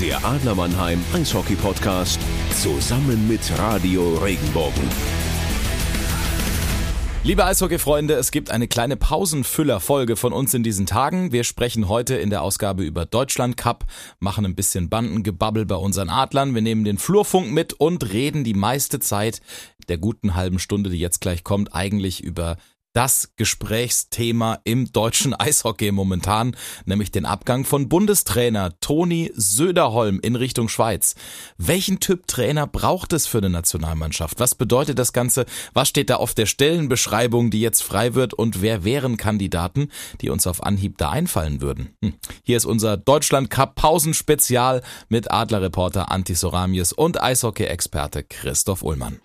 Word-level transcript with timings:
Der 0.00 0.24
Adler 0.24 0.54
Mannheim 0.54 1.04
Eishockey 1.12 1.56
Podcast 1.56 2.20
zusammen 2.52 3.26
mit 3.26 3.40
Radio 3.58 4.16
Regenbogen. 4.18 4.84
Liebe 7.24 7.44
Eishockey-Freunde, 7.44 8.14
es 8.14 8.30
gibt 8.30 8.52
eine 8.52 8.68
kleine 8.68 8.96
Pausenfüller-Folge 8.96 10.14
von 10.14 10.32
uns 10.32 10.54
in 10.54 10.62
diesen 10.62 10.86
Tagen. 10.86 11.32
Wir 11.32 11.42
sprechen 11.42 11.88
heute 11.88 12.14
in 12.14 12.30
der 12.30 12.42
Ausgabe 12.42 12.84
über 12.84 13.06
Deutschland 13.06 13.56
Cup, 13.56 13.86
machen 14.20 14.46
ein 14.46 14.54
bisschen 14.54 14.88
Bandengebabbel 14.88 15.66
bei 15.66 15.74
unseren 15.74 16.10
Adlern, 16.10 16.54
wir 16.54 16.62
nehmen 16.62 16.84
den 16.84 16.98
Flurfunk 16.98 17.50
mit 17.50 17.72
und 17.72 18.12
reden 18.12 18.44
die 18.44 18.54
meiste 18.54 19.00
Zeit 19.00 19.42
der 19.88 19.98
guten 19.98 20.36
halben 20.36 20.60
Stunde, 20.60 20.90
die 20.90 21.00
jetzt 21.00 21.20
gleich 21.20 21.42
kommt, 21.42 21.74
eigentlich 21.74 22.22
über 22.22 22.56
das 22.92 23.30
Gesprächsthema 23.36 24.58
im 24.64 24.92
deutschen 24.92 25.34
Eishockey 25.38 25.92
momentan, 25.92 26.56
nämlich 26.84 27.10
den 27.10 27.26
Abgang 27.26 27.64
von 27.64 27.88
Bundestrainer 27.88 28.78
Toni 28.80 29.30
Söderholm 29.34 30.20
in 30.20 30.36
Richtung 30.36 30.68
Schweiz. 30.68 31.14
Welchen 31.56 32.00
Typ 32.00 32.26
Trainer 32.26 32.66
braucht 32.66 33.12
es 33.12 33.26
für 33.26 33.38
eine 33.38 33.50
Nationalmannschaft? 33.50 34.40
Was 34.40 34.54
bedeutet 34.54 34.98
das 34.98 35.12
Ganze? 35.12 35.46
Was 35.74 35.88
steht 35.88 36.10
da 36.10 36.16
auf 36.16 36.34
der 36.34 36.46
Stellenbeschreibung, 36.46 37.50
die 37.50 37.60
jetzt 37.60 37.82
frei 37.82 38.14
wird? 38.14 38.34
Und 38.34 38.62
wer 38.62 38.84
wären 38.84 39.16
Kandidaten, 39.16 39.90
die 40.20 40.30
uns 40.30 40.46
auf 40.46 40.62
Anhieb 40.62 40.98
da 40.98 41.10
einfallen 41.10 41.60
würden? 41.60 41.90
Hm. 42.02 42.14
Hier 42.42 42.56
ist 42.56 42.66
unser 42.66 42.96
Deutschland 42.96 43.50
Cup 43.50 43.74
Pausenspezial 43.74 44.82
mit 45.08 45.30
Adlerreporter 45.30 46.10
Anti 46.10 46.34
Soramies 46.34 46.92
und 46.92 47.22
Eishockey-Experte 47.22 48.24
Christoph 48.24 48.82
Ullmann. 48.82 49.20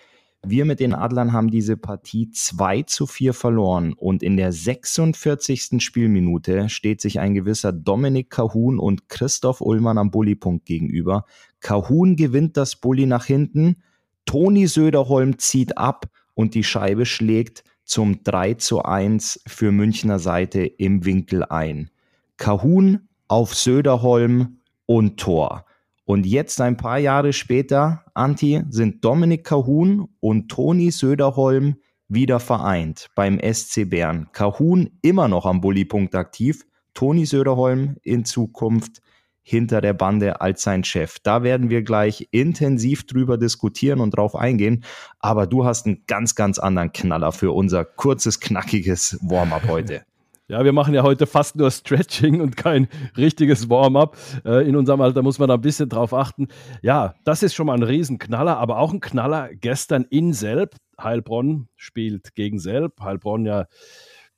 Wir 0.45 0.65
mit 0.65 0.81
den 0.81 0.93
Adlern 0.93 1.31
haben 1.31 1.49
diese 1.49 1.77
Partie 1.77 2.29
2 2.29 2.83
zu 2.83 3.07
4 3.07 3.33
verloren 3.33 3.93
und 3.93 4.21
in 4.21 4.35
der 4.35 4.51
46. 4.51 5.81
Spielminute 5.81 6.67
steht 6.67 6.99
sich 6.99 7.21
ein 7.21 7.33
gewisser 7.33 7.71
Dominik 7.71 8.29
Kahun 8.29 8.79
und 8.79 9.07
Christoph 9.07 9.61
Ullmann 9.61 9.97
am 9.97 10.11
Bullypunkt 10.11 10.65
gegenüber. 10.65 11.23
Kahun 11.61 12.17
gewinnt 12.17 12.57
das 12.57 12.75
Bully 12.75 13.05
nach 13.05 13.23
hinten, 13.23 13.77
Toni 14.25 14.67
Söderholm 14.67 15.39
zieht 15.39 15.77
ab 15.77 16.09
und 16.33 16.53
die 16.53 16.65
Scheibe 16.65 17.05
schlägt 17.05 17.63
zum 17.85 18.23
3 18.23 18.55
zu 18.55 18.83
1 18.83 19.41
für 19.47 19.71
Münchner 19.71 20.19
Seite 20.19 20.65
im 20.65 21.05
Winkel 21.05 21.43
ein. 21.43 21.89
Kahun 22.37 23.07
auf 23.27 23.53
Söderholm 23.55 24.59
und 24.85 25.19
Tor. 25.19 25.65
Und 26.05 26.25
jetzt 26.25 26.59
ein 26.59 26.77
paar 26.77 26.97
Jahre 26.97 27.31
später, 27.33 28.03
Anti, 28.13 28.61
sind 28.69 29.05
Dominik 29.05 29.45
Kahun 29.45 30.09
und 30.19 30.49
Toni 30.49 30.91
Söderholm 30.91 31.75
wieder 32.07 32.39
vereint 32.39 33.09
beim 33.15 33.39
SC 33.39 33.89
Bern. 33.89 34.27
Kahun 34.33 34.89
immer 35.01 35.27
noch 35.27 35.45
am 35.45 35.61
Bullypunkt 35.61 36.15
aktiv, 36.15 36.65
Toni 36.93 37.25
Söderholm 37.25 37.95
in 38.03 38.25
Zukunft 38.25 39.01
hinter 39.43 39.81
der 39.81 39.93
Bande 39.93 40.41
als 40.41 40.63
sein 40.63 40.83
Chef. 40.83 41.17
Da 41.21 41.43
werden 41.43 41.69
wir 41.69 41.83
gleich 41.83 42.29
intensiv 42.31 43.05
drüber 43.05 43.37
diskutieren 43.37 43.99
und 43.99 44.11
drauf 44.11 44.35
eingehen. 44.35 44.83
Aber 45.19 45.45
du 45.45 45.65
hast 45.65 45.85
einen 45.85 46.03
ganz, 46.07 46.33
ganz 46.35 46.57
anderen 46.57 46.91
Knaller 46.93 47.31
für 47.31 47.51
unser 47.51 47.85
kurzes, 47.85 48.39
knackiges 48.39 49.19
Warm-up 49.21 49.67
heute. 49.67 50.03
Ja, 50.49 50.65
wir 50.65 50.73
machen 50.73 50.93
ja 50.93 51.03
heute 51.03 51.25
fast 51.25 51.55
nur 51.55 51.71
Stretching 51.71 52.41
und 52.41 52.57
kein 52.57 52.89
richtiges 53.15 53.69
Warm-up. 53.69 54.17
Äh, 54.45 54.67
in 54.67 54.75
unserem 54.75 54.99
Alter 54.99 55.23
muss 55.23 55.39
man 55.39 55.47
da 55.47 55.55
ein 55.55 55.61
bisschen 55.61 55.87
drauf 55.87 56.13
achten. 56.13 56.49
Ja, 56.81 57.15
das 57.23 57.43
ist 57.43 57.55
schon 57.55 57.67
mal 57.67 57.75
ein 57.75 57.81
Riesenknaller, 57.81 58.57
aber 58.57 58.77
auch 58.77 58.91
ein 58.91 58.99
Knaller 58.99 59.49
gestern 59.55 60.03
in 60.09 60.33
Selb. 60.33 60.75
Heilbronn 61.01 61.69
spielt 61.77 62.35
gegen 62.35 62.59
Selb. 62.59 62.99
Heilbronn 62.99 63.45
ja 63.45 63.67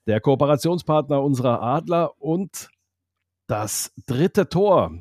der 0.06 0.22
Kooperationspartner 0.22 1.22
unserer 1.22 1.62
Adler 1.62 2.22
und 2.22 2.70
das 3.48 3.94
dritte 4.08 4.50
Tor 4.50 4.92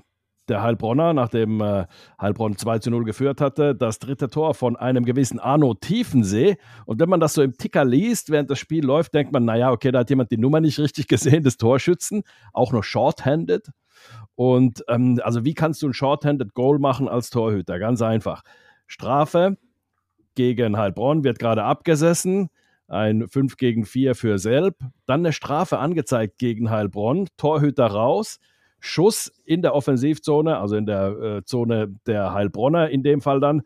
der 0.49 0.63
Heilbronner, 0.63 1.15
nachdem 1.15 1.61
äh, 1.61 1.87
Heilbronn 2.21 2.57
2 2.57 2.81
zu 2.81 2.91
0 2.91 3.05
geführt 3.05 3.41
hatte, 3.41 3.75
das 3.75 3.99
dritte 3.99 4.29
Tor 4.29 4.55
von 4.55 4.77
einem 4.77 5.05
gewissen 5.05 5.39
Arno 5.39 5.75
Tiefensee. 5.75 6.59
Und 6.85 7.01
wenn 7.01 7.09
man 7.09 7.21
das 7.21 7.35
so 7.35 7.43
im 7.43 7.57
Ticker 7.57 7.85
liest, 7.85 8.31
während 8.31 8.51
das 8.51 8.59
Spiel 8.59 8.85
läuft, 8.85 9.15
denkt 9.15 9.33
man, 9.33 9.45
naja, 9.45 9.71
okay, 9.71 9.91
da 9.91 10.01
hat 10.01 10.11
jemand 10.11 10.31
die 10.31 10.37
Nummer 10.37 10.61
nicht 10.61 10.79
richtig 10.79 11.09
gesehen 11.09 11.43
des 11.45 11.57
Torschützen, 11.57 12.25
auch 12.53 12.73
noch 12.73 12.85
shorthanded. 12.85 13.71
Und 14.35 14.85
ähm, 14.89 15.21
also 15.23 15.45
wie 15.45 15.55
kannst 15.55 15.83
du 15.83 15.89
ein 15.89 15.95
shorthanded 15.95 16.55
Goal 16.55 16.79
machen 16.79 17.09
als 17.09 17.31
Torhüter? 17.31 17.79
Ganz 17.79 18.03
einfach. 18.03 18.43
Strafe 18.87 19.57
gegen 20.35 20.77
Heilbronn 20.77 21.25
wird 21.25 21.39
gerade 21.39 21.65
abgesessen 21.65 22.51
ein 22.89 23.29
5 23.29 23.57
gegen 23.57 23.85
4 23.85 24.15
für 24.15 24.39
Selb, 24.39 24.77
dann 25.07 25.21
eine 25.21 25.33
Strafe 25.33 25.79
angezeigt 25.79 26.39
gegen 26.39 26.71
Heilbronn, 26.71 27.29
Torhüter 27.37 27.87
raus, 27.87 28.39
Schuss 28.81 29.33
in 29.45 29.63
der 29.63 29.75
Offensivzone, 29.75 30.59
also 30.59 30.77
in 30.77 30.87
der 30.87 31.09
äh, 31.21 31.45
Zone 31.45 31.95
der 32.07 32.35
Heilbronner 32.35 32.91
in 32.91 33.03
dem 33.03 33.21
Fall 33.21 33.41
dann, 33.41 33.63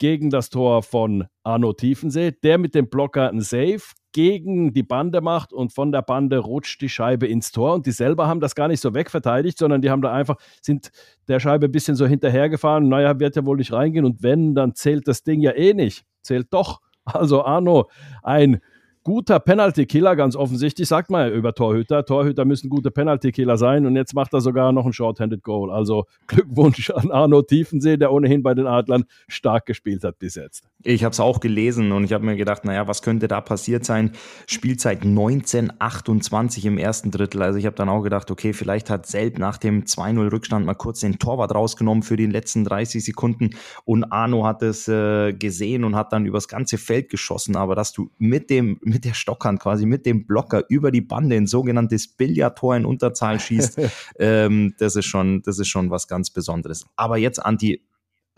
gegen 0.00 0.30
das 0.30 0.48
Tor 0.48 0.82
von 0.82 1.26
Arno 1.44 1.74
Tiefensee, 1.74 2.32
der 2.32 2.56
mit 2.56 2.74
dem 2.74 2.88
Blocker 2.88 3.28
ein 3.28 3.42
Save 3.42 3.82
gegen 4.12 4.72
die 4.72 4.82
Bande 4.82 5.20
macht 5.20 5.52
und 5.52 5.74
von 5.74 5.92
der 5.92 6.00
Bande 6.02 6.38
rutscht 6.38 6.80
die 6.80 6.88
Scheibe 6.88 7.26
ins 7.26 7.52
Tor. 7.52 7.74
Und 7.74 7.86
die 7.86 7.92
selber 7.92 8.26
haben 8.26 8.40
das 8.40 8.54
gar 8.54 8.66
nicht 8.66 8.80
so 8.80 8.94
wegverteidigt, 8.94 9.58
sondern 9.58 9.82
die 9.82 9.90
haben 9.90 10.00
da 10.00 10.10
einfach, 10.10 10.36
sind 10.62 10.90
der 11.28 11.38
Scheibe 11.38 11.66
ein 11.66 11.72
bisschen 11.72 11.96
so 11.96 12.06
hinterhergefahren, 12.06 12.88
naja, 12.88 13.20
wird 13.20 13.36
ja 13.36 13.44
wohl 13.44 13.58
nicht 13.58 13.72
reingehen. 13.72 14.06
Und 14.06 14.22
wenn, 14.22 14.54
dann 14.54 14.74
zählt 14.74 15.06
das 15.06 15.22
Ding 15.22 15.42
ja 15.42 15.52
eh 15.52 15.74
nicht, 15.74 16.04
zählt 16.22 16.48
doch 16.50 16.80
also 17.04 17.44
Arno, 17.44 17.88
ein 18.22 18.60
guter 19.10 19.40
Penalty-Killer, 19.40 20.14
ganz 20.14 20.36
offensichtlich, 20.36 20.86
sagt 20.86 21.10
man 21.10 21.26
ja 21.26 21.34
über 21.34 21.52
Torhüter. 21.52 22.04
Torhüter 22.04 22.44
müssen 22.44 22.70
gute 22.70 22.92
Penalty-Killer 22.92 23.56
sein 23.56 23.84
und 23.84 23.96
jetzt 23.96 24.14
macht 24.14 24.32
er 24.34 24.40
sogar 24.40 24.70
noch 24.70 24.86
ein 24.86 24.92
Short-Handed 24.92 25.42
Goal. 25.42 25.68
Also 25.72 26.04
Glückwunsch 26.28 26.90
an 26.90 27.10
Arno 27.10 27.42
Tiefensee, 27.42 27.96
der 27.96 28.12
ohnehin 28.12 28.44
bei 28.44 28.54
den 28.54 28.68
Adlern 28.68 29.06
stark 29.26 29.66
gespielt 29.66 30.04
hat 30.04 30.20
bis 30.20 30.36
jetzt. 30.36 30.62
Ich 30.84 31.02
habe 31.02 31.12
es 31.12 31.18
auch 31.18 31.40
gelesen 31.40 31.90
und 31.90 32.04
ich 32.04 32.12
habe 32.12 32.24
mir 32.24 32.36
gedacht, 32.36 32.64
naja, 32.64 32.86
was 32.86 33.02
könnte 33.02 33.26
da 33.26 33.40
passiert 33.40 33.84
sein? 33.84 34.12
Spielzeit 34.46 35.02
1928 35.02 36.66
im 36.66 36.78
ersten 36.78 37.10
Drittel. 37.10 37.42
Also 37.42 37.58
ich 37.58 37.66
habe 37.66 37.74
dann 37.74 37.88
auch 37.88 38.02
gedacht, 38.02 38.30
okay, 38.30 38.52
vielleicht 38.52 38.90
hat 38.90 39.06
Selb 39.06 39.40
nach 39.40 39.58
dem 39.58 39.86
2-0 39.86 40.30
Rückstand 40.30 40.64
mal 40.64 40.74
kurz 40.74 41.00
den 41.00 41.18
Torwart 41.18 41.52
rausgenommen 41.52 42.04
für 42.04 42.16
die 42.16 42.26
letzten 42.26 42.62
30 42.62 43.04
Sekunden 43.04 43.50
und 43.84 44.04
Arno 44.04 44.46
hat 44.46 44.62
es 44.62 44.86
äh, 44.86 45.32
gesehen 45.32 45.82
und 45.82 45.96
hat 45.96 46.12
dann 46.12 46.26
übers 46.26 46.46
ganze 46.46 46.78
Feld 46.78 47.08
geschossen. 47.08 47.56
Aber 47.56 47.74
dass 47.74 47.92
du 47.92 48.08
mit 48.18 48.50
dem 48.50 48.78
mit 48.82 48.99
der 49.04 49.14
Stockhand 49.14 49.60
quasi, 49.60 49.86
mit 49.86 50.06
dem 50.06 50.26
Blocker 50.26 50.64
über 50.68 50.90
die 50.90 51.00
Bande 51.00 51.36
ein 51.36 51.46
sogenanntes 51.46 52.08
Billardtor 52.08 52.76
in 52.76 52.84
Unterzahl 52.84 53.40
schießt, 53.40 53.80
ähm, 54.18 54.74
das 54.78 54.96
ist 54.96 55.06
schon, 55.06 55.42
das 55.42 55.58
ist 55.58 55.68
schon 55.68 55.90
was 55.90 56.08
ganz 56.08 56.30
Besonderes. 56.30 56.86
Aber 56.96 57.16
jetzt, 57.16 57.38
Anti, 57.38 57.82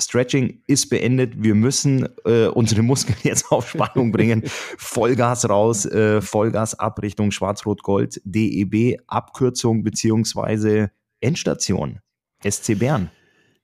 Stretching 0.01 0.63
ist 0.67 0.89
beendet. 0.89 1.35
Wir 1.43 1.55
müssen 1.55 2.09
äh, 2.25 2.47
unsere 2.47 2.83
Muskeln 2.83 3.19
jetzt 3.23 3.53
auf 3.53 3.69
Spannung 3.69 4.11
bringen. 4.11 4.43
Vollgas 4.79 5.49
raus, 5.49 5.85
äh, 5.87 6.21
Vollgas 6.21 6.75
ab 6.79 7.01
Richtung 7.03 7.31
Schwarz-Rot-Gold, 7.31 8.21
DEB, 8.25 9.01
Abkürzung 9.07 9.83
beziehungsweise 9.83 10.91
Endstation, 11.21 12.01
SC 12.45 12.79
Bern. 12.79 13.11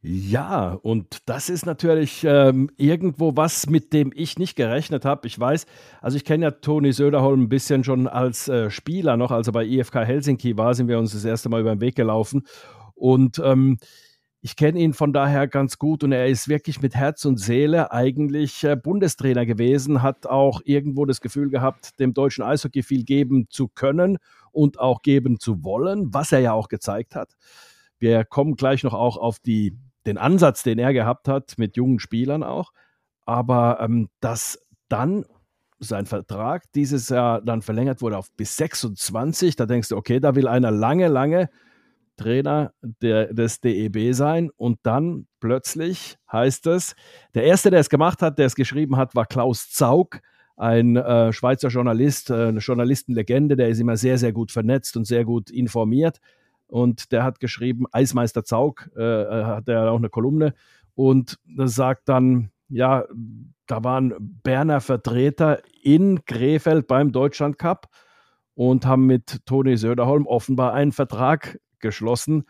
Ja, 0.00 0.74
und 0.74 1.28
das 1.28 1.48
ist 1.48 1.66
natürlich 1.66 2.22
ähm, 2.22 2.70
irgendwo 2.76 3.36
was, 3.36 3.68
mit 3.68 3.92
dem 3.92 4.12
ich 4.14 4.38
nicht 4.38 4.54
gerechnet 4.54 5.04
habe. 5.04 5.26
Ich 5.26 5.38
weiß, 5.38 5.66
also 6.00 6.16
ich 6.16 6.24
kenne 6.24 6.44
ja 6.44 6.50
Toni 6.52 6.92
Söderholm 6.92 7.42
ein 7.42 7.48
bisschen 7.48 7.82
schon 7.82 8.06
als 8.06 8.46
äh, 8.46 8.70
Spieler 8.70 9.16
noch, 9.16 9.32
als 9.32 9.48
er 9.48 9.52
bei 9.54 9.64
IFK 9.66 9.96
Helsinki 9.96 10.56
war, 10.56 10.74
sind 10.74 10.86
wir 10.86 11.00
uns 11.00 11.12
das 11.12 11.24
erste 11.24 11.48
Mal 11.48 11.62
über 11.62 11.74
den 11.74 11.80
Weg 11.80 11.96
gelaufen. 11.96 12.46
Und 12.94 13.40
ähm, 13.44 13.78
ich 14.40 14.54
kenne 14.54 14.78
ihn 14.78 14.94
von 14.94 15.12
daher 15.12 15.48
ganz 15.48 15.78
gut 15.78 16.04
und 16.04 16.12
er 16.12 16.28
ist 16.28 16.48
wirklich 16.48 16.80
mit 16.80 16.94
Herz 16.94 17.24
und 17.24 17.40
Seele 17.40 17.90
eigentlich 17.90 18.62
äh, 18.62 18.76
Bundestrainer 18.76 19.46
gewesen, 19.46 20.00
hat 20.00 20.28
auch 20.28 20.60
irgendwo 20.64 21.06
das 21.06 21.20
Gefühl 21.20 21.50
gehabt, 21.50 21.98
dem 21.98 22.14
deutschen 22.14 22.44
Eishockey 22.44 22.84
viel 22.84 23.02
geben 23.02 23.48
zu 23.50 23.66
können 23.66 24.18
und 24.52 24.78
auch 24.78 25.02
geben 25.02 25.40
zu 25.40 25.64
wollen, 25.64 26.14
was 26.14 26.30
er 26.30 26.38
ja 26.38 26.52
auch 26.52 26.68
gezeigt 26.68 27.16
hat. 27.16 27.34
Wir 27.98 28.24
kommen 28.24 28.54
gleich 28.54 28.84
noch 28.84 28.94
auch 28.94 29.16
auf 29.16 29.40
die 29.40 29.76
den 30.08 30.18
Ansatz, 30.18 30.62
den 30.62 30.78
er 30.78 30.92
gehabt 30.92 31.28
hat, 31.28 31.54
mit 31.58 31.76
jungen 31.76 32.00
Spielern 32.00 32.42
auch. 32.42 32.72
Aber 33.24 33.78
ähm, 33.80 34.08
dass 34.20 34.58
dann 34.88 35.24
sein 35.78 36.06
Vertrag 36.06 36.64
dieses 36.74 37.08
Jahr 37.08 37.40
dann 37.40 37.62
verlängert 37.62 38.02
wurde 38.02 38.18
auf 38.18 38.32
bis 38.36 38.56
26, 38.56 39.54
da 39.54 39.66
denkst 39.66 39.90
du, 39.90 39.96
okay, 39.96 40.18
da 40.18 40.34
will 40.34 40.48
einer 40.48 40.70
lange, 40.70 41.08
lange 41.08 41.50
Trainer 42.16 42.72
der, 42.82 43.32
des 43.32 43.60
DEB 43.60 44.12
sein 44.12 44.50
und 44.56 44.80
dann 44.82 45.28
plötzlich 45.38 46.16
heißt 46.32 46.66
es, 46.66 46.96
der 47.34 47.44
erste, 47.44 47.70
der 47.70 47.78
es 47.78 47.90
gemacht 47.90 48.22
hat, 48.22 48.38
der 48.38 48.46
es 48.46 48.56
geschrieben 48.56 48.96
hat, 48.96 49.14
war 49.14 49.26
Klaus 49.26 49.70
Zaug, 49.70 50.20
ein 50.56 50.96
äh, 50.96 51.32
Schweizer 51.32 51.68
Journalist, 51.68 52.30
äh, 52.30 52.48
eine 52.48 52.58
Journalistenlegende, 52.58 53.54
der 53.54 53.68
ist 53.68 53.78
immer 53.78 53.96
sehr, 53.96 54.18
sehr 54.18 54.32
gut 54.32 54.50
vernetzt 54.50 54.96
und 54.96 55.04
sehr 55.04 55.24
gut 55.24 55.48
informiert 55.50 56.18
und 56.68 57.12
der 57.12 57.24
hat 57.24 57.40
geschrieben, 57.40 57.86
Eismeister 57.90 58.44
Zaug, 58.44 58.90
äh, 58.96 59.02
äh 59.02 59.44
hat 59.44 59.68
er 59.68 59.90
auch 59.90 59.96
eine 59.96 60.10
Kolumne 60.10 60.54
und 60.94 61.38
sagt 61.64 62.08
dann, 62.08 62.50
ja, 62.68 63.04
da 63.66 63.84
waren 63.84 64.14
Berner 64.42 64.80
Vertreter 64.80 65.60
in 65.82 66.24
Krefeld 66.24 66.86
beim 66.86 67.12
Deutschland 67.12 67.58
Cup 67.58 67.88
und 68.54 68.86
haben 68.86 69.06
mit 69.06 69.46
Toni 69.46 69.76
Söderholm 69.76 70.26
offenbar 70.26 70.72
einen 70.72 70.92
Vertrag 70.92 71.60
geschlossen. 71.78 72.44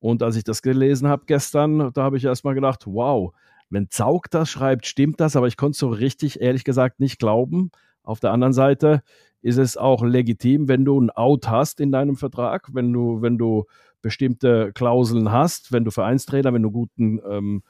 Und 0.00 0.22
als 0.22 0.36
ich 0.36 0.44
das 0.44 0.62
gelesen 0.62 1.08
habe 1.08 1.24
gestern, 1.26 1.92
da 1.92 2.02
habe 2.02 2.16
ich 2.16 2.24
erst 2.24 2.44
mal 2.44 2.54
gedacht, 2.54 2.84
wow, 2.86 3.32
wenn 3.70 3.88
Zaug 3.88 4.30
das 4.30 4.50
schreibt, 4.50 4.86
stimmt 4.86 5.20
das, 5.20 5.36
aber 5.36 5.46
ich 5.46 5.56
konnte 5.56 5.72
es 5.72 5.78
so 5.78 5.88
richtig, 5.88 6.40
ehrlich 6.40 6.64
gesagt, 6.64 7.00
nicht 7.00 7.18
glauben. 7.18 7.70
Auf 8.02 8.20
der 8.20 8.32
anderen 8.32 8.52
Seite 8.52 9.02
ist 9.42 9.58
es 9.58 9.76
auch 9.76 10.02
legitim, 10.04 10.68
wenn 10.68 10.84
du 10.84 11.00
ein 11.00 11.10
Out 11.10 11.48
hast 11.48 11.80
in 11.80 11.92
deinem 11.92 12.16
Vertrag, 12.16 12.68
wenn 12.72 12.92
du, 12.92 13.22
wenn 13.22 13.38
du 13.38 13.64
bestimmte 14.00 14.72
Klauseln 14.72 15.30
hast, 15.30 15.72
wenn 15.72 15.84
du 15.84 15.90
Vereinstrainer, 15.90 16.52
wenn 16.52 16.62
du 16.62 16.70
guten 16.70 17.20
ähm, 17.28 17.62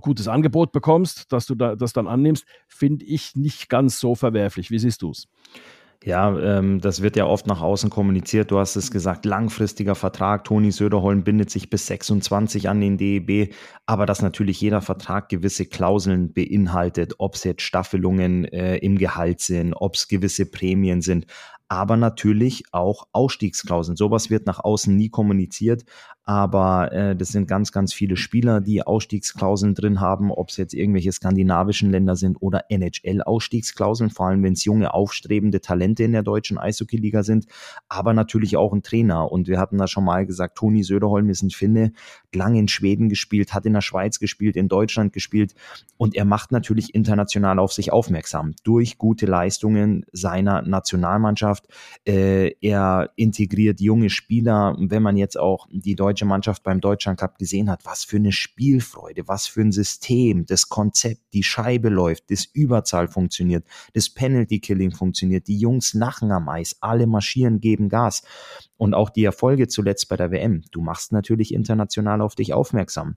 gutes 0.00 0.28
Angebot 0.28 0.72
bekommst, 0.72 1.32
dass 1.32 1.46
du 1.46 1.54
da, 1.54 1.76
das 1.76 1.92
dann 1.92 2.08
annimmst, 2.08 2.44
finde 2.66 3.04
ich 3.04 3.36
nicht 3.36 3.68
ganz 3.68 4.00
so 4.00 4.14
verwerflich. 4.14 4.70
Wie 4.70 4.78
siehst 4.78 5.02
du 5.02 5.10
es? 5.10 5.28
Ja, 6.06 6.38
ähm, 6.38 6.80
das 6.80 7.02
wird 7.02 7.16
ja 7.16 7.26
oft 7.26 7.48
nach 7.48 7.60
außen 7.60 7.90
kommuniziert. 7.90 8.52
Du 8.52 8.60
hast 8.60 8.76
es 8.76 8.92
gesagt, 8.92 9.24
langfristiger 9.24 9.96
Vertrag. 9.96 10.44
Toni 10.44 10.70
Söderholm 10.70 11.24
bindet 11.24 11.50
sich 11.50 11.68
bis 11.68 11.88
26 11.88 12.68
an 12.68 12.80
den 12.80 12.96
DEB, 12.96 13.52
aber 13.86 14.06
dass 14.06 14.22
natürlich 14.22 14.60
jeder 14.60 14.82
Vertrag 14.82 15.28
gewisse 15.28 15.66
Klauseln 15.66 16.32
beinhaltet, 16.32 17.14
ob 17.18 17.34
es 17.34 17.42
jetzt 17.42 17.62
Staffelungen 17.62 18.44
äh, 18.44 18.76
im 18.76 18.98
Gehalt 18.98 19.40
sind, 19.40 19.74
ob 19.74 19.96
es 19.96 20.06
gewisse 20.06 20.48
Prämien 20.48 21.02
sind 21.02 21.26
aber 21.68 21.96
natürlich 21.96 22.64
auch 22.72 23.08
Ausstiegsklauseln. 23.12 23.96
Sowas 23.96 24.30
wird 24.30 24.46
nach 24.46 24.60
außen 24.60 24.94
nie 24.94 25.08
kommuniziert, 25.08 25.84
aber 26.28 26.92
äh, 26.92 27.14
das 27.14 27.28
sind 27.28 27.46
ganz, 27.46 27.70
ganz 27.70 27.94
viele 27.94 28.16
Spieler, 28.16 28.60
die 28.60 28.82
Ausstiegsklauseln 28.82 29.74
drin 29.74 30.00
haben, 30.00 30.32
ob 30.32 30.48
es 30.48 30.56
jetzt 30.56 30.74
irgendwelche 30.74 31.12
skandinavischen 31.12 31.92
Länder 31.92 32.16
sind 32.16 32.36
oder 32.40 32.64
NHL-Ausstiegsklauseln, 32.68 34.10
vor 34.10 34.26
allem 34.26 34.42
wenn 34.42 34.54
es 34.54 34.64
junge, 34.64 34.92
aufstrebende 34.92 35.60
Talente 35.60 36.02
in 36.02 36.10
der 36.10 36.24
deutschen 36.24 36.58
Eishockey-Liga 36.58 37.22
sind, 37.22 37.46
aber 37.88 38.12
natürlich 38.12 38.56
auch 38.56 38.72
ein 38.72 38.82
Trainer. 38.82 39.30
Und 39.30 39.46
wir 39.46 39.60
hatten 39.60 39.78
da 39.78 39.86
schon 39.86 40.04
mal 40.04 40.26
gesagt, 40.26 40.58
Toni 40.58 40.82
Söderholm 40.82 41.30
ist 41.30 41.42
ein 41.42 41.50
Finne, 41.50 41.92
lang 42.34 42.56
in 42.56 42.66
Schweden 42.66 43.08
gespielt, 43.08 43.54
hat 43.54 43.64
in 43.64 43.74
der 43.74 43.80
Schweiz 43.80 44.18
gespielt, 44.18 44.56
in 44.56 44.66
Deutschland 44.66 45.12
gespielt 45.12 45.54
und 45.96 46.16
er 46.16 46.24
macht 46.24 46.50
natürlich 46.50 46.92
international 46.92 47.60
auf 47.60 47.72
sich 47.72 47.92
aufmerksam 47.92 48.54
durch 48.64 48.98
gute 48.98 49.26
Leistungen 49.26 50.04
seiner 50.10 50.62
Nationalmannschaft. 50.62 51.55
Äh, 52.06 52.54
er 52.60 53.10
integriert 53.16 53.80
junge 53.80 54.10
Spieler, 54.10 54.76
wenn 54.78 55.02
man 55.02 55.16
jetzt 55.16 55.38
auch 55.38 55.66
die 55.70 55.94
deutsche 55.94 56.24
Mannschaft 56.24 56.62
beim 56.62 56.80
Deutschland 56.80 57.20
Cup 57.20 57.38
gesehen 57.38 57.70
hat, 57.70 57.84
was 57.84 58.04
für 58.04 58.16
eine 58.16 58.32
Spielfreude, 58.32 59.28
was 59.28 59.46
für 59.46 59.62
ein 59.62 59.72
System, 59.72 60.46
das 60.46 60.68
Konzept, 60.68 61.22
die 61.32 61.42
Scheibe 61.42 61.88
läuft, 61.88 62.30
das 62.30 62.44
Überzahl 62.44 63.08
funktioniert, 63.08 63.64
das 63.94 64.10
Penalty 64.10 64.60
Killing 64.60 64.92
funktioniert, 64.92 65.48
die 65.48 65.58
Jungs 65.58 65.94
lachen 65.94 66.32
am 66.32 66.48
Eis, 66.48 66.76
alle 66.80 67.06
marschieren, 67.06 67.60
geben 67.60 67.88
Gas. 67.88 68.22
Und 68.76 68.94
auch 68.94 69.10
die 69.10 69.24
Erfolge 69.24 69.68
zuletzt 69.68 70.08
bei 70.08 70.16
der 70.16 70.30
WM. 70.30 70.62
Du 70.70 70.82
machst 70.82 71.12
natürlich 71.12 71.54
international 71.54 72.20
auf 72.20 72.34
dich 72.34 72.52
aufmerksam. 72.52 73.16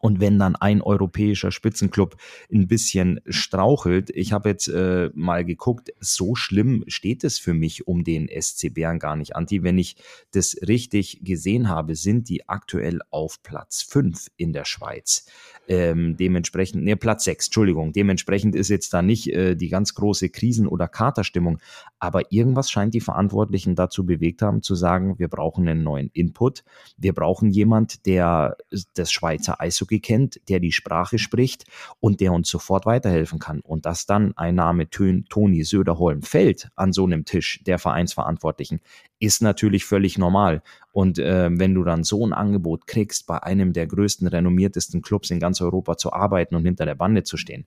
Und 0.00 0.20
wenn 0.20 0.38
dann 0.38 0.56
ein 0.56 0.82
europäischer 0.82 1.52
Spitzenclub 1.52 2.16
ein 2.52 2.66
bisschen 2.66 3.20
strauchelt, 3.26 4.10
ich 4.10 4.32
habe 4.32 4.48
jetzt 4.48 4.68
äh, 4.68 5.10
mal 5.14 5.44
geguckt, 5.44 5.92
so 6.00 6.34
schlimm 6.34 6.84
steht 6.88 7.24
es 7.24 7.38
für 7.38 7.54
mich 7.54 7.86
um 7.86 8.02
den 8.02 8.28
SC 8.28 8.72
Bern 8.74 8.98
gar 8.98 9.16
nicht. 9.16 9.36
Anti, 9.36 9.62
wenn 9.62 9.78
ich 9.78 9.96
das 10.32 10.56
richtig 10.66 11.20
gesehen 11.22 11.68
habe, 11.68 11.94
sind 11.94 12.28
die 12.28 12.48
aktuell 12.48 13.00
auf 13.10 13.42
Platz 13.42 13.82
5 13.82 14.28
in 14.36 14.52
der 14.52 14.64
Schweiz. 14.64 15.26
Ähm, 15.68 16.16
dementsprechend, 16.16 16.82
ne, 16.82 16.96
Platz 16.96 17.24
6, 17.24 17.46
Entschuldigung, 17.46 17.92
dementsprechend 17.92 18.56
ist 18.56 18.68
jetzt 18.68 18.92
da 18.92 19.02
nicht 19.02 19.28
äh, 19.32 19.54
die 19.54 19.68
ganz 19.68 19.94
große 19.94 20.30
Krisen- 20.30 20.66
oder 20.66 20.88
Katerstimmung, 20.88 21.58
aber 22.00 22.32
irgendwas 22.32 22.70
scheint 22.70 22.94
die 22.94 23.00
Verantwortlichen 23.00 23.76
dazu 23.76 24.04
bewegt 24.04 24.42
haben, 24.42 24.62
zu 24.62 24.74
sagen, 24.74 25.18
wir 25.20 25.28
brauchen 25.28 25.68
einen 25.68 25.84
neuen 25.84 26.10
Input, 26.12 26.64
wir 26.96 27.12
brauchen 27.12 27.50
jemand, 27.50 28.06
der 28.06 28.56
das 28.94 29.12
Schweizer 29.12 29.60
Eishockey 29.82 30.00
kennt, 30.00 30.40
der 30.48 30.60
die 30.60 30.72
Sprache 30.72 31.18
spricht 31.18 31.64
und 32.00 32.20
der 32.20 32.32
uns 32.32 32.48
sofort 32.48 32.86
weiterhelfen 32.86 33.38
kann. 33.38 33.60
Und 33.60 33.86
dass 33.86 34.06
dann 34.06 34.36
ein 34.36 34.54
Name 34.54 34.88
Toni 34.88 35.64
Söderholm 35.64 36.22
fällt 36.22 36.68
an 36.76 36.92
so 36.92 37.04
einem 37.04 37.24
Tisch 37.24 37.60
der 37.66 37.78
Vereinsverantwortlichen, 37.78 38.80
ist 39.18 39.42
natürlich 39.42 39.84
völlig 39.84 40.18
normal. 40.18 40.62
Und 40.92 41.18
äh, 41.18 41.50
wenn 41.52 41.74
du 41.74 41.84
dann 41.84 42.04
so 42.04 42.26
ein 42.26 42.32
Angebot 42.32 42.86
kriegst, 42.86 43.26
bei 43.26 43.42
einem 43.42 43.72
der 43.72 43.86
größten, 43.86 44.26
renommiertesten 44.26 45.02
Clubs 45.02 45.30
in 45.30 45.40
ganz 45.40 45.60
Europa 45.60 45.96
zu 45.96 46.12
arbeiten 46.12 46.54
und 46.54 46.64
hinter 46.64 46.86
der 46.86 46.94
Bande 46.94 47.22
zu 47.24 47.36
stehen, 47.36 47.66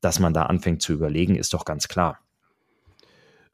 dass 0.00 0.20
man 0.20 0.34
da 0.34 0.44
anfängt 0.44 0.82
zu 0.82 0.92
überlegen, 0.92 1.36
ist 1.36 1.54
doch 1.54 1.64
ganz 1.64 1.88
klar. 1.88 2.18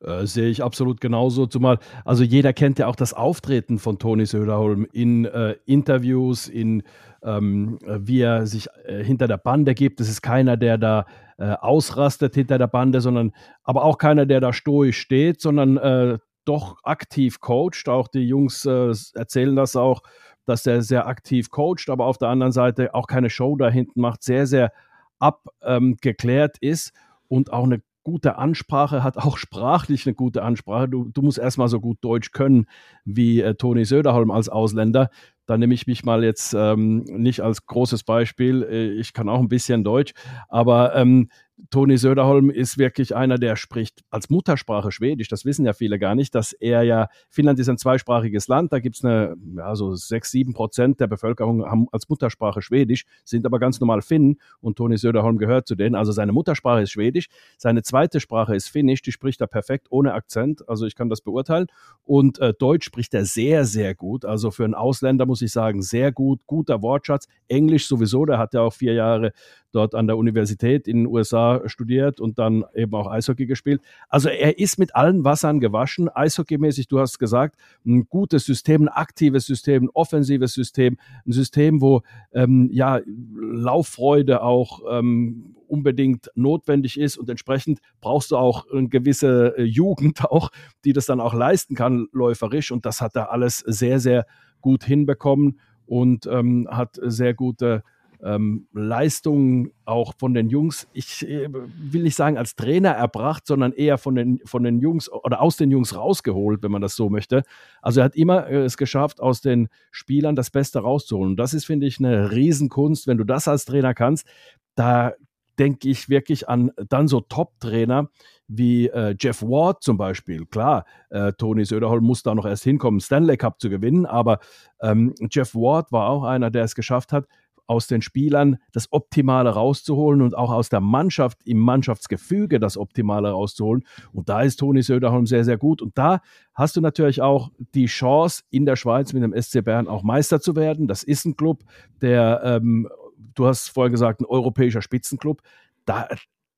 Äh, 0.04 0.26
sehe 0.26 0.48
ich 0.48 0.62
absolut 0.62 1.00
genauso. 1.00 1.46
Zumal, 1.46 1.78
also 2.04 2.24
jeder 2.24 2.52
kennt 2.52 2.78
ja 2.78 2.86
auch 2.88 2.96
das 2.96 3.14
Auftreten 3.14 3.78
von 3.78 3.98
Toni 3.98 4.26
Söderholm 4.26 4.86
in 4.92 5.26
äh, 5.26 5.56
Interviews, 5.64 6.48
in 6.48 6.82
ähm, 7.22 7.78
wie 7.86 8.20
er 8.20 8.46
sich 8.46 8.68
äh, 8.84 9.04
hinter 9.04 9.28
der 9.28 9.36
Bande 9.36 9.74
gibt. 9.74 10.00
Es 10.00 10.08
ist 10.08 10.22
keiner, 10.22 10.56
der 10.56 10.76
da 10.76 11.06
äh, 11.38 11.52
ausrastet 11.52 12.34
hinter 12.34 12.58
der 12.58 12.66
Bande, 12.66 13.00
sondern 13.00 13.32
aber 13.62 13.84
auch 13.84 13.98
keiner, 13.98 14.26
der 14.26 14.40
da 14.40 14.52
stoisch 14.52 14.98
steht, 14.98 15.40
sondern 15.40 15.76
äh, 15.76 16.18
doch 16.44 16.78
aktiv 16.82 17.40
coacht. 17.40 17.88
Auch 17.88 18.08
die 18.08 18.26
Jungs 18.26 18.66
äh, 18.66 18.92
erzählen 19.14 19.54
das 19.54 19.76
auch, 19.76 20.02
dass 20.46 20.66
er 20.66 20.82
sehr 20.82 21.06
aktiv 21.06 21.50
coacht, 21.50 21.88
aber 21.88 22.06
auf 22.06 22.18
der 22.18 22.28
anderen 22.28 22.52
Seite 22.52 22.94
auch 22.94 23.06
keine 23.06 23.30
Show 23.30 23.54
da 23.56 23.68
hinten 23.70 24.00
macht, 24.00 24.24
sehr, 24.24 24.48
sehr 24.48 24.72
abgeklärt 25.20 26.56
ähm, 26.60 26.68
ist 26.68 26.92
und 27.28 27.52
auch 27.52 27.62
eine 27.62 27.82
gute 28.02 28.36
Ansprache, 28.36 29.02
hat 29.02 29.16
auch 29.16 29.36
sprachlich 29.36 30.06
eine 30.06 30.14
gute 30.14 30.42
Ansprache. 30.42 30.88
Du, 30.88 31.08
du 31.10 31.22
musst 31.22 31.38
erstmal 31.38 31.68
so 31.68 31.80
gut 31.80 31.98
Deutsch 32.00 32.32
können 32.32 32.66
wie 33.04 33.40
äh, 33.40 33.54
Toni 33.54 33.84
Söderholm 33.84 34.30
als 34.30 34.48
Ausländer. 34.48 35.10
Da 35.46 35.58
nehme 35.58 35.74
ich 35.74 35.86
mich 35.86 36.04
mal 36.04 36.24
jetzt 36.24 36.54
ähm, 36.54 37.04
nicht 37.04 37.40
als 37.40 37.66
großes 37.66 38.04
Beispiel. 38.04 38.62
Äh, 38.62 38.90
ich 38.92 39.12
kann 39.12 39.28
auch 39.28 39.40
ein 39.40 39.48
bisschen 39.48 39.84
Deutsch, 39.84 40.14
aber 40.48 40.94
ähm, 40.94 41.28
Toni 41.70 41.96
Söderholm 41.96 42.50
ist 42.50 42.78
wirklich 42.78 43.14
einer, 43.14 43.38
der 43.38 43.56
spricht 43.56 44.02
als 44.10 44.30
Muttersprache 44.30 44.90
Schwedisch. 44.90 45.28
Das 45.28 45.44
wissen 45.44 45.64
ja 45.64 45.72
viele 45.72 45.98
gar 45.98 46.14
nicht, 46.14 46.34
dass 46.34 46.52
er 46.52 46.82
ja, 46.82 47.08
Finnland 47.28 47.58
ist 47.58 47.68
ein 47.68 47.78
zweisprachiges 47.78 48.48
Land, 48.48 48.72
da 48.72 48.80
gibt 48.80 48.96
es 48.96 49.04
eine, 49.04 49.36
ja, 49.56 49.74
so 49.74 49.94
sechs, 49.94 50.30
sieben 50.30 50.54
Prozent 50.54 51.00
der 51.00 51.06
Bevölkerung 51.06 51.64
haben 51.64 51.86
als 51.92 52.08
Muttersprache 52.08 52.62
Schwedisch, 52.62 53.04
sind 53.24 53.46
aber 53.46 53.58
ganz 53.58 53.80
normal 53.80 54.02
Finnen 54.02 54.38
und 54.60 54.76
Toni 54.76 54.96
Söderholm 54.96 55.38
gehört 55.38 55.66
zu 55.68 55.74
denen. 55.74 55.94
Also 55.94 56.12
seine 56.12 56.32
Muttersprache 56.32 56.82
ist 56.82 56.90
Schwedisch, 56.90 57.28
seine 57.56 57.82
zweite 57.82 58.20
Sprache 58.20 58.54
ist 58.54 58.68
Finnisch, 58.68 59.02
die 59.02 59.12
spricht 59.12 59.40
er 59.40 59.46
perfekt 59.46 59.86
ohne 59.90 60.14
Akzent, 60.14 60.68
also 60.68 60.86
ich 60.86 60.94
kann 60.94 61.08
das 61.08 61.20
beurteilen. 61.20 61.66
Und 62.04 62.38
äh, 62.40 62.52
Deutsch 62.58 62.86
spricht 62.86 63.14
er 63.14 63.24
sehr, 63.24 63.64
sehr 63.64 63.94
gut. 63.94 64.24
Also 64.24 64.50
für 64.50 64.64
einen 64.64 64.74
Ausländer 64.74 65.26
muss 65.26 65.42
ich 65.42 65.52
sagen, 65.52 65.82
sehr 65.82 66.12
gut, 66.12 66.40
guter 66.46 66.82
Wortschatz. 66.82 67.28
Englisch 67.48 67.86
sowieso, 67.86 68.24
der 68.24 68.38
hat 68.38 68.54
ja 68.54 68.62
auch 68.62 68.72
vier 68.72 68.94
Jahre 68.94 69.32
dort 69.72 69.94
an 69.94 70.06
der 70.06 70.16
Universität 70.16 70.86
in 70.86 70.98
den 70.98 71.06
USA 71.06 71.51
studiert 71.66 72.20
und 72.20 72.38
dann 72.38 72.64
eben 72.74 72.94
auch 72.94 73.06
Eishockey 73.10 73.46
gespielt. 73.46 73.80
Also 74.08 74.28
er 74.28 74.58
ist 74.58 74.78
mit 74.78 74.94
allen 74.94 75.24
Wassern 75.24 75.60
gewaschen, 75.60 76.08
eishockeymäßig, 76.08 76.88
du 76.88 77.00
hast 77.00 77.18
gesagt, 77.18 77.56
ein 77.86 78.06
gutes 78.08 78.44
System, 78.44 78.82
ein 78.82 78.88
aktives 78.88 79.46
System, 79.46 79.84
ein 79.84 79.90
offensives 79.90 80.54
System, 80.54 80.98
ein 81.26 81.32
System, 81.32 81.80
wo 81.80 82.02
ähm, 82.32 82.68
ja 82.72 83.00
Lauffreude 83.06 84.42
auch 84.42 84.80
ähm, 84.90 85.56
unbedingt 85.72 86.30
notwendig 86.34 87.00
ist. 87.00 87.16
Und 87.16 87.30
entsprechend 87.30 87.80
brauchst 88.02 88.30
du 88.30 88.36
auch 88.36 88.66
eine 88.70 88.88
gewisse 88.88 89.54
äh, 89.56 89.62
Jugend 89.62 90.24
auch, 90.30 90.50
die 90.84 90.92
das 90.92 91.06
dann 91.06 91.20
auch 91.20 91.34
leisten 91.34 91.74
kann, 91.74 92.08
läuferisch. 92.12 92.70
Und 92.70 92.84
das 92.84 93.00
hat 93.00 93.16
er 93.16 93.32
alles 93.32 93.58
sehr, 93.58 93.98
sehr 93.98 94.26
gut 94.60 94.84
hinbekommen 94.84 95.58
und 95.86 96.26
ähm, 96.26 96.68
hat 96.70 96.98
sehr 97.02 97.34
gute 97.34 97.82
ähm, 98.22 98.68
Leistungen 98.72 99.72
auch 99.84 100.14
von 100.18 100.32
den 100.34 100.48
Jungs, 100.48 100.88
ich 100.92 101.26
äh, 101.28 101.48
will 101.50 102.02
nicht 102.02 102.14
sagen 102.14 102.38
als 102.38 102.54
Trainer 102.54 102.90
erbracht, 102.90 103.46
sondern 103.46 103.72
eher 103.72 103.98
von 103.98 104.14
den, 104.14 104.40
von 104.44 104.62
den 104.62 104.80
Jungs 104.80 105.10
oder 105.10 105.40
aus 105.40 105.56
den 105.56 105.70
Jungs 105.70 105.96
rausgeholt, 105.96 106.62
wenn 106.62 106.70
man 106.70 106.82
das 106.82 106.94
so 106.94 107.10
möchte. 107.10 107.42
Also 107.80 108.00
er 108.00 108.04
hat 108.04 108.16
immer 108.16 108.46
äh, 108.46 108.64
es 108.64 108.76
geschafft, 108.76 109.20
aus 109.20 109.40
den 109.40 109.68
Spielern 109.90 110.36
das 110.36 110.50
Beste 110.50 110.80
rauszuholen. 110.80 111.32
Und 111.32 111.36
das 111.36 111.54
ist, 111.54 111.64
finde 111.64 111.86
ich, 111.86 111.98
eine 111.98 112.30
Riesenkunst, 112.30 113.06
wenn 113.06 113.18
du 113.18 113.24
das 113.24 113.48
als 113.48 113.64
Trainer 113.64 113.94
kannst. 113.94 114.26
Da 114.74 115.14
denke 115.58 115.88
ich 115.88 116.08
wirklich 116.08 116.48
an 116.48 116.70
dann 116.88 117.08
so 117.08 117.20
Top-Trainer 117.20 118.08
wie 118.48 118.88
äh, 118.88 119.14
Jeff 119.18 119.42
Ward 119.42 119.82
zum 119.82 119.96
Beispiel. 119.96 120.46
Klar, 120.46 120.84
äh, 121.10 121.32
Toni 121.32 121.64
Söderholm 121.64 122.04
muss 122.04 122.22
da 122.22 122.34
noch 122.34 122.46
erst 122.46 122.64
hinkommen, 122.64 123.00
Stanley 123.00 123.36
Cup 123.36 123.60
zu 123.60 123.70
gewinnen, 123.70 124.06
aber 124.06 124.40
ähm, 124.80 125.14
Jeff 125.30 125.54
Ward 125.54 125.92
war 125.92 126.08
auch 126.08 126.24
einer, 126.24 126.50
der 126.50 126.64
es 126.64 126.74
geschafft 126.74 127.12
hat, 127.12 127.26
aus 127.66 127.86
den 127.86 128.02
Spielern 128.02 128.58
das 128.72 128.92
Optimale 128.92 129.50
rauszuholen 129.50 130.22
und 130.22 130.36
auch 130.36 130.50
aus 130.50 130.68
der 130.68 130.80
Mannschaft 130.80 131.38
im 131.44 131.58
Mannschaftsgefüge 131.58 132.60
das 132.60 132.76
Optimale 132.76 133.30
rauszuholen. 133.30 133.84
Und 134.12 134.28
da 134.28 134.42
ist 134.42 134.56
Toni 134.56 134.82
Söderholm 134.82 135.26
sehr, 135.26 135.44
sehr 135.44 135.58
gut. 135.58 135.82
Und 135.82 135.96
da 135.96 136.20
hast 136.54 136.76
du 136.76 136.80
natürlich 136.80 137.22
auch 137.22 137.50
die 137.74 137.86
Chance, 137.86 138.42
in 138.50 138.66
der 138.66 138.76
Schweiz 138.76 139.12
mit 139.12 139.22
dem 139.22 139.40
SC 139.40 139.64
Bern 139.64 139.88
auch 139.88 140.02
Meister 140.02 140.40
zu 140.40 140.56
werden. 140.56 140.88
Das 140.88 141.02
ist 141.02 141.24
ein 141.24 141.36
Club, 141.36 141.64
der, 142.00 142.42
ähm, 142.44 142.88
du 143.34 143.46
hast 143.46 143.68
vorher 143.68 143.90
gesagt, 143.90 144.20
ein 144.20 144.26
europäischer 144.26 144.82
Spitzenclub. 144.82 145.42
Da, 145.84 146.08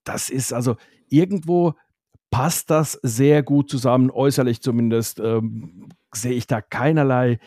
das 0.05 0.31
ist 0.31 0.53
also 0.53 0.77
irgendwo 1.09 1.75
passt 2.31 2.69
das 2.71 2.99
sehr 3.03 3.45
gut 3.45 3.71
zusammen, 3.71 4.11
äußerlich 4.11 4.61
zumindest. 4.61 5.21
Ähm, 5.21 5.89
sehe 6.13 6.33
ich 6.33 6.49
da 6.49 6.61
keinerlei 6.61 7.39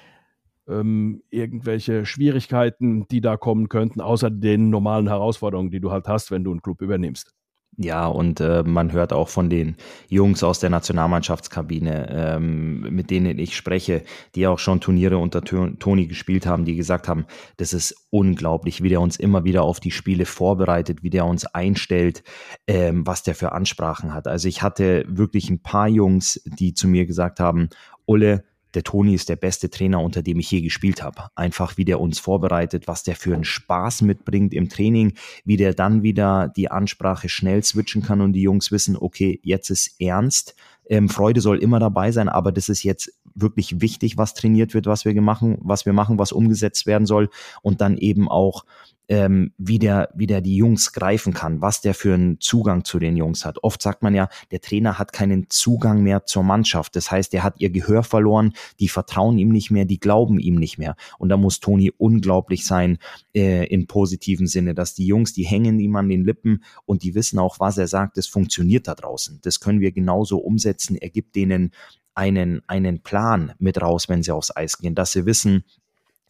ähm, 0.68 1.24
irgendwelche 1.30 2.06
Schwierigkeiten, 2.06 3.08
die 3.08 3.22
da 3.22 3.38
kommen 3.38 3.70
könnten, 3.70 4.02
außer 4.02 4.30
den 4.30 4.70
normalen 4.70 5.08
Herausforderungen, 5.08 5.72
die 5.72 5.80
du 5.80 5.92
halt 5.92 6.08
hast, 6.08 6.32
wenn 6.32 6.44
du 6.44 6.52
einen 6.52 6.62
Club 6.62 6.82
übernimmst. 6.82 7.34
Ja, 7.80 8.08
und 8.08 8.40
äh, 8.40 8.64
man 8.64 8.92
hört 8.92 9.14
auch 9.14 9.30
von 9.30 9.52
den 9.52 9.76
Jungs 10.10 10.42
aus 10.42 10.60
der 10.60 10.72
Nationalmannschaftskabine, 10.72 12.10
ähm, 12.10 12.80
mit 12.82 13.12
denen 13.12 13.38
ich 13.38 13.56
spreche, 13.56 14.02
die 14.34 14.48
auch 14.48 14.58
schon 14.58 14.82
Turniere 14.82 15.20
unter 15.20 15.44
Toni 15.44 16.08
gespielt 16.08 16.48
haben, 16.48 16.66
die 16.66 16.76
gesagt 16.76 17.08
haben, 17.08 17.28
das 17.58 17.74
ist 17.74 18.08
unglaublich, 18.10 18.82
wie 18.82 18.90
der 18.90 19.00
uns 19.00 19.18
immer 19.18 19.44
wieder 19.44 19.62
auf 19.62 19.80
die 19.80 19.92
Spiele 19.92 20.26
vorbereitet, 20.26 21.04
wie 21.04 21.12
der 21.12 21.28
uns 21.28 21.46
einstellt, 21.46 22.24
ähm, 22.66 23.06
was 23.06 23.22
der 23.22 23.36
für 23.36 23.52
Ansprachen 23.52 24.12
hat. 24.12 24.26
Also 24.26 24.48
ich 24.48 24.64
hatte 24.64 25.06
wirklich 25.08 25.52
ein 25.52 25.62
paar 25.62 25.88
Jungs, 25.88 26.42
die 26.46 26.74
zu 26.74 26.88
mir 26.88 27.06
gesagt 27.06 27.40
haben, 27.40 27.70
Ulle, 28.08 28.44
der 28.74 28.84
Toni 28.84 29.14
ist 29.14 29.30
der 29.30 29.36
beste 29.36 29.70
Trainer, 29.70 30.02
unter 30.02 30.22
dem 30.22 30.40
ich 30.40 30.52
je 30.52 30.62
gespielt 30.62 31.04
habe. 31.04 31.28
Einfach 31.36 31.78
wie 31.78 31.86
der 31.86 32.00
uns 32.00 32.20
vorbereitet, 32.20 32.88
was 32.88 33.04
der 33.04 33.16
für 33.16 33.34
einen 33.34 33.44
Spaß 33.44 34.02
mitbringt 34.02 34.54
im 34.54 34.70
Training, 34.70 35.14
wie 35.46 35.58
der 35.58 35.74
dann 35.74 36.04
wieder 36.04 36.52
die 36.56 36.70
Ansprache 36.70 37.30
schnell 37.30 37.64
switchen 37.64 38.02
kann 38.02 38.22
und 38.22 38.34
die 38.34 38.42
Jungs 38.42 38.72
wissen, 38.72 38.98
okay, 38.98 39.40
jetzt 39.44 39.70
ist 39.70 40.00
ernst. 40.00 40.56
Ähm, 40.90 41.10
Freude 41.10 41.42
soll 41.42 41.60
immer 41.60 41.80
dabei 41.80 42.12
sein, 42.12 42.30
aber 42.30 42.52
das 42.52 42.70
ist 42.70 42.84
jetzt 42.84 43.12
wirklich 43.40 43.82
wichtig, 43.82 44.18
was 44.18 44.34
trainiert 44.34 44.74
wird, 44.74 44.86
was 44.86 45.06
wir 45.06 45.20
machen, 45.22 45.58
was 45.62 45.86
wir 45.86 45.94
machen, 45.94 46.20
was 46.20 46.32
umgesetzt 46.32 46.86
werden 46.86 47.06
soll 47.06 47.30
und 47.62 47.82
dann 47.82 47.98
eben 47.98 48.30
auch 48.30 48.66
ähm, 49.10 49.54
wie, 49.58 49.80
der, 49.80 50.10
wie 50.16 50.28
der 50.28 50.42
die 50.42 50.58
Jungs 50.58 50.92
greifen 50.92 51.34
kann, 51.34 51.62
was 51.62 51.82
der 51.82 51.94
für 51.94 52.14
einen 52.14 52.40
Zugang 52.40 52.84
zu 52.84 53.00
den 53.00 53.16
Jungs 53.16 53.46
hat. 53.46 53.64
Oft 53.64 53.82
sagt 53.82 54.04
man 54.04 54.14
ja, 54.14 54.28
der 54.52 54.60
Trainer 54.60 55.00
hat 55.00 55.14
keinen 55.14 55.50
Zugang 55.50 56.04
mehr 56.04 56.26
zur 56.26 56.44
Mannschaft. 56.44 56.96
Das 56.96 57.10
heißt, 57.10 57.34
er 57.34 57.44
hat 57.44 57.56
ihr 57.60 57.70
Gehör 57.70 58.04
verloren, 58.04 58.54
die 58.80 58.90
vertrauen 58.90 59.38
ihm 59.38 59.50
nicht 59.50 59.72
mehr, 59.72 59.86
die 59.86 60.00
glauben 60.00 60.40
ihm 60.40 60.56
nicht 60.56 60.78
mehr. 60.78 60.96
Und 61.18 61.30
da 61.30 61.38
muss 61.38 61.60
Toni 61.60 61.92
unglaublich 61.98 62.66
sein 62.66 62.98
äh, 63.34 63.66
in 63.68 63.88
positiven 63.88 64.48
Sinne, 64.48 64.74
dass 64.74 64.94
die 64.94 65.06
Jungs, 65.06 65.34
die 65.34 65.46
hängen 65.46 65.80
ihm 65.80 65.96
an 65.96 66.10
den 66.10 66.26
Lippen 66.26 66.64
und 66.86 67.04
die 67.04 67.16
wissen 67.16 67.40
auch, 67.40 67.60
was 67.60 67.78
er 67.78 67.88
sagt, 67.88 68.18
das 68.18 68.28
funktioniert 68.28 68.88
da 68.88 68.96
draußen. 68.96 69.40
Das 69.42 69.60
können 69.60 69.80
wir 69.80 69.92
genauso 69.92 70.40
umsetzen. 70.40 70.98
Er 70.98 71.10
gibt 71.10 71.36
denen 71.36 71.72
einen, 72.18 72.64
einen 72.68 73.04
Plan 73.04 73.54
mit 73.60 73.80
raus, 73.82 74.10
wenn 74.10 74.24
sie 74.24 74.32
aufs 74.32 74.56
Eis 74.56 74.80
gehen, 74.80 74.96
dass 74.96 75.12
sie 75.12 75.26
wissen, 75.26 75.64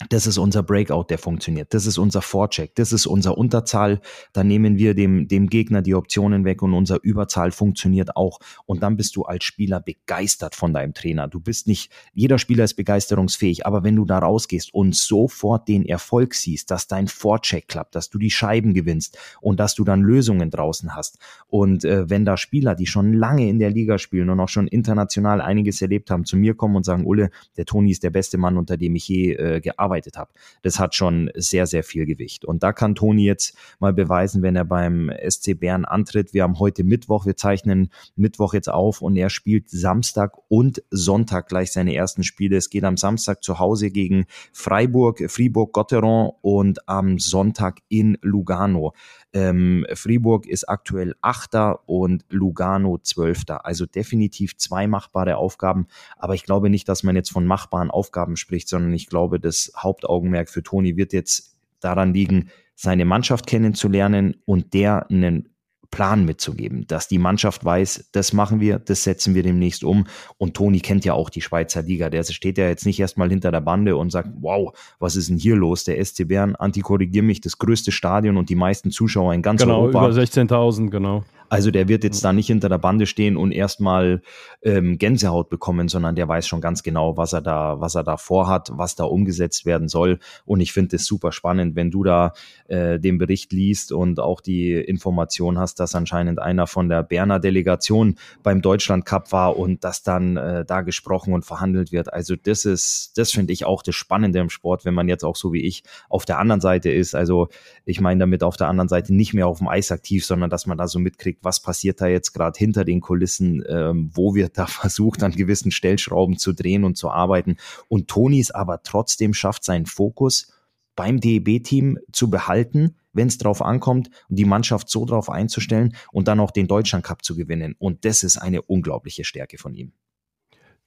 das 0.09 0.27
ist 0.27 0.37
unser 0.37 0.61
Breakout, 0.61 1.05
der 1.09 1.17
funktioniert. 1.17 1.73
Das 1.73 1.87
ist 1.87 1.97
unser 1.97 2.21
Vorcheck. 2.21 2.75
Das 2.75 2.93
ist 2.93 3.07
unser 3.07 3.35
Unterzahl. 3.35 3.99
Da 4.31 4.43
nehmen 4.43 4.77
wir 4.77 4.93
dem, 4.93 5.27
dem 5.27 5.47
Gegner 5.49 5.81
die 5.81 5.95
Optionen 5.95 6.45
weg 6.45 6.61
und 6.61 6.75
unser 6.75 7.03
Überzahl 7.03 7.51
funktioniert 7.51 8.15
auch. 8.15 8.39
Und 8.67 8.83
dann 8.83 8.95
bist 8.95 9.15
du 9.15 9.23
als 9.23 9.43
Spieler 9.43 9.79
begeistert 9.79 10.53
von 10.53 10.71
deinem 10.71 10.93
Trainer. 10.93 11.27
Du 11.27 11.39
bist 11.39 11.65
nicht, 11.65 11.91
jeder 12.13 12.37
Spieler 12.37 12.63
ist 12.63 12.75
begeisterungsfähig, 12.75 13.65
aber 13.65 13.83
wenn 13.83 13.95
du 13.95 14.05
da 14.05 14.19
rausgehst 14.19 14.71
und 14.71 14.95
sofort 14.95 15.67
den 15.67 15.83
Erfolg 15.83 16.35
siehst, 16.35 16.69
dass 16.69 16.87
dein 16.87 17.07
Vorcheck 17.07 17.67
klappt, 17.67 17.95
dass 17.95 18.11
du 18.11 18.19
die 18.19 18.31
Scheiben 18.31 18.75
gewinnst 18.75 19.17
und 19.41 19.59
dass 19.59 19.73
du 19.73 19.83
dann 19.83 20.01
Lösungen 20.01 20.51
draußen 20.51 20.95
hast. 20.95 21.17
Und 21.47 21.85
äh, 21.85 22.07
wenn 22.07 22.23
da 22.23 22.37
Spieler, 22.37 22.75
die 22.75 22.85
schon 22.85 23.13
lange 23.13 23.49
in 23.49 23.57
der 23.57 23.71
Liga 23.71 23.97
spielen 23.97 24.29
und 24.29 24.39
auch 24.39 24.49
schon 24.49 24.67
international 24.67 25.41
einiges 25.41 25.81
erlebt 25.81 26.11
haben, 26.11 26.23
zu 26.23 26.37
mir 26.37 26.53
kommen 26.53 26.75
und 26.75 26.85
sagen, 26.85 27.03
Ulle, 27.03 27.31
der 27.57 27.65
Toni 27.65 27.89
ist 27.89 28.03
der 28.03 28.11
beste 28.11 28.37
Mann, 28.37 28.57
unter 28.57 28.77
dem 28.77 28.95
ich 28.95 29.07
je 29.07 29.33
äh, 29.33 29.59
gearbeitet 29.59 29.86
gearbeitet 29.87 30.17
habe. 30.17 30.31
Das 30.61 30.79
hat 30.79 30.95
schon 30.95 31.29
sehr, 31.35 31.65
sehr 31.65 31.83
viel 31.83 32.05
Gewicht. 32.05 32.45
Und 32.45 32.63
da 32.63 32.73
kann 32.73 32.95
Toni 32.95 33.25
jetzt 33.25 33.57
mal 33.79 33.93
beweisen, 33.93 34.41
wenn 34.41 34.55
er 34.55 34.65
beim 34.65 35.11
SC 35.27 35.59
Bern 35.59 35.85
antritt. 35.85 36.33
Wir 36.33 36.43
haben 36.43 36.59
heute 36.59 36.83
Mittwoch, 36.83 37.25
wir 37.25 37.37
zeichnen 37.37 37.89
Mittwoch 38.15 38.53
jetzt 38.53 38.69
auf 38.69 39.01
und 39.01 39.15
er 39.15 39.29
spielt 39.29 39.69
Samstag 39.69 40.33
und 40.49 40.83
Sonntag 40.91 41.47
gleich 41.47 41.71
seine 41.71 41.95
ersten 41.95 42.23
Spiele. 42.23 42.57
Es 42.57 42.69
geht 42.69 42.83
am 42.83 42.97
Samstag 42.97 43.43
zu 43.43 43.59
Hause 43.59 43.89
gegen 43.89 44.25
Freiburg, 44.51 45.23
Fribourg-Gotteron 45.27 46.31
und 46.41 46.87
am 46.87 47.19
Sonntag 47.19 47.79
in 47.87 48.17
Lugano. 48.21 48.93
Ähm, 49.33 49.85
Fribourg 49.93 50.45
ist 50.47 50.67
aktuell 50.67 51.15
Achter 51.21 51.87
und 51.87 52.25
Lugano 52.29 52.97
Zwölfter. 52.97 53.65
Also 53.65 53.85
definitiv 53.85 54.57
zwei 54.57 54.87
machbare 54.87 55.37
Aufgaben. 55.37 55.87
Aber 56.17 56.33
ich 56.33 56.43
glaube 56.43 56.69
nicht, 56.69 56.89
dass 56.89 57.03
man 57.03 57.15
jetzt 57.15 57.31
von 57.31 57.45
machbaren 57.45 57.91
Aufgaben 57.91 58.35
spricht, 58.35 58.67
sondern 58.67 58.93
ich 58.93 59.07
glaube, 59.07 59.39
das 59.39 59.71
Hauptaugenmerk 59.77 60.49
für 60.49 60.63
Toni 60.63 60.97
wird 60.97 61.13
jetzt 61.13 61.55
daran 61.79 62.13
liegen, 62.13 62.49
seine 62.75 63.05
Mannschaft 63.05 63.47
kennenzulernen 63.47 64.37
und 64.45 64.73
der 64.73 65.09
einen 65.09 65.49
Plan 65.89 66.25
mitzugeben, 66.25 66.85
dass 66.87 67.07
die 67.07 67.17
Mannschaft 67.17 67.63
weiß, 67.63 68.09
das 68.11 68.33
machen 68.33 68.59
wir, 68.59 68.79
das 68.79 69.03
setzen 69.03 69.35
wir 69.35 69.43
demnächst 69.43 69.83
um. 69.83 70.05
Und 70.37 70.53
Toni 70.53 70.79
kennt 70.79 71.05
ja 71.05 71.13
auch 71.13 71.29
die 71.29 71.41
Schweizer 71.41 71.81
Liga. 71.81 72.09
Der 72.09 72.23
steht 72.23 72.57
ja 72.57 72.67
jetzt 72.67 72.85
nicht 72.85 72.99
erstmal 72.99 73.29
hinter 73.29 73.51
der 73.51 73.61
Bande 73.61 73.95
und 73.95 74.11
sagt, 74.11 74.29
wow, 74.41 74.77
was 74.99 75.15
ist 75.15 75.29
denn 75.29 75.37
hier 75.37 75.55
los? 75.55 75.85
Der 75.85 76.03
SC 76.03 76.27
Bern, 76.27 76.55
antikorrigier 76.55 77.23
mich, 77.23 77.41
das 77.41 77.57
größte 77.57 77.91
Stadion 77.91 78.37
und 78.37 78.49
die 78.49 78.55
meisten 78.55 78.91
Zuschauer 78.91 79.33
in 79.33 79.41
ganz 79.41 79.61
genau, 79.61 79.83
Europa. 79.83 80.09
Über 80.09 80.21
16.000, 80.21 80.89
genau. 80.89 81.23
Also 81.49 81.71
der 81.71 81.87
wird 81.87 82.03
jetzt 82.03 82.23
da 82.23 82.33
nicht 82.33 82.47
hinter 82.47 82.67
der 82.69 82.77
Bande 82.77 83.05
stehen 83.05 83.37
und 83.37 83.51
erstmal 83.51 84.21
ähm, 84.61 84.97
Gänsehaut 84.97 85.49
bekommen, 85.49 85.87
sondern 85.87 86.15
der 86.15 86.27
weiß 86.27 86.47
schon 86.47 86.59
ganz 86.59 86.83
genau, 86.83 87.15
was 87.15 87.33
er 87.33 87.41
da, 87.41 87.79
was 87.79 87.95
er 87.95 88.03
da 88.03 88.17
vorhat, 88.17 88.71
was 88.73 88.95
da 88.95 89.05
umgesetzt 89.05 89.65
werden 89.65 89.87
soll. 89.87 90.19
Und 90.45 90.59
ich 90.59 90.73
finde 90.73 90.97
es 90.97 91.05
super 91.05 91.31
spannend, 91.31 91.75
wenn 91.75 91.89
du 91.89 92.03
da 92.03 92.33
äh, 92.67 92.99
den 92.99 93.17
Bericht 93.17 93.53
liest 93.53 93.91
und 93.91 94.19
auch 94.19 94.41
die 94.41 94.73
Information 94.73 95.57
hast, 95.57 95.79
dass 95.79 95.95
anscheinend 95.95 96.39
einer 96.39 96.67
von 96.67 96.89
der 96.89 97.03
Berner 97.03 97.39
Delegation 97.39 98.15
beim 98.43 98.61
Deutschland 98.61 99.05
Cup 99.05 99.31
war 99.31 99.57
und 99.57 99.83
dass 99.83 100.03
dann 100.03 100.35
äh, 100.35 100.65
da 100.65 100.81
gesprochen 100.81 101.33
und 101.33 101.45
verhandelt 101.45 101.91
wird. 101.91 102.11
Also 102.11 102.35
das 102.35 102.65
ist, 102.65 103.17
das 103.17 103.31
finde 103.31 103.53
ich 103.53 103.65
auch 103.65 103.83
das 103.83 103.95
Spannende 103.95 104.39
im 104.39 104.49
Sport, 104.49 104.83
wenn 104.83 104.93
man 104.93 105.07
jetzt 105.07 105.23
auch 105.23 105.35
so 105.35 105.53
wie 105.53 105.65
ich 105.65 105.83
auf 106.09 106.25
der 106.25 106.39
anderen 106.39 106.61
Seite 106.61 106.91
ist. 106.91 107.15
Also 107.15 107.47
ich 107.85 108.01
meine 108.01 108.19
damit 108.19 108.43
auf 108.43 108.57
der 108.57 108.67
anderen 108.67 108.89
Seite 108.89 109.13
nicht 109.13 109.33
mehr 109.33 109.47
auf 109.47 109.59
dem 109.59 109.67
Eis 109.67 109.91
aktiv, 109.91 110.25
sondern 110.25 110.49
dass 110.49 110.65
man 110.65 110.77
da 110.77 110.87
so 110.87 110.99
mitkriegt, 110.99 111.36
mitkriegt, 111.37 111.43
was 111.43 111.61
passiert 111.61 112.01
da 112.01 112.07
jetzt 112.07 112.33
gerade 112.33 112.57
hinter 112.57 112.85
den 112.85 113.01
Kulissen, 113.01 113.63
ähm, 113.67 114.09
wo 114.13 114.35
wird 114.35 114.57
da 114.57 114.67
versucht, 114.67 115.23
an 115.23 115.31
gewissen 115.31 115.71
Stellschrauben 115.71 116.37
zu 116.37 116.53
drehen 116.53 116.83
und 116.83 116.97
zu 116.97 117.09
arbeiten. 117.09 117.57
Und 117.87 118.07
Tonis 118.07 118.51
aber 118.51 118.81
trotzdem 118.83 119.33
schafft 119.33 119.63
seinen 119.63 119.85
Fokus 119.85 120.53
beim 120.95 121.19
DEB-Team 121.19 121.99
zu 122.11 122.29
behalten, 122.29 122.95
wenn 123.13 123.27
es 123.27 123.37
drauf 123.37 123.61
ankommt 123.61 124.09
und 124.29 124.37
die 124.37 124.45
Mannschaft 124.45 124.89
so 124.89 125.05
drauf 125.05 125.29
einzustellen 125.29 125.95
und 126.11 126.27
dann 126.27 126.39
auch 126.39 126.51
den 126.51 126.67
Deutschland 126.67 127.05
Cup 127.05 127.23
zu 127.23 127.35
gewinnen. 127.35 127.75
Und 127.77 128.03
das 128.03 128.23
ist 128.23 128.37
eine 128.37 128.61
unglaubliche 128.63 129.23
Stärke 129.23 129.57
von 129.57 129.75
ihm. 129.75 129.93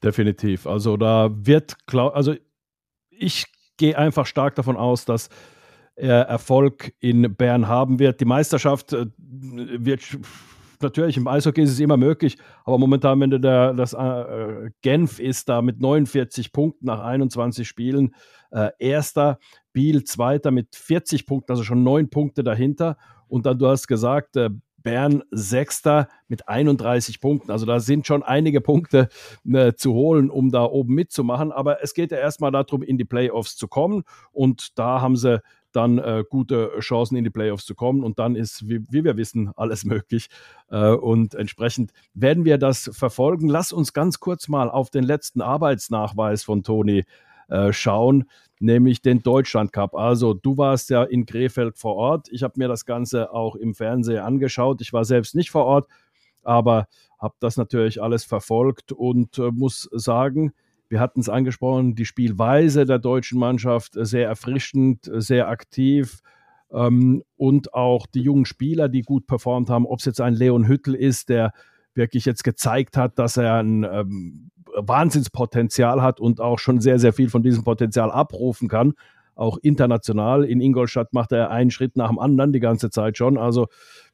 Definitiv. 0.03 0.67
Also 0.67 0.97
da 0.97 1.31
wird, 1.33 1.77
also 1.93 2.35
ich 3.11 3.47
gehe 3.77 3.97
einfach 3.97 4.27
stark 4.27 4.55
davon 4.55 4.77
aus, 4.77 5.05
dass 5.05 5.29
Erfolg 6.09 6.93
in 7.01 7.35
Bern 7.35 7.69
haben 7.69 7.99
wird. 7.99 8.21
Die 8.21 8.25
Meisterschaft 8.25 8.93
äh, 8.93 9.07
wird 9.19 10.03
natürlich 10.83 11.17
im 11.17 11.29
Eishockey 11.29 11.63
ist 11.63 11.73
es 11.73 11.81
immer 11.81 11.97
möglich, 11.97 12.39
aber 12.65 12.79
momentan, 12.79 13.21
wenn 13.21 13.31
du 13.31 13.41
da 13.41 13.73
das 13.73 13.93
äh, 13.93 14.71
Genf 14.83 15.19
ist 15.19 15.49
da 15.49 15.63
mit 15.63 15.81
49 15.81 16.53
Punkten 16.53 16.87
nach 16.87 17.01
21 17.01 17.69
Spielen, 17.69 18.15
äh, 18.51 18.71
erster, 18.79 19.39
Biel 19.73 20.05
zweiter 20.05 20.51
mit 20.51 20.75
40 20.75 21.27
Punkten, 21.27 21.53
also 21.53 21.63
schon 21.63 21.83
neun 21.83 22.11
Punkte 22.11 22.43
dahinter. 22.43 22.97
Und 23.29 23.47
dann, 23.47 23.59
du 23.59 23.69
hast 23.69 23.87
gesagt, 23.87 24.37
äh, 24.37 24.51
Bern 24.83 25.23
Sechster 25.31 26.09
mit 26.29 26.49
31 26.49 27.21
Punkten. 27.21 27.51
Also 27.51 27.67
da 27.67 27.81
sind 27.81 28.07
schon 28.07 28.23
einige 28.23 28.61
Punkte 28.61 29.09
äh, 29.47 29.75
zu 29.75 29.93
holen, 29.93 30.31
um 30.31 30.51
da 30.51 30.65
oben 30.65 30.95
mitzumachen. 30.95 31.53
Aber 31.53 31.83
es 31.83 31.95
geht 31.95 32.13
ja 32.13 32.19
erstmal 32.19 32.51
darum, 32.51 32.83
in 32.83 32.99
die 32.99 33.05
Playoffs 33.05 33.57
zu 33.57 33.69
kommen. 33.69 34.05
Und 34.33 34.79
da 34.79 35.01
haben 35.01 35.17
sie 35.17 35.43
dann 35.73 35.99
äh, 35.99 36.25
gute 36.29 36.73
Chancen 36.81 37.17
in 37.17 37.25
die 37.25 37.31
Playoffs 37.31 37.65
zu 37.65 37.75
kommen. 37.75 38.03
Und 38.03 38.19
dann 38.19 38.37
ist, 38.37 38.69
wie, 38.69 38.81
wie 38.91 39.05
wir 39.05 39.17
wissen, 39.17 39.53
alles 39.57 39.85
möglich. 39.85 40.29
Äh, 40.71 40.91
und 40.91 41.35
entsprechend 41.35 41.93
werden 42.15 42.45
wir 42.45 42.59
das 42.59 42.91
verfolgen. 42.93 43.49
Lass 43.49 43.73
uns 43.73 43.93
ganz 43.93 44.21
kurz 44.21 44.49
mal 44.49 44.71
auf 44.71 44.91
den 44.91 45.05
letzten 45.05 45.41
Arbeitsnachweis 45.41 46.45
von 46.45 46.63
Toni 46.63 47.05
äh, 47.49 47.73
schauen, 47.73 48.25
nämlich 48.61 49.03
den 49.03 49.23
Deutschland 49.23 49.73
Cup. 49.73 49.95
Also 49.95 50.35
du 50.35 50.57
warst 50.57 50.91
ja 50.91 51.03
in 51.03 51.27
Krefeld 51.27 51.79
vor 51.79 51.97
Ort. 51.97 52.29
Ich 52.31 52.43
habe 52.43 52.55
mir 52.57 52.69
das 52.69 52.85
Ganze 52.87 53.33
auch 53.33 53.57
im 53.57 53.75
Fernsehen 53.75 54.21
angeschaut. 54.21 54.81
Ich 54.81 54.93
war 54.93 55.05
selbst 55.05 55.35
nicht 55.35 55.51
vor 55.51 55.65
Ort, 55.65 55.89
aber 56.43 56.87
habe 57.19 57.35
das 57.41 57.57
natürlich 57.57 58.03
alles 58.03 58.25
verfolgt 58.25 58.93
und 58.93 59.39
äh, 59.39 59.51
muss 59.51 59.89
sagen, 59.93 60.53
Wir 60.91 60.99
hatten 60.99 61.21
es 61.21 61.29
angesprochen, 61.29 61.95
die 61.95 62.05
Spielweise 62.05 62.85
der 62.85 62.99
deutschen 62.99 63.39
Mannschaft 63.39 63.93
sehr 63.95 64.27
erfrischend, 64.27 65.09
sehr 65.11 65.49
aktiv. 65.49 66.19
Ähm, 66.73 67.23
und 67.37 67.75
auch 67.75 68.07
die 68.07 68.23
jungen 68.23 68.45
Spieler, 68.45 68.89
die 68.89 69.03
gut 69.03 69.29
performt 69.29 69.71
haben, 69.71 69.87
ob 69.87 70.01
es 70.01 70.05
jetzt 70.05 70.21
ein 70.21 70.35
Leon 70.35 70.67
Hüttel 70.67 70.95
ist, 70.95 71.29
der 71.29 71.53
wirklich 71.95 72.25
jetzt 72.25 72.43
gezeigt 72.43 72.97
hat, 72.97 73.21
dass 73.21 73.37
er 73.37 73.63
ein 73.63 73.85
ähm, 73.85 74.51
Wahnsinnspotenzial 74.75 76.03
hat 76.03 76.19
und 76.19 76.41
auch 76.41 76.59
schon 76.59 76.81
sehr, 76.81 76.99
sehr 76.99 77.13
viel 77.13 77.31
von 77.31 77.45
diesem 77.45 77.63
Potenzial 77.63 78.11
abrufen 78.11 78.69
kann. 78.69 78.95
Auch 79.37 79.59
international. 79.63 80.45
In 80.45 80.61
Ingolstadt 80.61 81.13
macht 81.13 81.31
er 81.31 81.51
einen 81.51 81.71
Schritt 81.71 81.97
nach 81.97 82.09
dem 82.09 82.19
anderen 82.19 82.53
die 82.53 82.61
ganze 82.61 82.91
Zeit 82.91 83.17
schon. 83.17 83.39
Also 83.39 83.69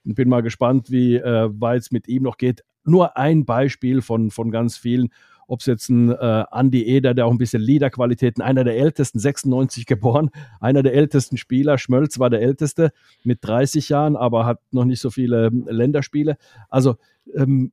bin 0.04 0.28
mal 0.28 0.42
gespannt, 0.42 0.90
wie 0.90 1.16
äh, 1.16 1.48
weit 1.58 1.82
es 1.82 1.90
mit 1.90 2.06
ihm 2.06 2.22
noch 2.22 2.36
geht. 2.36 2.64
Nur 2.84 3.16
ein 3.16 3.46
Beispiel 3.46 4.02
von, 4.02 4.30
von 4.30 4.50
ganz 4.50 4.76
vielen. 4.76 5.08
Ob 5.46 5.60
es 5.60 5.66
jetzt 5.66 5.88
ein 5.88 6.10
äh, 6.10 6.44
Andy 6.50 6.84
Eder, 6.84 7.14
der 7.14 7.26
auch 7.26 7.30
ein 7.30 7.38
bisschen 7.38 7.62
Leaderqualitäten, 7.62 8.42
einer 8.42 8.64
der 8.64 8.76
ältesten, 8.76 9.18
96 9.18 9.86
geboren, 9.86 10.30
einer 10.60 10.82
der 10.82 10.94
ältesten 10.94 11.36
Spieler. 11.36 11.78
Schmölz 11.78 12.18
war 12.18 12.30
der 12.30 12.42
älteste 12.42 12.92
mit 13.22 13.38
30 13.42 13.88
Jahren, 13.88 14.16
aber 14.16 14.44
hat 14.44 14.60
noch 14.72 14.84
nicht 14.84 15.00
so 15.00 15.10
viele 15.10 15.50
Länderspiele. 15.50 16.36
Also 16.68 16.96
ähm, 17.34 17.72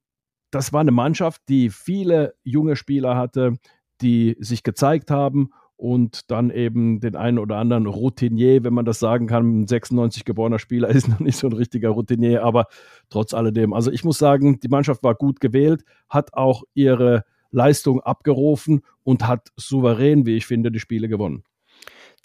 das 0.51 0.71
war 0.71 0.81
eine 0.81 0.91
Mannschaft, 0.91 1.41
die 1.49 1.69
viele 1.69 2.35
junge 2.43 2.75
Spieler 2.75 3.17
hatte, 3.17 3.57
die 4.01 4.35
sich 4.39 4.63
gezeigt 4.63 5.09
haben 5.09 5.49
und 5.75 6.31
dann 6.31 6.49
eben 6.49 6.99
den 6.99 7.15
einen 7.15 7.39
oder 7.39 7.57
anderen 7.57 7.87
Routinier, 7.87 8.63
wenn 8.63 8.73
man 8.73 8.85
das 8.85 8.99
sagen 8.99 9.27
kann. 9.27 9.61
Ein 9.61 9.67
96 9.67 10.23
geborener 10.25 10.59
Spieler 10.59 10.89
ist 10.89 11.07
noch 11.07 11.19
nicht 11.19 11.37
so 11.37 11.47
ein 11.47 11.53
richtiger 11.53 11.89
Routinier, 11.89 12.43
aber 12.43 12.67
trotz 13.09 13.33
alledem. 13.33 13.73
Also 13.73 13.91
ich 13.91 14.03
muss 14.03 14.17
sagen, 14.17 14.59
die 14.59 14.69
Mannschaft 14.69 15.03
war 15.03 15.15
gut 15.15 15.39
gewählt, 15.39 15.83
hat 16.07 16.33
auch 16.33 16.63
ihre 16.73 17.25
Leistung 17.53 18.01
abgerufen 18.01 18.81
und 19.03 19.27
hat 19.27 19.49
souverän, 19.55 20.25
wie 20.25 20.35
ich 20.35 20.45
finde, 20.45 20.71
die 20.71 20.79
Spiele 20.79 21.07
gewonnen. 21.07 21.43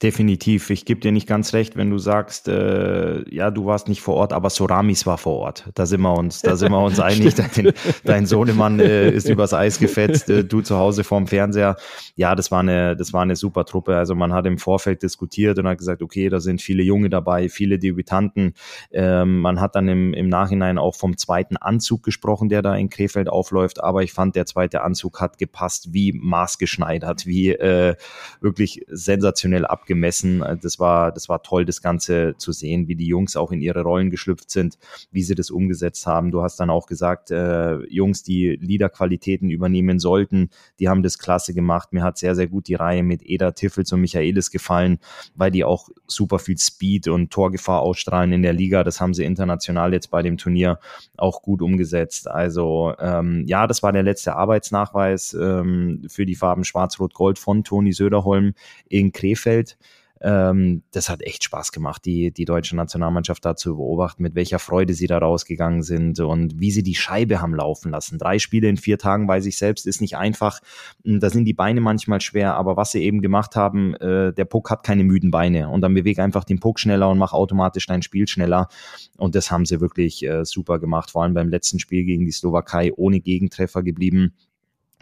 Definitiv. 0.01 0.71
Ich 0.71 0.85
gebe 0.85 1.01
dir 1.01 1.11
nicht 1.11 1.27
ganz 1.27 1.53
recht, 1.55 1.77
wenn 1.77 1.91
du 1.91 1.99
sagst, 1.99 2.47
äh, 2.47 3.29
ja, 3.35 3.51
du 3.51 3.67
warst 3.67 3.89
nicht 3.89 4.01
vor 4.01 4.15
Ort, 4.15 4.33
aber 4.33 4.49
Soramis 4.49 5.07
war 5.07 5.19
vor 5.19 5.39
Ort. 5.39 5.69
Da 5.75 5.87
sind 5.87 6.03
wir 6.03 6.17
uns, 6.17 6.41
da 6.41 6.55
sind 6.55 6.71
wir 6.71 6.81
uns 6.81 7.01
einig. 7.01 7.35
Dein, 7.35 7.73
dein 8.05 8.27
Sohnemann 8.27 8.79
äh, 8.79 9.11
ist 9.11 9.29
übers 9.29 9.53
Eis 9.53 9.81
gefetzt, 9.81 10.31
äh, 10.31 10.45
du 10.45 10.61
zu 10.61 10.77
Hause 10.77 11.03
vorm 11.03 11.27
Fernseher. 11.27 11.75
Ja, 12.15 12.37
das 12.37 12.53
war 12.53 12.61
eine, 12.61 12.95
das 12.95 13.13
war 13.13 13.23
eine 13.23 13.35
super 13.35 13.65
Truppe. 13.65 13.97
Also 13.97 14.15
man 14.15 14.33
hat 14.33 14.47
im 14.47 14.59
Vorfeld 14.59 15.03
diskutiert 15.03 15.59
und 15.59 15.67
hat 15.67 15.79
gesagt, 15.79 16.01
okay, 16.01 16.29
da 16.29 16.39
sind 16.39 16.63
viele 16.63 16.85
Junge 16.85 17.11
dabei, 17.11 17.49
viele 17.49 17.81
Debütanten. 17.81 18.55
Ähm, 18.93 19.41
man 19.41 19.61
hat 19.61 19.75
dann 19.75 19.89
im, 19.89 20.15
im 20.15 20.29
Nachhinein 20.29 20.79
auch 20.79 20.95
vom 20.95 21.17
zweiten 21.17 21.57
Anzug 21.57 22.05
gesprochen, 22.05 22.49
der 22.49 22.63
da 22.63 22.77
in 22.77 22.89
Krefeld 22.89 23.29
aufläuft. 23.29 23.83
Aber 23.83 24.05
ich 24.05 24.13
fand, 24.13 24.37
der 24.37 24.47
zweite 24.47 24.83
Anzug 24.83 25.21
hat 25.21 25.39
gepasst 25.39 25.93
wie 25.93 26.13
maßgeschneidert, 26.13 27.27
wie 27.27 27.51
äh, 27.51 27.97
wirklich 28.41 28.85
sensationell 28.87 29.67
ab 29.67 29.88
gemessen. 29.89 30.43
Äh, 30.43 30.57
das 30.57 30.79
war, 30.79 31.11
das 31.11 31.29
war 31.29 31.43
toll, 31.43 31.65
das 31.65 31.83
Ganze 31.83 32.37
zu 32.39 32.53
sehen, 32.53 32.87
wie 32.87 32.95
die 32.95 33.09
Jungs 33.09 33.37
auch 33.37 33.51
in 33.51 33.61
ihre 33.61 33.83
Rollen 33.83 34.11
geschlüpft 34.11 34.51
sind, 34.51 34.79
wie 35.11 35.25
sie 35.25 35.35
das 35.35 35.51
umgesetzt 35.51 36.07
haben. 36.07 36.31
Du 36.31 36.43
hast 36.43 36.61
dann 36.61 36.71
auch 36.71 36.87
gesagt, 36.87 37.33
äh, 37.33 37.79
Jungs, 37.89 38.23
die 38.23 38.57
Liederqualitäten 38.61 39.51
übernehmen 39.51 39.99
sollten, 39.99 40.51
die 40.79 40.89
haben 40.89 41.03
das 41.03 41.19
klasse 41.19 41.55
gemacht. 41.55 41.93
Mir 41.93 42.05
hat 42.05 42.19
sehr, 42.19 42.37
sehr 42.37 42.47
gut 42.47 42.69
die 42.69 42.75
Reihe 42.75 43.03
mit 43.03 43.23
Eda 43.25 43.51
Tiffels 43.51 43.93
und 43.93 44.03
Michaelis 44.03 44.53
gefallen, 44.53 44.99
weil 45.35 45.51
die 45.51 45.65
auch 45.65 45.89
super 46.07 46.39
viel 46.39 46.59
Speed 46.59 47.09
und 47.09 47.31
Torgefahr 47.31 47.81
ausstrahlen 47.81 48.33
in 48.33 48.43
der 48.43 48.53
Liga. 48.53 48.85
Das 48.85 49.01
haben 49.01 49.15
sie 49.15 49.25
international 49.25 49.93
jetzt 49.93 50.11
bei 50.11 50.23
dem 50.23 50.37
Turnier 50.37 50.79
auch 51.17 51.43
gut 51.43 51.63
umgesetzt. 51.63 52.29
Also 52.29 52.95
ähm, 53.01 53.45
ja, 53.47 53.67
das 53.67 53.83
war 53.83 53.93
der 53.93 54.03
letzte 54.03 54.37
Arbeitsnachweis 54.37 55.35
ähm, 55.35 56.05
für 56.09 56.27
die 56.27 56.35
Farben 56.35 56.65
Schwarz-Rot-Gold 56.65 57.39
von 57.39 57.65
Toni 57.65 57.93
Söderholm 57.93 58.53
in 58.89 59.13
Krefeld. 59.13 59.78
Ähm, 60.21 60.83
das 60.91 61.09
hat 61.09 61.23
echt 61.23 61.45
Spaß 61.45 61.73
gemacht, 61.73 62.05
die, 62.05 62.33
die 62.33 62.45
deutsche 62.45 62.77
Nationalmannschaft 62.77 63.45
da 63.45 63.57
zu 63.57 63.77
beobachten, 63.77 64.23
mit 64.23 64.35
welcher 64.35 64.59
Freude 64.59 64.95
sie 64.95 65.07
da 65.07 65.19
rausgegangen 65.19 65.83
sind 65.83 66.21
und 66.21 66.59
wie 66.59 66.71
sie 66.71 66.83
die 66.83 66.95
Scheibe 66.95 67.41
haben 67.41 67.55
laufen 67.55 67.91
lassen. 67.91 68.19
Drei 68.19 68.39
Spiele 68.39 68.69
in 68.69 68.77
vier 68.77 68.99
Tagen 68.99 69.27
bei 69.27 69.41
sich 69.41 69.59
selbst 69.59 69.87
ist 69.87 70.01
nicht 70.01 70.17
einfach. 70.17 70.61
Hm, 71.05 71.21
da 71.21 71.31
sind 71.31 71.45
die 71.45 71.55
Beine 71.55 71.81
manchmal 71.81 72.21
schwer, 72.21 72.55
aber 72.55 72.77
was 72.77 72.93
sie 72.93 73.03
eben 73.03 73.23
gemacht 73.23 73.57
haben, 73.57 73.95
äh, 73.95 74.33
der 74.33 74.45
Puck 74.45 74.71
hat 74.71 74.83
keine 74.83 75.05
müden 75.05 75.31
Beine 75.31 75.69
und 75.69 75.81
dann 75.81 75.95
bewege 75.95 76.23
einfach 76.23 76.45
den 76.45 76.61
Puck 76.61 76.81
schneller 76.81 77.09
und 77.11 77.19
mach 77.19 77.33
automatisch 77.33 77.87
dein 77.87 78.03
Spiel 78.03 78.27
schneller. 78.27 78.69
Und 79.17 79.35
das 79.35 79.51
haben 79.51 79.67
sie 79.67 79.81
wirklich 79.81 80.25
äh, 80.25 80.45
super 80.45 80.79
gemacht, 80.79 81.11
vor 81.11 81.23
allem 81.23 81.35
beim 81.35 81.49
letzten 81.49 81.79
Spiel 81.79 82.05
gegen 82.05 82.25
die 82.25 82.33
Slowakei 82.33 82.93
ohne 82.95 83.21
Gegentreffer 83.21 83.83
geblieben 83.83 84.35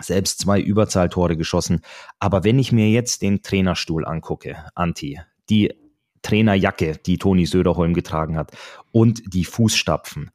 selbst 0.01 0.41
zwei 0.41 0.61
Überzahltore 0.61 1.37
geschossen. 1.37 1.81
Aber 2.19 2.45
wenn 2.45 2.59
ich 2.59 2.73
mir 2.73 2.91
jetzt 2.91 3.23
den 3.23 3.43
Trainerstuhl 3.43 4.05
angucke, 4.05 4.57
Anti, 4.75 5.21
die 5.49 5.75
Trainerjacke, 6.23 6.99
die 7.05 7.19
Toni 7.19 7.47
Söderholm 7.47 7.95
getragen 7.95 8.37
hat 8.37 8.53
und 8.93 9.23
die 9.33 9.45
Fußstapfen, 9.45 10.31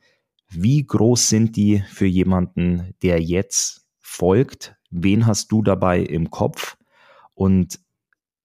wie 0.50 0.86
groß 0.86 1.30
sind 1.30 1.56
die 1.56 1.84
für 1.90 2.06
jemanden, 2.06 2.94
der 3.04 3.22
jetzt 3.22 3.86
folgt? 4.00 4.76
Wen 4.90 5.26
hast 5.26 5.52
du 5.52 5.62
dabei 5.62 6.02
im 6.02 6.30
Kopf? 6.30 6.78
Und 7.34 7.80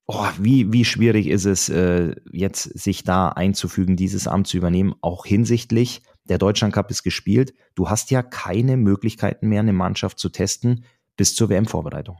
oh, 0.06 0.26
wie, 0.38 0.72
wie 0.72 0.84
schwierig 0.84 1.26
ist 1.26 1.44
es, 1.44 1.68
äh, 1.68 2.14
jetzt 2.30 2.62
sich 2.78 3.02
da 3.02 3.28
einzufügen, 3.28 3.96
dieses 3.96 4.28
Amt 4.28 4.46
zu 4.46 4.56
übernehmen, 4.56 4.94
auch 5.00 5.26
hinsichtlich, 5.26 6.02
der 6.28 6.38
Deutschland 6.38 6.74
Cup 6.74 6.90
ist 6.90 7.02
gespielt. 7.02 7.54
Du 7.74 7.88
hast 7.88 8.10
ja 8.10 8.22
keine 8.22 8.76
Möglichkeiten 8.76 9.48
mehr, 9.48 9.60
eine 9.60 9.72
Mannschaft 9.72 10.18
zu 10.18 10.28
testen, 10.28 10.84
bis 11.16 11.34
zur 11.34 11.48
WM-Vorbereitung. 11.48 12.18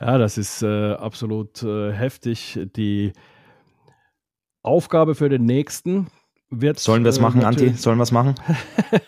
Ja, 0.00 0.16
das 0.18 0.38
ist 0.38 0.62
äh, 0.62 0.92
absolut 0.94 1.62
äh, 1.62 1.92
heftig. 1.92 2.58
Die 2.76 3.12
Aufgabe 4.62 5.14
für 5.14 5.28
den 5.28 5.44
nächsten 5.44 6.08
wird. 6.48 6.78
Sollen 6.78 7.04
wir 7.04 7.10
es 7.10 7.18
äh, 7.18 7.22
machen, 7.22 7.44
Anti? 7.44 7.70
Sollen 7.74 7.98
wir 7.98 8.04
es 8.04 8.12
machen? 8.12 8.34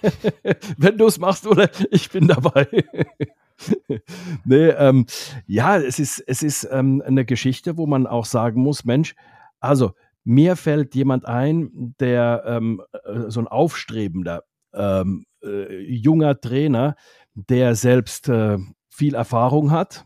Wenn 0.77 0.99
du 0.99 1.07
es 1.07 1.19
machst, 1.19 1.47
oder 1.47 1.71
ich 1.91 2.11
bin 2.11 2.29
dabei. 2.29 2.67
nee, 4.45 4.69
ähm, 4.69 5.07
ja, 5.47 5.79
es 5.79 5.99
ist, 5.99 6.23
es 6.27 6.43
ist 6.43 6.69
ähm, 6.71 7.03
eine 7.05 7.25
Geschichte, 7.25 7.77
wo 7.77 7.87
man 7.87 8.07
auch 8.07 8.25
sagen 8.25 8.63
muss: 8.63 8.85
Mensch, 8.85 9.15
also 9.61 9.93
mir 10.25 10.57
fällt 10.57 10.95
jemand 10.95 11.27
ein, 11.27 11.95
der 11.99 12.45
ähm, 12.47 12.83
äh, 13.05 13.29
so 13.31 13.41
ein 13.41 13.49
aufstrebender 13.49 14.45
ähm, 14.73 15.27
äh, 15.43 15.81
junger 15.81 16.41
Trainer, 16.41 16.97
der 17.35 17.75
selbst 17.75 18.29
äh, 18.29 18.59
viel 18.89 19.15
Erfahrung 19.15 19.71
hat, 19.71 20.05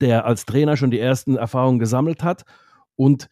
der 0.00 0.24
als 0.24 0.46
Trainer 0.46 0.76
schon 0.76 0.90
die 0.90 1.00
ersten 1.00 1.36
Erfahrungen 1.36 1.78
gesammelt 1.78 2.22
hat 2.22 2.44
und, 2.96 3.28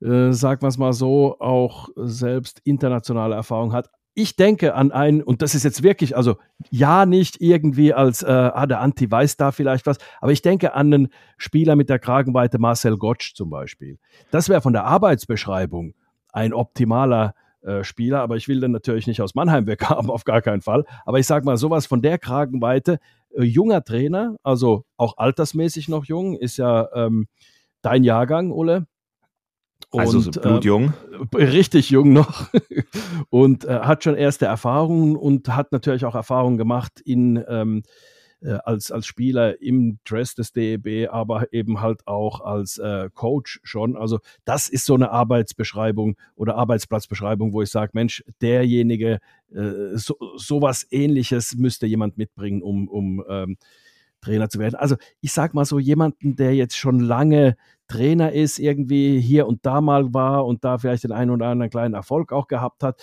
äh, 0.00 0.32
sagen 0.32 0.62
wir 0.62 0.68
es 0.68 0.78
mal 0.78 0.92
so, 0.92 1.38
auch 1.40 1.88
selbst 1.96 2.60
internationale 2.64 3.34
Erfahrung 3.34 3.72
hat. 3.72 3.90
Ich 4.14 4.34
denke 4.34 4.74
an 4.74 4.90
einen, 4.90 5.22
und 5.22 5.42
das 5.42 5.54
ist 5.54 5.62
jetzt 5.62 5.84
wirklich, 5.84 6.16
also 6.16 6.36
ja, 6.70 7.06
nicht 7.06 7.40
irgendwie 7.40 7.94
als, 7.94 8.22
äh, 8.22 8.26
ah, 8.26 8.66
der 8.66 8.80
Anti 8.80 9.08
weiß 9.08 9.36
da 9.36 9.52
vielleicht 9.52 9.86
was, 9.86 9.98
aber 10.20 10.32
ich 10.32 10.42
denke 10.42 10.74
an 10.74 10.92
einen 10.92 11.08
Spieler 11.36 11.76
mit 11.76 11.88
der 11.88 12.00
Kragenweite 12.00 12.58
Marcel 12.58 12.96
Gottsch 12.98 13.34
zum 13.34 13.48
Beispiel. 13.48 13.98
Das 14.32 14.48
wäre 14.48 14.60
von 14.60 14.72
der 14.72 14.84
Arbeitsbeschreibung 14.84 15.94
ein 16.32 16.52
optimaler 16.52 17.28
äh, 17.28 17.47
Spieler, 17.82 18.20
aber 18.20 18.36
ich 18.36 18.48
will 18.48 18.60
den 18.60 18.72
natürlich 18.72 19.06
nicht 19.06 19.20
aus 19.20 19.34
Mannheim 19.34 19.66
weghaben, 19.66 20.10
auf 20.10 20.24
gar 20.24 20.42
keinen 20.42 20.62
Fall. 20.62 20.84
Aber 21.04 21.18
ich 21.18 21.26
sage 21.26 21.44
mal, 21.44 21.56
sowas 21.56 21.86
von 21.86 22.02
der 22.02 22.18
Kragenweite, 22.18 22.98
äh, 23.30 23.42
junger 23.42 23.84
Trainer, 23.84 24.36
also 24.42 24.84
auch 24.96 25.16
altersmäßig 25.18 25.88
noch 25.88 26.04
jung, 26.04 26.36
ist 26.36 26.56
ja 26.56 26.88
ähm, 26.94 27.26
dein 27.82 28.04
Jahrgang, 28.04 28.52
Ulle. 28.52 28.86
Also 29.90 30.18
und, 30.18 30.26
also 30.26 30.40
blutjung. 30.40 30.92
Äh, 31.34 31.44
richtig 31.44 31.90
jung 31.90 32.12
noch. 32.12 32.48
und 33.30 33.64
äh, 33.64 33.80
hat 33.80 34.04
schon 34.04 34.16
erste 34.16 34.46
Erfahrungen 34.46 35.16
und 35.16 35.48
hat 35.54 35.72
natürlich 35.72 36.04
auch 36.04 36.14
Erfahrungen 36.14 36.58
gemacht 36.58 37.00
in 37.00 37.42
ähm, 37.48 37.82
äh, 38.40 38.58
als, 38.64 38.90
als 38.90 39.06
Spieler 39.06 39.60
im 39.60 39.98
Dress 40.04 40.34
des 40.34 40.52
DEB, 40.52 41.08
aber 41.10 41.52
eben 41.52 41.80
halt 41.80 42.06
auch 42.06 42.40
als 42.40 42.78
äh, 42.78 43.10
Coach 43.14 43.60
schon. 43.62 43.96
Also 43.96 44.20
das 44.44 44.68
ist 44.68 44.86
so 44.86 44.94
eine 44.94 45.10
Arbeitsbeschreibung 45.10 46.16
oder 46.36 46.56
Arbeitsplatzbeschreibung, 46.56 47.52
wo 47.52 47.62
ich 47.62 47.70
sage, 47.70 47.90
Mensch, 47.94 48.24
derjenige, 48.40 49.18
äh, 49.52 49.96
so, 49.96 50.16
sowas 50.36 50.86
ähnliches 50.90 51.56
müsste 51.56 51.86
jemand 51.86 52.16
mitbringen, 52.16 52.62
um, 52.62 52.88
um 52.88 53.24
ähm, 53.28 53.56
Trainer 54.20 54.48
zu 54.48 54.58
werden. 54.58 54.74
Also 54.74 54.96
ich 55.20 55.32
sage 55.32 55.54
mal 55.54 55.64
so, 55.64 55.78
jemanden, 55.78 56.36
der 56.36 56.54
jetzt 56.54 56.76
schon 56.76 57.00
lange 57.00 57.56
Trainer 57.88 58.32
ist, 58.32 58.58
irgendwie 58.58 59.20
hier 59.20 59.46
und 59.46 59.64
da 59.64 59.80
mal 59.80 60.12
war 60.12 60.44
und 60.44 60.64
da 60.64 60.78
vielleicht 60.78 61.04
den 61.04 61.12
einen 61.12 61.30
oder 61.30 61.46
anderen 61.46 61.70
kleinen 61.70 61.94
Erfolg 61.94 62.32
auch 62.32 62.46
gehabt 62.46 62.82
hat, 62.82 63.00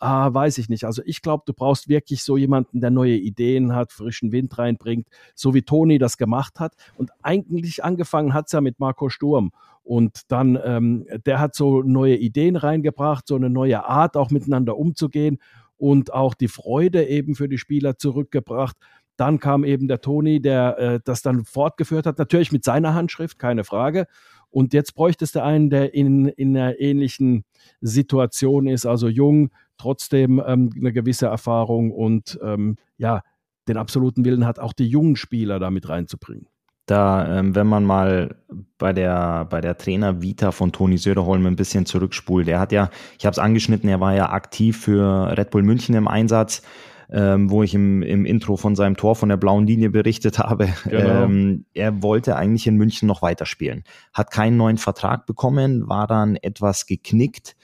Ah, 0.00 0.32
weiß 0.32 0.58
ich 0.58 0.68
nicht. 0.68 0.84
Also 0.84 1.02
ich 1.04 1.22
glaube, 1.22 1.42
du 1.44 1.52
brauchst 1.52 1.88
wirklich 1.88 2.22
so 2.22 2.36
jemanden, 2.36 2.80
der 2.80 2.90
neue 2.90 3.16
Ideen 3.16 3.74
hat, 3.74 3.92
frischen 3.92 4.30
Wind 4.30 4.56
reinbringt, 4.56 5.08
so 5.34 5.54
wie 5.54 5.62
Toni 5.62 5.98
das 5.98 6.16
gemacht 6.16 6.60
hat. 6.60 6.74
Und 6.96 7.10
eigentlich 7.22 7.82
angefangen 7.82 8.32
hat 8.32 8.46
es 8.46 8.52
ja 8.52 8.60
mit 8.60 8.78
Marco 8.78 9.08
Sturm. 9.08 9.50
Und 9.82 10.30
dann, 10.30 10.58
ähm, 10.64 11.06
der 11.26 11.40
hat 11.40 11.54
so 11.56 11.82
neue 11.82 12.16
Ideen 12.16 12.54
reingebracht, 12.54 13.26
so 13.26 13.34
eine 13.34 13.50
neue 13.50 13.84
Art 13.86 14.16
auch 14.16 14.30
miteinander 14.30 14.76
umzugehen 14.76 15.38
und 15.78 16.12
auch 16.12 16.34
die 16.34 16.48
Freude 16.48 17.04
eben 17.06 17.34
für 17.34 17.48
die 17.48 17.58
Spieler 17.58 17.96
zurückgebracht. 17.96 18.76
Dann 19.16 19.40
kam 19.40 19.64
eben 19.64 19.88
der 19.88 20.00
Toni, 20.00 20.40
der 20.40 20.78
äh, 20.78 21.00
das 21.02 21.22
dann 21.22 21.44
fortgeführt 21.44 22.06
hat, 22.06 22.18
natürlich 22.18 22.52
mit 22.52 22.62
seiner 22.64 22.94
Handschrift, 22.94 23.38
keine 23.40 23.64
Frage. 23.64 24.06
Und 24.50 24.72
jetzt 24.74 24.94
bräuchtest 24.94 25.34
du 25.34 25.42
einen, 25.42 25.70
der 25.70 25.92
in, 25.92 26.28
in 26.28 26.56
einer 26.56 26.78
ähnlichen 26.78 27.44
Situation 27.80 28.66
ist, 28.66 28.86
also 28.86 29.08
jung, 29.08 29.50
trotzdem 29.78 30.42
ähm, 30.44 30.70
eine 30.76 30.92
gewisse 30.92 31.26
Erfahrung 31.26 31.90
und 31.90 32.38
ähm, 32.42 32.76
ja, 32.96 33.22
den 33.68 33.76
absoluten 33.76 34.24
Willen 34.24 34.46
hat, 34.46 34.58
auch 34.58 34.72
die 34.72 34.88
jungen 34.88 35.16
Spieler 35.16 35.58
da 35.58 35.70
mit 35.70 35.88
reinzubringen. 35.88 36.46
Da, 36.86 37.38
ähm, 37.38 37.54
wenn 37.54 37.66
man 37.66 37.84
mal 37.84 38.36
bei 38.78 38.94
der, 38.94 39.44
bei 39.44 39.60
der 39.60 39.76
Trainer-Vita 39.76 40.52
von 40.52 40.72
Toni 40.72 40.96
Söderholm 40.96 41.44
ein 41.44 41.56
bisschen 41.56 41.84
zurückspult, 41.84 42.48
er 42.48 42.60
hat 42.60 42.72
ja, 42.72 42.88
ich 43.18 43.26
habe 43.26 43.32
es 43.32 43.38
angeschnitten, 43.38 43.90
er 43.90 44.00
war 44.00 44.14
ja 44.14 44.30
aktiv 44.30 44.78
für 44.80 45.36
Red 45.36 45.50
Bull 45.50 45.62
München 45.62 45.94
im 45.94 46.08
Einsatz, 46.08 46.62
ähm, 47.10 47.50
wo 47.50 47.62
ich 47.62 47.74
im, 47.74 48.02
im 48.02 48.24
Intro 48.24 48.56
von 48.56 48.74
seinem 48.74 48.96
Tor 48.96 49.16
von 49.16 49.28
der 49.28 49.36
blauen 49.36 49.66
Linie 49.66 49.90
berichtet 49.90 50.38
habe. 50.38 50.70
Genau. 50.84 51.24
Ähm, 51.24 51.66
er 51.74 52.02
wollte 52.02 52.36
eigentlich 52.36 52.66
in 52.66 52.76
München 52.76 53.06
noch 53.06 53.20
weiterspielen, 53.20 53.84
hat 54.14 54.30
keinen 54.30 54.56
neuen 54.56 54.78
Vertrag 54.78 55.26
bekommen, 55.26 55.90
war 55.90 56.06
dann 56.06 56.36
etwas 56.36 56.86
geknickt 56.86 57.54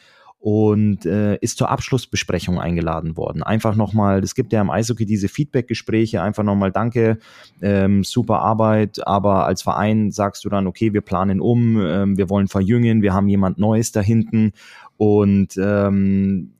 und 0.44 1.06
äh, 1.06 1.36
ist 1.36 1.56
zur 1.56 1.70
Abschlussbesprechung 1.70 2.60
eingeladen 2.60 3.16
worden. 3.16 3.42
Einfach 3.42 3.76
nochmal, 3.76 4.22
es 4.22 4.34
gibt 4.34 4.52
ja 4.52 4.60
im 4.60 4.68
Eishockey 4.68 5.06
diese 5.06 5.28
Feedback-Gespräche, 5.28 6.20
einfach 6.20 6.42
nochmal 6.42 6.70
danke, 6.70 7.18
ähm, 7.62 8.04
super 8.04 8.40
Arbeit, 8.40 9.06
aber 9.06 9.46
als 9.46 9.62
Verein 9.62 10.10
sagst 10.10 10.44
du 10.44 10.50
dann, 10.50 10.66
okay, 10.66 10.92
wir 10.92 11.00
planen 11.00 11.40
um, 11.40 11.80
ähm, 11.80 12.18
wir 12.18 12.28
wollen 12.28 12.48
verjüngen, 12.48 13.00
wir 13.00 13.14
haben 13.14 13.26
jemand 13.26 13.56
Neues 13.56 13.90
da 13.92 14.02
hinten 14.02 14.52
und 14.98 15.56
ähm, 15.56 16.52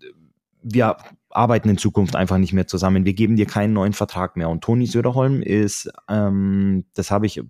wir 0.62 0.96
arbeiten 1.28 1.68
in 1.68 1.76
Zukunft 1.76 2.16
einfach 2.16 2.38
nicht 2.38 2.54
mehr 2.54 2.66
zusammen. 2.66 3.04
Wir 3.04 3.12
geben 3.12 3.36
dir 3.36 3.44
keinen 3.44 3.74
neuen 3.74 3.92
Vertrag 3.92 4.38
mehr. 4.38 4.48
Und 4.48 4.64
Toni 4.64 4.86
Söderholm 4.86 5.42
ist, 5.42 5.92
ähm, 6.08 6.86
das 6.94 7.10
habe 7.10 7.26
ich 7.26 7.42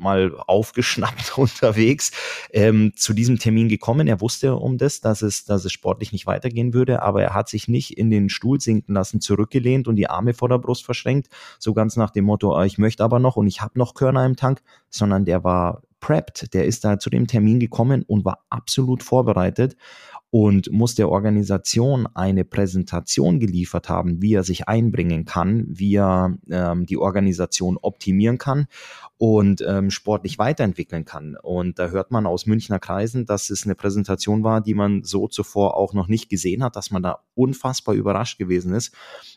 mal 0.00 0.34
aufgeschnappt 0.46 1.32
unterwegs, 1.38 2.10
ähm, 2.52 2.92
zu 2.96 3.12
diesem 3.12 3.38
Termin 3.38 3.68
gekommen. 3.68 4.08
Er 4.08 4.20
wusste 4.20 4.56
um 4.56 4.78
das, 4.78 5.00
dass 5.00 5.22
es, 5.22 5.44
dass 5.44 5.64
es 5.64 5.72
sportlich 5.72 6.12
nicht 6.12 6.26
weitergehen 6.26 6.74
würde, 6.74 7.02
aber 7.02 7.22
er 7.22 7.34
hat 7.34 7.48
sich 7.48 7.68
nicht 7.68 7.96
in 7.96 8.10
den 8.10 8.28
Stuhl 8.28 8.60
sinken 8.60 8.94
lassen, 8.94 9.20
zurückgelehnt 9.20 9.86
und 9.86 9.96
die 9.96 10.10
Arme 10.10 10.34
vor 10.34 10.48
der 10.48 10.58
Brust 10.58 10.84
verschränkt, 10.84 11.28
so 11.58 11.74
ganz 11.74 11.96
nach 11.96 12.10
dem 12.10 12.24
Motto, 12.24 12.54
ah, 12.54 12.64
ich 12.64 12.78
möchte 12.78 13.04
aber 13.04 13.18
noch 13.18 13.36
und 13.36 13.46
ich 13.46 13.60
habe 13.60 13.78
noch 13.78 13.94
Körner 13.94 14.26
im 14.26 14.36
Tank, 14.36 14.62
sondern 14.88 15.24
der 15.24 15.44
war 15.44 15.82
prepped, 16.00 16.54
der 16.54 16.64
ist 16.64 16.84
da 16.84 16.98
zu 16.98 17.10
dem 17.10 17.26
Termin 17.26 17.60
gekommen 17.60 18.04
und 18.06 18.24
war 18.24 18.44
absolut 18.48 19.02
vorbereitet 19.02 19.76
und 20.30 20.70
muss 20.70 20.94
der 20.94 21.08
Organisation 21.08 22.06
eine 22.14 22.44
Präsentation 22.44 23.40
geliefert 23.40 23.88
haben, 23.88 24.22
wie 24.22 24.34
er 24.34 24.44
sich 24.44 24.68
einbringen 24.68 25.24
kann, 25.24 25.66
wie 25.68 25.96
er 25.96 26.38
ähm, 26.48 26.86
die 26.86 26.96
Organisation 26.96 27.76
optimieren 27.82 28.38
kann 28.38 28.66
und 29.18 29.62
ähm, 29.66 29.90
sportlich 29.90 30.38
weiterentwickeln 30.38 31.04
kann. 31.04 31.36
Und 31.42 31.80
da 31.80 31.88
hört 31.88 32.12
man 32.12 32.26
aus 32.26 32.46
Münchner 32.46 32.78
Kreisen, 32.78 33.26
dass 33.26 33.50
es 33.50 33.64
eine 33.64 33.74
Präsentation 33.74 34.44
war, 34.44 34.60
die 34.60 34.74
man 34.74 35.02
so 35.02 35.26
zuvor 35.26 35.76
auch 35.76 35.94
noch 35.94 36.06
nicht 36.06 36.30
gesehen 36.30 36.62
hat, 36.62 36.76
dass 36.76 36.92
man 36.92 37.02
da 37.02 37.18
unfassbar 37.34 37.96
überrascht 37.96 38.38
gewesen 38.38 38.72
ist, 38.72 38.94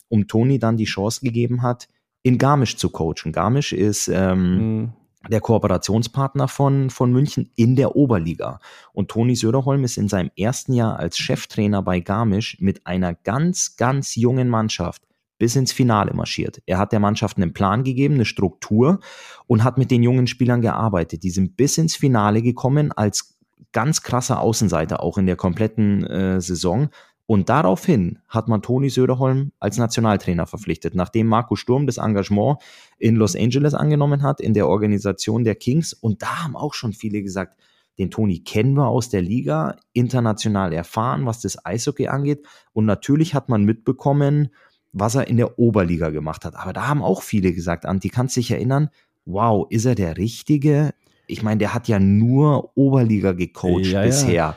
um 0.09 0.27
Toni 0.27 0.59
dann 0.59 0.77
die 0.77 0.85
Chance 0.85 1.21
gegeben 1.21 1.63
hat, 1.63 1.87
in 2.21 2.37
Garmisch 2.37 2.77
zu 2.77 2.89
coachen. 2.89 3.31
Garmisch 3.31 3.73
ist 3.73 4.09
ähm, 4.09 4.77
mhm 4.79 4.93
der 5.29 5.41
Kooperationspartner 5.41 6.47
von, 6.47 6.89
von 6.89 7.11
München 7.11 7.51
in 7.55 7.75
der 7.75 7.95
Oberliga. 7.95 8.59
Und 8.91 9.09
Toni 9.09 9.35
Söderholm 9.35 9.83
ist 9.83 9.97
in 9.97 10.09
seinem 10.09 10.31
ersten 10.37 10.73
Jahr 10.73 10.99
als 10.99 11.17
Cheftrainer 11.17 11.81
bei 11.81 11.99
Garmisch 11.99 12.57
mit 12.59 12.85
einer 12.85 13.13
ganz, 13.13 13.75
ganz 13.77 14.15
jungen 14.15 14.49
Mannschaft 14.49 15.03
bis 15.39 15.55
ins 15.55 15.71
Finale 15.71 16.13
marschiert. 16.13 16.61
Er 16.65 16.77
hat 16.77 16.91
der 16.91 16.99
Mannschaft 16.99 17.37
einen 17.37 17.53
Plan 17.53 17.83
gegeben, 17.83 18.15
eine 18.15 18.25
Struktur 18.25 18.99
und 19.47 19.63
hat 19.63 19.77
mit 19.77 19.91
den 19.91 20.03
jungen 20.03 20.27
Spielern 20.27 20.61
gearbeitet. 20.61 21.23
Die 21.23 21.31
sind 21.31 21.57
bis 21.57 21.77
ins 21.77 21.95
Finale 21.95 22.41
gekommen 22.41 22.91
als 22.91 23.37
ganz 23.71 24.03
krasser 24.03 24.39
Außenseiter, 24.39 25.01
auch 25.01 25.17
in 25.17 25.25
der 25.25 25.35
kompletten 25.35 26.05
äh, 26.05 26.39
Saison. 26.39 26.89
Und 27.25 27.49
daraufhin 27.49 28.19
hat 28.27 28.47
man 28.47 28.61
Toni 28.61 28.89
Söderholm 28.89 29.53
als 29.59 29.77
Nationaltrainer 29.77 30.45
verpflichtet, 30.45 30.93
nachdem 30.93 31.27
Marco 31.27 31.55
Sturm 31.55 31.87
das 31.87 31.97
Engagement 31.97 32.57
in 32.97 33.15
Los 33.15 33.35
Angeles 33.35 33.73
angenommen 33.73 34.23
hat, 34.23 34.41
in 34.41 34.53
der 34.53 34.67
Organisation 34.67 35.43
der 35.43 35.55
Kings. 35.55 35.93
Und 35.93 36.21
da 36.21 36.43
haben 36.43 36.55
auch 36.55 36.73
schon 36.73 36.93
viele 36.93 37.23
gesagt, 37.23 37.57
den 37.97 38.11
Toni 38.11 38.39
kennen 38.39 38.73
wir 38.73 38.87
aus 38.87 39.09
der 39.09 39.21
Liga, 39.21 39.77
international 39.93 40.73
erfahren, 40.73 41.25
was 41.25 41.41
das 41.41 41.63
Eishockey 41.65 42.07
angeht. 42.07 42.45
Und 42.73 42.85
natürlich 42.85 43.35
hat 43.35 43.49
man 43.49 43.63
mitbekommen, 43.63 44.49
was 44.91 45.15
er 45.15 45.27
in 45.27 45.37
der 45.37 45.59
Oberliga 45.59 46.09
gemacht 46.09 46.43
hat. 46.45 46.55
Aber 46.55 46.73
da 46.73 46.87
haben 46.87 47.01
auch 47.01 47.21
viele 47.21 47.53
gesagt, 47.53 47.85
Anti, 47.85 48.09
kannst 48.09 48.35
dich 48.35 48.51
erinnern, 48.51 48.89
wow, 49.25 49.65
ist 49.69 49.85
er 49.85 49.95
der 49.95 50.17
Richtige? 50.17 50.93
Ich 51.27 51.41
meine, 51.41 51.59
der 51.59 51.73
hat 51.73 51.87
ja 51.87 51.99
nur 51.99 52.75
Oberliga 52.75 53.31
gecoacht 53.31 53.85
ja, 53.85 54.03
bisher. 54.03 54.33
Ja. 54.33 54.55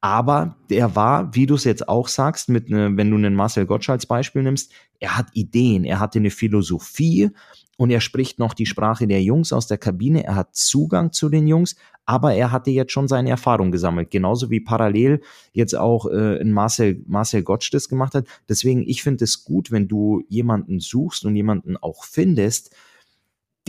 Aber 0.00 0.56
der 0.70 0.96
war, 0.96 1.34
wie 1.34 1.46
du 1.46 1.54
es 1.54 1.64
jetzt 1.64 1.88
auch 1.88 2.08
sagst, 2.08 2.48
mit 2.48 2.70
ne, 2.70 2.90
wenn 2.96 3.10
du 3.10 3.16
einen 3.16 3.34
Marcel 3.34 3.66
Gottsch 3.66 3.90
als 3.90 4.06
Beispiel 4.06 4.42
nimmst, 4.42 4.72
er 4.98 5.16
hat 5.16 5.28
Ideen, 5.34 5.84
er 5.84 6.00
hatte 6.00 6.18
eine 6.18 6.30
Philosophie 6.30 7.30
und 7.76 7.90
er 7.90 8.00
spricht 8.00 8.38
noch 8.38 8.54
die 8.54 8.66
Sprache 8.66 9.06
der 9.06 9.22
Jungs 9.22 9.52
aus 9.52 9.66
der 9.66 9.78
Kabine, 9.78 10.24
er 10.24 10.36
hat 10.36 10.54
Zugang 10.54 11.12
zu 11.12 11.28
den 11.28 11.46
Jungs, 11.46 11.76
aber 12.06 12.34
er 12.34 12.50
hatte 12.50 12.70
jetzt 12.70 12.92
schon 12.92 13.08
seine 13.08 13.30
Erfahrung 13.30 13.70
gesammelt, 13.70 14.10
genauso 14.10 14.50
wie 14.50 14.60
parallel 14.60 15.20
jetzt 15.52 15.76
auch 15.76 16.06
äh, 16.06 16.42
Marcel, 16.44 17.02
Marcel 17.06 17.42
Gottsch 17.42 17.72
das 17.72 17.88
gemacht 17.88 18.14
hat. 18.14 18.26
Deswegen, 18.48 18.82
ich 18.86 19.02
finde 19.02 19.24
es 19.24 19.44
gut, 19.44 19.70
wenn 19.70 19.86
du 19.86 20.22
jemanden 20.28 20.80
suchst 20.80 21.26
und 21.26 21.36
jemanden 21.36 21.76
auch 21.76 22.04
findest, 22.04 22.74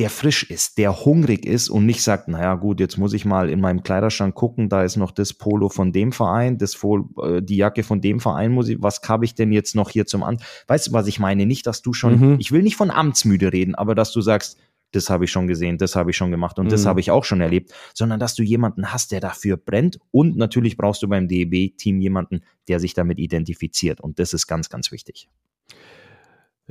der 0.01 0.09
frisch 0.09 0.41
ist, 0.49 0.79
der 0.79 1.05
hungrig 1.05 1.45
ist 1.45 1.69
und 1.69 1.85
nicht 1.85 2.01
sagt, 2.01 2.27
naja 2.27 2.55
gut, 2.55 2.79
jetzt 2.79 2.97
muss 2.97 3.13
ich 3.13 3.23
mal 3.23 3.51
in 3.51 3.61
meinem 3.61 3.83
Kleiderschrank 3.83 4.33
gucken, 4.33 4.67
da 4.67 4.83
ist 4.83 4.97
noch 4.97 5.11
das 5.11 5.31
Polo 5.31 5.69
von 5.69 5.91
dem 5.91 6.11
Verein, 6.11 6.57
das 6.57 6.75
Pol, 6.75 7.05
äh, 7.21 7.39
die 7.39 7.57
Jacke 7.57 7.83
von 7.83 8.01
dem 8.01 8.19
Verein 8.19 8.51
muss 8.51 8.67
ich, 8.67 8.81
was 8.81 8.99
habe 9.07 9.25
ich 9.25 9.35
denn 9.35 9.51
jetzt 9.51 9.75
noch 9.75 9.91
hier 9.91 10.07
zum 10.07 10.23
An? 10.23 10.39
Weißt 10.65 10.87
du, 10.87 10.93
was 10.93 11.05
ich 11.05 11.19
meine? 11.19 11.45
Nicht, 11.45 11.67
dass 11.67 11.83
du 11.83 11.93
schon, 11.93 12.19
mhm. 12.19 12.37
ich 12.39 12.51
will 12.51 12.63
nicht 12.63 12.77
von 12.77 12.89
amtsmüde 12.89 13.53
reden, 13.53 13.75
aber 13.75 13.93
dass 13.93 14.11
du 14.11 14.21
sagst, 14.21 14.57
das 14.91 15.11
habe 15.11 15.25
ich 15.25 15.31
schon 15.31 15.45
gesehen, 15.45 15.77
das 15.77 15.95
habe 15.95 16.09
ich 16.09 16.17
schon 16.17 16.31
gemacht 16.31 16.57
und 16.57 16.65
mhm. 16.65 16.71
das 16.71 16.87
habe 16.87 16.99
ich 16.99 17.11
auch 17.11 17.23
schon 17.23 17.39
erlebt, 17.39 17.71
sondern 17.93 18.19
dass 18.19 18.33
du 18.33 18.41
jemanden 18.41 18.91
hast, 18.91 19.11
der 19.11 19.19
dafür 19.19 19.55
brennt 19.55 19.99
und 20.09 20.35
natürlich 20.35 20.77
brauchst 20.77 21.03
du 21.03 21.09
beim 21.09 21.27
DEB-Team 21.27 22.01
jemanden, 22.01 22.41
der 22.67 22.79
sich 22.79 22.95
damit 22.95 23.19
identifiziert 23.19 24.01
und 24.01 24.17
das 24.17 24.33
ist 24.33 24.47
ganz, 24.47 24.67
ganz 24.69 24.91
wichtig. 24.91 25.29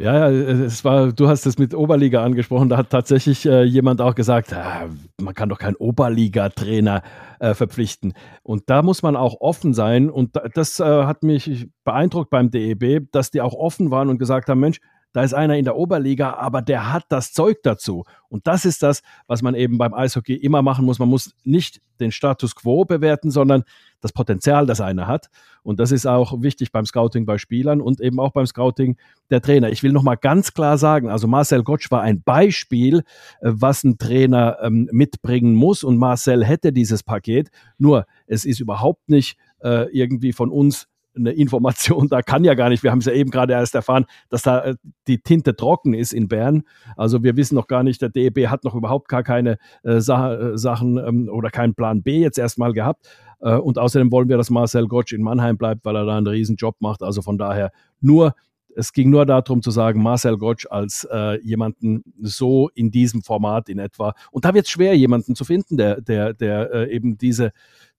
Ja, 0.01 0.31
ja, 0.31 0.31
es 0.31 0.83
war, 0.83 1.13
du 1.13 1.29
hast 1.29 1.45
es 1.45 1.59
mit 1.59 1.75
Oberliga 1.75 2.25
angesprochen, 2.25 2.71
da 2.71 2.79
hat 2.79 2.89
tatsächlich 2.89 3.45
äh, 3.45 3.65
jemand 3.65 4.01
auch 4.01 4.15
gesagt, 4.15 4.51
ah, 4.55 4.89
man 5.21 5.35
kann 5.35 5.51
doch 5.51 5.59
keinen 5.59 5.77
Oberliga-Trainer 5.77 7.03
äh, 7.39 7.53
verpflichten. 7.53 8.15
Und 8.43 8.71
da 8.71 8.81
muss 8.81 9.03
man 9.03 9.15
auch 9.15 9.43
offen 9.43 9.75
sein 9.75 10.09
und 10.09 10.41
das 10.55 10.81
äh, 10.81 10.85
hat 10.85 11.23
mich 11.23 11.69
beeindruckt 11.85 12.31
beim 12.31 12.51
DEB, 12.51 13.13
dass 13.13 13.31
die 13.31 13.43
auch 13.43 13.53
offen 13.53 13.91
waren 13.91 14.09
und 14.09 14.17
gesagt 14.17 14.49
haben, 14.49 14.61
Mensch, 14.61 14.81
da 15.13 15.23
ist 15.25 15.35
einer 15.35 15.57
in 15.57 15.65
der 15.65 15.77
Oberliga, 15.77 16.35
aber 16.35 16.63
der 16.63 16.93
hat 16.93 17.05
das 17.09 17.33
Zeug 17.33 17.59
dazu. 17.63 18.05
Und 18.29 18.47
das 18.47 18.65
ist 18.65 18.83
das, 18.83 19.03
was 19.27 19.43
man 19.43 19.55
eben 19.55 19.77
beim 19.77 19.93
Eishockey 19.93 20.35
immer 20.35 20.63
machen 20.63 20.85
muss. 20.85 20.99
Man 20.99 21.09
muss 21.09 21.35
nicht 21.43 21.81
den 21.99 22.13
Status 22.13 22.55
quo 22.55 22.85
bewerten, 22.85 23.31
sondern 23.31 23.65
das 24.01 24.13
Potenzial, 24.13 24.67
das 24.67 24.81
einer 24.81 25.07
hat. 25.07 25.29
Und 25.63 25.81
das 25.81 25.93
ist 25.93 26.07
auch 26.07 26.41
wichtig 26.43 26.73
beim 26.73 26.87
Scouting 26.87 27.27
bei 27.27 27.39
Spielern 27.39 27.81
und 27.81 28.01
eben 28.01 28.21
auch 28.21 28.33
beim 28.33 28.47
Scouting 28.47 28.97
der 29.31 29.43
Trainer. 29.43 29.71
Ich 29.71 29.83
will 29.83 29.93
nochmal 29.93 30.17
ganz 30.17 30.55
klar 30.55 30.79
sagen, 30.79 31.11
also 31.11 31.27
Marcel 31.27 31.63
Gottsch 31.63 31.91
war 31.91 32.03
ein 32.03 32.23
Beispiel, 32.23 32.99
äh, 33.41 33.51
was 33.53 33.85
ein 33.85 33.99
Trainer 33.99 34.59
ähm, 34.63 34.89
mitbringen 34.93 35.55
muss. 35.55 35.83
Und 35.85 35.99
Marcel 35.99 36.45
hätte 36.45 36.73
dieses 36.73 37.03
Paket. 37.03 37.51
Nur, 37.79 38.07
es 38.27 38.45
ist 38.45 38.61
überhaupt 38.61 39.09
nicht 39.09 39.37
äh, 39.63 39.91
irgendwie 39.91 40.33
von 40.33 40.51
uns 40.51 40.87
eine 41.21 41.33
Information, 41.33 42.09
da 42.09 42.23
kann 42.23 42.45
ja 42.45 42.55
gar 42.55 42.69
nicht, 42.69 42.83
wir 42.83 42.91
haben 42.91 42.99
es 42.99 43.07
ja 43.07 43.13
eben 43.13 43.31
gerade 43.31 43.53
erst 43.53 43.75
erfahren, 43.75 44.07
dass 44.29 44.43
da 44.43 44.61
äh, 44.61 44.75
die 45.07 45.19
Tinte 45.19 45.55
trocken 45.55 45.95
ist 45.95 46.13
in 46.13 46.29
Bern. 46.29 46.63
Also 46.97 47.23
wir 47.23 47.37
wissen 47.37 47.55
noch 47.55 47.67
gar 47.67 47.83
nicht, 47.83 48.03
der 48.03 48.09
DEB 48.09 48.49
hat 48.49 48.65
noch 48.65 48.75
überhaupt 48.75 49.09
gar 49.09 49.23
keine 49.23 49.59
äh, 49.83 50.01
Sa 50.01 50.35
äh, 50.35 50.59
Sachen 50.59 50.99
ähm, 50.99 51.29
oder 51.29 51.51
keinen 51.51 51.75
Plan 51.75 52.03
B 52.03 52.21
jetzt 52.21 52.39
erstmal 52.39 52.73
gehabt. 52.73 53.09
Äh, 53.41 53.57
und 53.57 53.79
außerdem 53.79 54.11
wollen 54.11 54.29
wir, 54.29 54.37
dass 54.37 54.51
Marcel 54.51 54.89
Gottsch 54.89 55.13
in 55.13 55.23
Mannheim 55.23 55.57
bleibt, 55.57 55.85
weil 55.85 55.97
er 55.97 56.05
da 56.05 56.17
einen 56.17 56.27
riesen 56.27 56.57
Job 56.57 56.77
macht. 56.81 57.03
Also 57.03 57.23
von 57.23 57.39
daher 57.39 57.71
nur 58.01 58.35
es 58.77 58.93
ging 58.93 59.11
nur 59.11 59.27
darum 59.27 59.63
zu 59.63 59.71
sagen, 59.71 60.03
Marcel 60.03 60.37
Gottsch 60.39 60.67
als 60.71 61.07
äh, 61.11 61.41
jemanden 61.43 62.03
so 62.21 62.69
in 62.75 62.91
diesem 62.91 63.23
Format 63.23 63.69
in 63.69 63.79
etwa. 63.79 64.15
Und 64.31 64.45
da 64.45 64.55
wird 64.55 64.67
es 64.67 64.71
schwer, 64.71 64.97
jemanden 64.97 65.35
zu 65.35 65.45
finden, 65.45 65.77
der, 65.77 66.01
der, 66.01 66.35
der 66.35 66.73
äh, 66.73 66.95
eben 66.95 67.19
diese, 67.19 67.53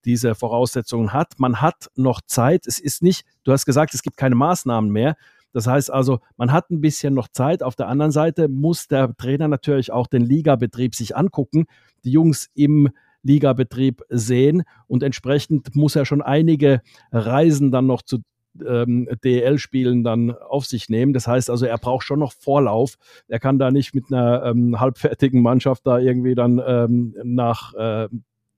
diese 0.04 0.34
Voraussetzungen 0.34 1.12
hat. 1.12 1.34
Man 1.38 1.60
hat 1.60 1.90
noch 1.94 2.20
Zeit. 2.22 2.66
Es 2.66 2.78
ist 2.78 3.02
nicht, 3.02 3.24
du 3.44 3.52
hast 3.52 3.66
gesagt, 3.66 3.94
es 3.94 4.02
gibt 4.02 4.16
keine 4.16 4.34
Maßnahmen 4.34 4.90
mehr. 4.90 5.16
Das 5.52 5.66
heißt 5.66 5.92
also, 5.92 6.20
man 6.36 6.52
hat 6.52 6.70
ein 6.70 6.80
bisschen 6.80 7.14
noch 7.14 7.28
Zeit. 7.28 7.62
Auf 7.62 7.76
der 7.76 7.88
anderen 7.88 8.12
Seite 8.12 8.48
muss 8.48 8.88
der 8.88 9.14
Trainer 9.16 9.48
natürlich 9.48 9.92
auch 9.92 10.06
den 10.06 10.22
Ligabetrieb 10.22 10.94
sich 10.94 11.16
angucken, 11.16 11.66
die 12.04 12.10
Jungs 12.10 12.48
im 12.54 12.88
Ligabetrieb 13.22 14.02
sehen 14.08 14.64
und 14.88 15.02
entsprechend 15.02 15.76
muss 15.76 15.94
er 15.94 16.04
schon 16.04 16.22
einige 16.22 16.80
Reisen 17.12 17.70
dann 17.70 17.86
noch 17.86 18.02
zu 18.02 18.18
ähm, 18.66 19.08
DEL-Spielen 19.24 20.04
dann 20.04 20.30
auf 20.32 20.66
sich 20.66 20.88
nehmen. 20.88 21.12
Das 21.12 21.26
heißt 21.26 21.50
also, 21.50 21.66
er 21.66 21.78
braucht 21.78 22.04
schon 22.04 22.18
noch 22.18 22.32
Vorlauf. 22.32 22.96
Er 23.28 23.40
kann 23.40 23.58
da 23.58 23.70
nicht 23.70 23.94
mit 23.94 24.12
einer 24.12 24.44
ähm, 24.44 24.78
halbfertigen 24.78 25.42
Mannschaft 25.42 25.86
da 25.86 25.98
irgendwie 25.98 26.34
dann 26.34 26.60
ähm, 26.64 27.14
nach 27.22 27.74
äh, 27.74 28.08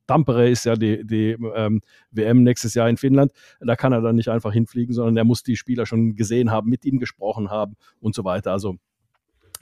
Tampere 0.06 0.50
ist 0.50 0.66
ja 0.66 0.76
die, 0.76 1.04
die 1.06 1.36
ähm, 1.54 1.80
WM 2.10 2.42
nächstes 2.42 2.74
Jahr 2.74 2.90
in 2.90 2.98
Finnland. 2.98 3.32
Da 3.60 3.74
kann 3.74 3.92
er 3.92 4.02
dann 4.02 4.16
nicht 4.16 4.28
einfach 4.28 4.52
hinfliegen, 4.52 4.94
sondern 4.94 5.16
er 5.16 5.24
muss 5.24 5.42
die 5.42 5.56
Spieler 5.56 5.86
schon 5.86 6.14
gesehen 6.14 6.50
haben, 6.50 6.68
mit 6.68 6.84
ihnen 6.84 6.98
gesprochen 6.98 7.50
haben 7.50 7.76
und 8.00 8.14
so 8.14 8.24
weiter. 8.24 8.52
Also 8.52 8.76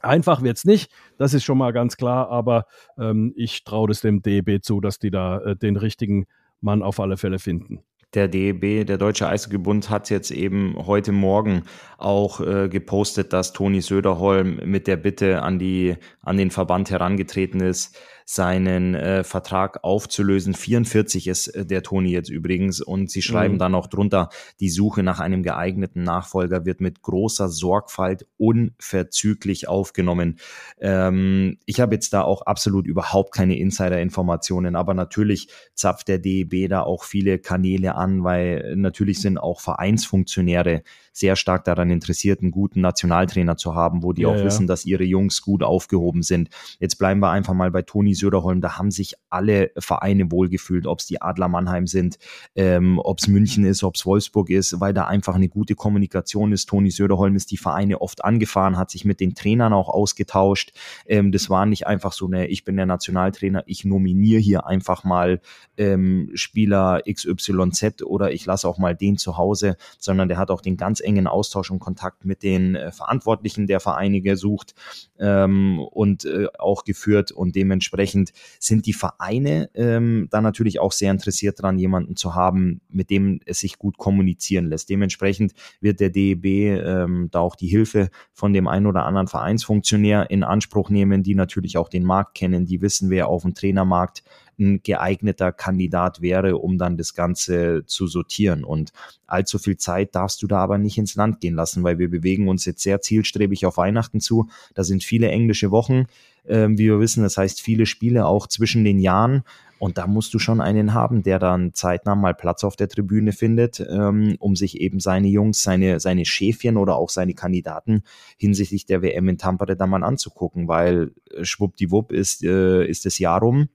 Einfach 0.03 0.43
wird 0.43 0.57
es 0.57 0.65
nicht, 0.65 0.91
das 1.17 1.33
ist 1.33 1.45
schon 1.45 1.59
mal 1.59 1.73
ganz 1.73 1.97
klar, 1.97 2.29
aber 2.29 2.67
ähm, 2.99 3.33
ich 3.37 3.63
traue 3.63 3.89
es 3.89 4.01
dem 4.01 4.21
DEB 4.21 4.61
zu, 4.61 4.81
dass 4.81 4.99
die 4.99 5.13
da 5.13 5.39
äh, 5.39 5.57
den 5.57 5.77
richtigen 5.77 6.27
Mann 6.61 6.83
auf 6.83 6.99
alle 6.99 7.17
Fälle 7.17 7.39
finden. 7.39 7.85
Der 8.15 8.29
DEB, 8.29 8.87
der 8.87 8.99
Deutsche 8.99 9.27
Eishockeybund, 9.27 9.89
hat 9.89 10.11
jetzt 10.11 10.31
eben 10.31 10.75
heute 10.77 11.13
Morgen 11.13 11.63
auch 11.97 12.41
äh, 12.41 12.69
gepostet, 12.69 13.33
dass 13.33 13.55
Toni 13.55 13.81
Söderholm 13.81 14.61
mit 14.65 14.87
der 14.87 14.97
Bitte 14.97 15.43
an 15.43 15.59
die 15.59 15.97
an 16.23 16.37
den 16.37 16.51
Verband 16.51 16.91
herangetreten 16.91 17.61
ist, 17.61 17.97
seinen 18.35 18.95
äh, 18.95 19.25
Vertrag 19.25 19.85
aufzulösen. 19.85 20.55
44 20.55 21.27
ist 21.27 21.49
äh, 21.49 21.67
der 21.67 21.83
Toni 21.83 22.11
jetzt 22.13 22.31
übrigens 22.31 22.81
und 22.81 23.11
sie 23.11 23.21
schreiben 23.21 23.55
mhm. 23.55 23.59
dann 23.59 23.75
auch 23.75 23.89
drunter, 23.89 24.31
die 24.59 24.71
Suche 24.71 25.03
nach 25.03 25.21
einem 25.21 25.43
geeigneten 25.43 26.03
Nachfolger 26.03 26.65
wird 26.65 26.81
mit 26.81 27.03
großer 27.03 27.51
Sorgfalt 27.51 28.27
unverzüglich 28.39 29.69
aufgenommen. 29.69 30.39
Ähm, 30.81 31.59
ich 31.67 31.81
habe 31.81 31.95
jetzt 31.95 32.15
da 32.15 32.23
auch 32.23 32.41
absolut 32.43 32.87
überhaupt 32.87 33.35
keine 33.35 33.59
Insider-Informationen, 33.59 34.77
aber 34.77 34.95
natürlich 34.95 35.49
zapft 35.75 36.09
der 36.09 36.19
DEB 36.19 36.71
da 36.71 36.81
auch 36.85 37.05
viele 37.05 37.39
Kanäle 37.39 37.97
an, 37.97 38.25
weil 38.25 38.77
natürlich 38.77 39.21
sind 39.21 39.37
auch 39.37 39.61
Vereinsfunktionäre 39.61 40.85
sehr 41.13 41.37
stark 41.37 41.65
daran 41.65 41.91
interessiert, 41.91 42.41
einen 42.41 42.51
guten 42.51 42.81
Nationaltrainer 42.81 43.57
zu 43.57 43.75
haben, 43.75 44.03
wo 44.03 44.13
die 44.13 44.23
ja, 44.23 44.29
auch 44.29 44.37
ja. 44.37 44.45
wissen, 44.45 44.67
dass 44.67 44.87
ihre 44.87 45.05
Jungs 45.05 45.43
gut 45.43 45.63
aufgehoben 45.63 46.23
sind. 46.23 46.49
Jetzt 46.81 46.97
bleiben 46.97 47.21
wir 47.21 47.31
einfach 47.31 47.55
mal 47.55 47.71
bei 47.71 47.83
Toni 47.83 48.15
Söderholm. 48.15 48.61
Da 48.61 48.79
haben 48.79 48.91
sich 48.91 49.15
alle 49.29 49.71
Vereine 49.79 50.31
wohlgefühlt, 50.31 50.87
ob 50.87 51.01
es 51.01 51.07
die 51.07 51.21
Adler 51.21 51.49
Mannheim 51.49 51.87
sind, 51.87 52.19
ähm, 52.55 52.99
ob 52.99 53.19
es 53.19 53.29
München 53.29 53.65
ist, 53.65 53.83
ob 53.85 53.97
es 53.97 54.07
Wolfsburg 54.07 54.51
ist, 54.51 54.81
weil 54.81 54.95
da 54.95 55.07
einfach 55.07 55.35
eine 55.35 55.49
gute 55.49 55.75
Kommunikation 55.75 56.53
ist. 56.53 56.69
Toni 56.69 56.91
Söderholm 56.91 57.37
ist 57.37 57.51
die 57.51 57.57
Vereine 57.59 58.01
oft 58.01 58.25
angefahren, 58.25 58.79
hat 58.79 58.91
sich 58.91 59.05
mit 59.05 59.21
den 59.21 59.35
Trainern 59.35 59.73
auch 59.73 59.89
ausgetauscht. 59.89 60.73
Ähm, 61.07 61.31
das 61.31 61.51
war 61.51 61.67
nicht 61.67 61.87
einfach 61.87 62.13
so 62.13 62.27
eine, 62.27 62.47
ich 62.47 62.65
bin 62.65 62.77
der 62.77 62.87
Nationaltrainer, 62.87 63.65
ich 63.67 63.85
nominiere 63.85 64.41
hier 64.41 64.67
einfach 64.67 65.05
mal 65.05 65.41
ähm, 65.77 66.31
Spieler 66.35 67.03
XYZ 67.11 68.03
oder 68.03 68.33
ich 68.33 68.47
lasse 68.47 68.67
auch 68.67 68.79
mal 68.79 68.95
den 68.95 69.19
zu 69.19 69.37
Hause, 69.37 69.77
sondern 69.99 70.29
der 70.29 70.39
hat 70.39 70.51
auch 70.51 70.61
den 70.61 70.77
ganz 70.77 71.02
engen 71.03 71.27
Austausch 71.27 71.71
und 71.71 71.79
Kontakt 71.79 72.25
mit 72.25 72.43
den 72.43 72.75
äh, 72.75 72.93
Verantwortlichen 72.93 73.67
der 73.67 73.81
Vereine 73.81 74.21
gesucht 74.21 74.75
ähm, 75.19 75.81
und 75.81 76.25
äh, 76.25 76.47
auch 76.59 76.85
geführt 76.85 77.33
und 77.33 77.55
dementsprechend 77.55 78.33
sind 78.59 78.87
die 78.87 78.93
Vereine 78.93 79.71
ähm, 79.75 80.29
da 80.31 80.41
natürlich 80.41 80.81
auch 80.81 80.93
sehr 80.93 81.11
interessiert 81.11 81.59
daran, 81.59 81.79
jemanden 81.79 82.17
zu 82.17 82.35
haben, 82.35 82.81
mit 82.89 83.11
dem 83.11 83.41
es 83.47 83.61
sich 83.61 83.79
gut 83.79 83.99
kommunizieren 83.99 84.69
lässt. 84.69 84.89
Dementsprechend 84.89 85.53
wird 85.81 86.01
der 86.01 86.11
DEB 86.11 86.45
ähm, 86.45 87.29
da 87.31 87.41
auch 87.41 87.57
die 87.57 87.67
Hilfe 87.69 88.11
von 88.33 88.53
dem 88.53 88.69
einen 88.69 88.87
oder 88.87 89.05
anderen 89.05 89.29
Vereinsfunktionär 89.29 90.31
in 90.31 90.45
Anspruch 90.45 90.91
nehmen, 90.91 91.23
die 91.23 91.35
natürlich 91.35 91.77
auch 91.77 91.89
den 91.89 92.05
Markt 92.05 92.35
kennen, 92.35 92.67
die 92.67 92.81
wissen, 92.81 93.11
wer 93.11 93.29
auf 93.29 93.43
dem 93.43 93.55
Trainermarkt 93.55 94.23
ein 94.59 94.83
geeigneter 94.83 95.53
Kandidat 95.53 96.21
wäre, 96.21 96.57
um 96.57 96.79
dann 96.79 96.97
das 96.97 97.15
Ganze 97.15 97.85
zu 97.87 98.07
sortieren. 98.07 98.65
Und 98.65 98.93
allzu 99.27 99.59
viel 99.59 99.77
Zeit 99.77 100.15
darfst 100.15 100.43
du 100.43 100.47
da 100.47 100.59
aber 100.59 100.79
nicht 100.79 100.99
ins 100.99 101.15
Land 101.15 101.41
gehen 101.41 101.55
lassen, 101.55 101.83
weil 101.83 101.99
wir 101.99 102.11
bewegen 102.11 102.49
uns 102.49 102.65
jetzt 102.65 102.83
sehr 102.83 103.01
zielstrebig 103.01 103.67
auf 103.67 103.77
Weihnachten 103.77 104.21
zu. 104.21 104.49
Da 104.75 104.85
sind 104.85 105.05
viele 105.05 105.29
englische 105.29 105.71
Wochen, 105.71 106.07
äh, 106.45 106.69
wie 106.69 106.87
wir 106.87 107.01
wissen. 107.01 107.23
Das 107.23 107.37
heißt, 107.37 107.61
viele 107.61 107.87
Spiele 107.87 108.27
auch 108.27 108.47
zwischen 108.47 108.85
den 108.85 108.99
Jahren. 108.99 109.43
Und 109.79 109.99
da 109.99 110.07
musst 110.07 110.33
du 110.33 110.39
schon 110.39 110.61
einen 110.61 110.95
haben, 110.95 111.25
der 111.25 111.41
dann 111.41 111.75
zeitnah 111.75 112.15
mal 112.15 112.35
Platz 112.35 112.63
auf 112.63 112.77
der 112.77 112.89
Tribüne 112.89 113.33
findet, 113.33 113.81
ähm, 113.81 114.37
um 114.39 114.55
sich 114.55 114.81
eben 114.81 115.01
seine 115.01 115.27
Jungs, 115.27 115.61
seine, 115.61 115.99
seine 115.99 116.25
Schäfchen 116.25 116.77
oder 116.77 116.95
auch 116.95 117.09
seine 117.09 117.35
Kandidaten 117.35 118.05
hinsichtlich 118.37 118.87
der 118.87 119.03
WM 119.03 119.29
in 119.29 119.39
Tampere 119.39 119.77
da 119.77 119.89
mal 119.89 120.05
anzugucken, 120.05 120.69
weil 120.69 121.11
äh, 121.35 121.45
schwuppdiwupp 121.45 122.13
ist, 122.13 122.45
äh, 122.45 122.87
ist 122.87 123.07
das 123.07 123.19
Jahr 123.19 123.41
rum 123.41 123.71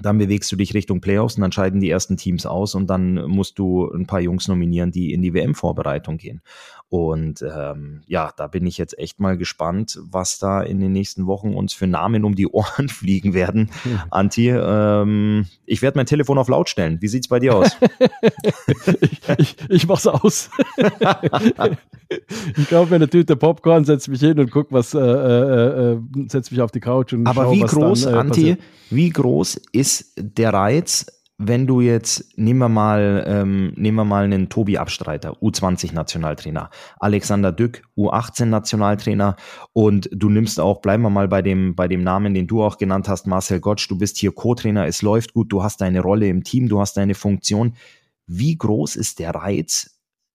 dann 0.00 0.18
bewegst 0.18 0.50
du 0.50 0.56
dich 0.56 0.74
Richtung 0.74 1.00
Playoffs 1.00 1.36
und 1.36 1.42
dann 1.42 1.52
scheiden 1.52 1.80
die 1.80 1.90
ersten 1.90 2.16
Teams 2.16 2.46
aus 2.46 2.74
und 2.74 2.88
dann 2.88 3.14
musst 3.26 3.58
du 3.58 3.90
ein 3.90 4.06
paar 4.06 4.20
Jungs 4.20 4.48
nominieren, 4.48 4.90
die 4.90 5.12
in 5.12 5.20
die 5.20 5.34
WM-Vorbereitung 5.34 6.16
gehen. 6.16 6.40
Und 6.88 7.42
ähm, 7.42 8.02
ja, 8.06 8.32
da 8.36 8.48
bin 8.48 8.66
ich 8.66 8.78
jetzt 8.78 8.98
echt 8.98 9.20
mal 9.20 9.36
gespannt, 9.36 9.98
was 10.02 10.38
da 10.38 10.62
in 10.62 10.80
den 10.80 10.92
nächsten 10.92 11.26
Wochen 11.26 11.54
uns 11.54 11.72
für 11.72 11.86
Namen 11.86 12.24
um 12.24 12.34
die 12.34 12.46
Ohren 12.46 12.88
fliegen 12.90 13.34
werden. 13.34 13.70
Hm. 13.82 14.00
Anti, 14.10 14.50
ähm, 14.50 15.46
ich 15.66 15.82
werde 15.82 15.98
mein 15.98 16.06
Telefon 16.06 16.38
auf 16.38 16.48
laut 16.48 16.68
stellen. 16.68 17.00
Wie 17.00 17.08
sieht's 17.08 17.28
bei 17.28 17.38
dir 17.38 17.56
aus? 17.56 17.76
ich, 19.00 19.20
ich, 19.38 19.56
ich 19.68 19.86
mach's 19.86 20.06
aus. 20.06 20.50
ich 22.56 22.68
kaufe 22.68 22.90
mir 22.90 22.96
eine 22.96 23.08
Tüte 23.08 23.36
Popcorn, 23.36 23.84
setze 23.84 24.10
mich 24.10 24.20
hin 24.20 24.38
und 24.38 24.50
guck, 24.50 24.72
was, 24.72 24.94
äh, 24.94 24.98
äh, 24.98 25.92
äh 25.92 25.98
setze 26.28 26.54
mich 26.54 26.60
auf 26.60 26.70
die 26.70 26.80
Couch 26.80 27.12
und 27.12 27.26
Aber 27.26 27.44
schau, 27.44 27.52
wie 27.52 27.60
groß, 27.60 28.02
dann, 28.02 28.14
äh, 28.14 28.18
Anti, 28.18 28.56
wie 28.90 29.10
groß 29.10 29.60
ist 29.72 30.12
der 30.16 30.52
Reiz, 30.52 31.06
wenn 31.46 31.66
du 31.66 31.80
jetzt, 31.80 32.38
nehmen 32.38 32.60
wir 32.60 32.68
mal, 32.68 33.24
ähm, 33.26 33.72
nehmen 33.76 33.96
wir 33.96 34.04
mal 34.04 34.24
einen 34.24 34.48
Tobi 34.48 34.78
Abstreiter, 34.78 35.32
U20-Nationaltrainer, 35.42 36.70
Alexander 37.00 37.52
Dück, 37.52 37.82
U18-Nationaltrainer 37.96 39.36
und 39.72 40.08
du 40.12 40.28
nimmst 40.28 40.60
auch, 40.60 40.80
bleiben 40.80 41.02
wir 41.02 41.10
mal 41.10 41.28
bei 41.28 41.42
dem, 41.42 41.74
bei 41.74 41.88
dem 41.88 42.04
Namen, 42.04 42.34
den 42.34 42.46
du 42.46 42.62
auch 42.62 42.78
genannt 42.78 43.08
hast, 43.08 43.26
Marcel 43.26 43.60
Gottsch, 43.60 43.90
du 43.90 43.98
bist 43.98 44.18
hier 44.18 44.32
Co-Trainer, 44.32 44.86
es 44.86 45.02
läuft 45.02 45.34
gut, 45.34 45.50
du 45.52 45.62
hast 45.62 45.80
deine 45.80 46.00
Rolle 46.00 46.28
im 46.28 46.44
Team, 46.44 46.68
du 46.68 46.80
hast 46.80 46.96
deine 46.96 47.14
Funktion. 47.14 47.74
Wie 48.26 48.56
groß 48.56 48.96
ist 48.96 49.18
der 49.18 49.34
Reiz, 49.34 49.91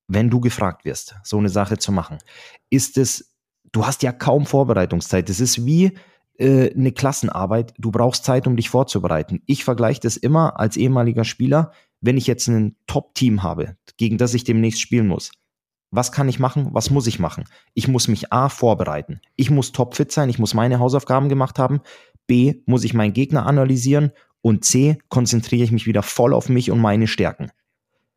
wenn 0.07 0.29
du 0.29 0.39
gefragt 0.39 0.85
wirst, 0.85 1.15
so 1.23 1.37
eine 1.37 1.49
Sache 1.49 1.77
zu 1.77 1.91
machen? 1.91 2.17
Ist 2.69 2.97
es, 2.97 3.33
du 3.71 3.85
hast 3.85 4.03
ja 4.03 4.11
kaum 4.11 4.45
Vorbereitungszeit, 4.45 5.29
das 5.29 5.39
ist 5.39 5.65
wie, 5.65 5.93
äh, 6.37 6.73
eine 6.73 6.91
Klassenarbeit. 6.91 7.73
Du 7.77 7.91
brauchst 7.91 8.23
Zeit, 8.23 8.47
um 8.47 8.55
dich 8.55 8.69
vorzubereiten. 8.69 9.41
Ich 9.45 9.63
vergleiche 9.63 10.01
das 10.01 10.17
immer 10.17 10.59
als 10.59 10.77
ehemaliger 10.77 11.23
Spieler, 11.23 11.71
wenn 11.99 12.17
ich 12.17 12.27
jetzt 12.27 12.47
ein 12.47 12.75
Top-Team 12.85 13.43
habe, 13.43 13.77
gegen 13.97 14.17
das 14.17 14.33
ich 14.33 14.43
demnächst 14.43 14.81
spielen 14.81 15.07
muss. 15.07 15.31
Was 15.89 16.11
kann 16.11 16.29
ich 16.29 16.39
machen? 16.39 16.69
Was 16.73 16.89
muss 16.89 17.07
ich 17.07 17.17
machen? 17.17 17.45
Ich 17.73 17.87
muss 17.87 18.07
mich 18.07 18.31
A 18.31 18.49
vorbereiten. 18.49 19.21
Ich 19.35 19.49
muss 19.49 19.71
topfit 19.71 20.11
sein, 20.11 20.29
ich 20.29 20.37
muss 20.37 20.53
meine 20.53 20.79
Hausaufgaben 20.79 21.29
gemacht 21.29 21.59
haben. 21.59 21.81
B 22.27 22.61
muss 22.65 22.83
ich 22.83 22.93
meinen 22.93 23.13
Gegner 23.13 23.45
analysieren 23.45 24.11
und 24.41 24.65
C 24.65 24.97
konzentriere 25.09 25.63
ich 25.63 25.71
mich 25.71 25.87
wieder 25.87 26.03
voll 26.03 26.33
auf 26.33 26.49
mich 26.49 26.71
und 26.71 26.79
meine 26.79 27.07
Stärken. 27.07 27.51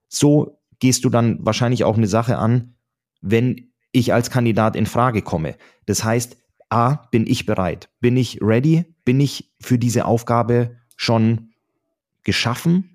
So 0.09 0.60
gehst 0.81 1.05
du 1.05 1.11
dann 1.11 1.39
wahrscheinlich 1.45 1.85
auch 1.85 1.97
eine 1.97 2.09
Sache 2.09 2.39
an, 2.39 2.75
wenn 3.21 3.71
ich 3.93 4.13
als 4.13 4.31
Kandidat 4.31 4.77
in 4.77 4.87
Frage 4.87 5.23
komme. 5.23 5.57
Das 5.87 6.05
heißt, 6.05 6.37
A, 6.69 6.95
bin 7.11 7.27
ich 7.27 7.47
bereit? 7.47 7.89
Bin 8.01 8.17
ich 8.17 8.41
ready? 8.41 8.85
Bin 9.05 9.21
ich 9.21 9.53
für 9.61 9.79
diese 9.79 10.05
Aufgabe 10.05 10.77
schon 10.97 11.51
geschaffen? 12.25 12.90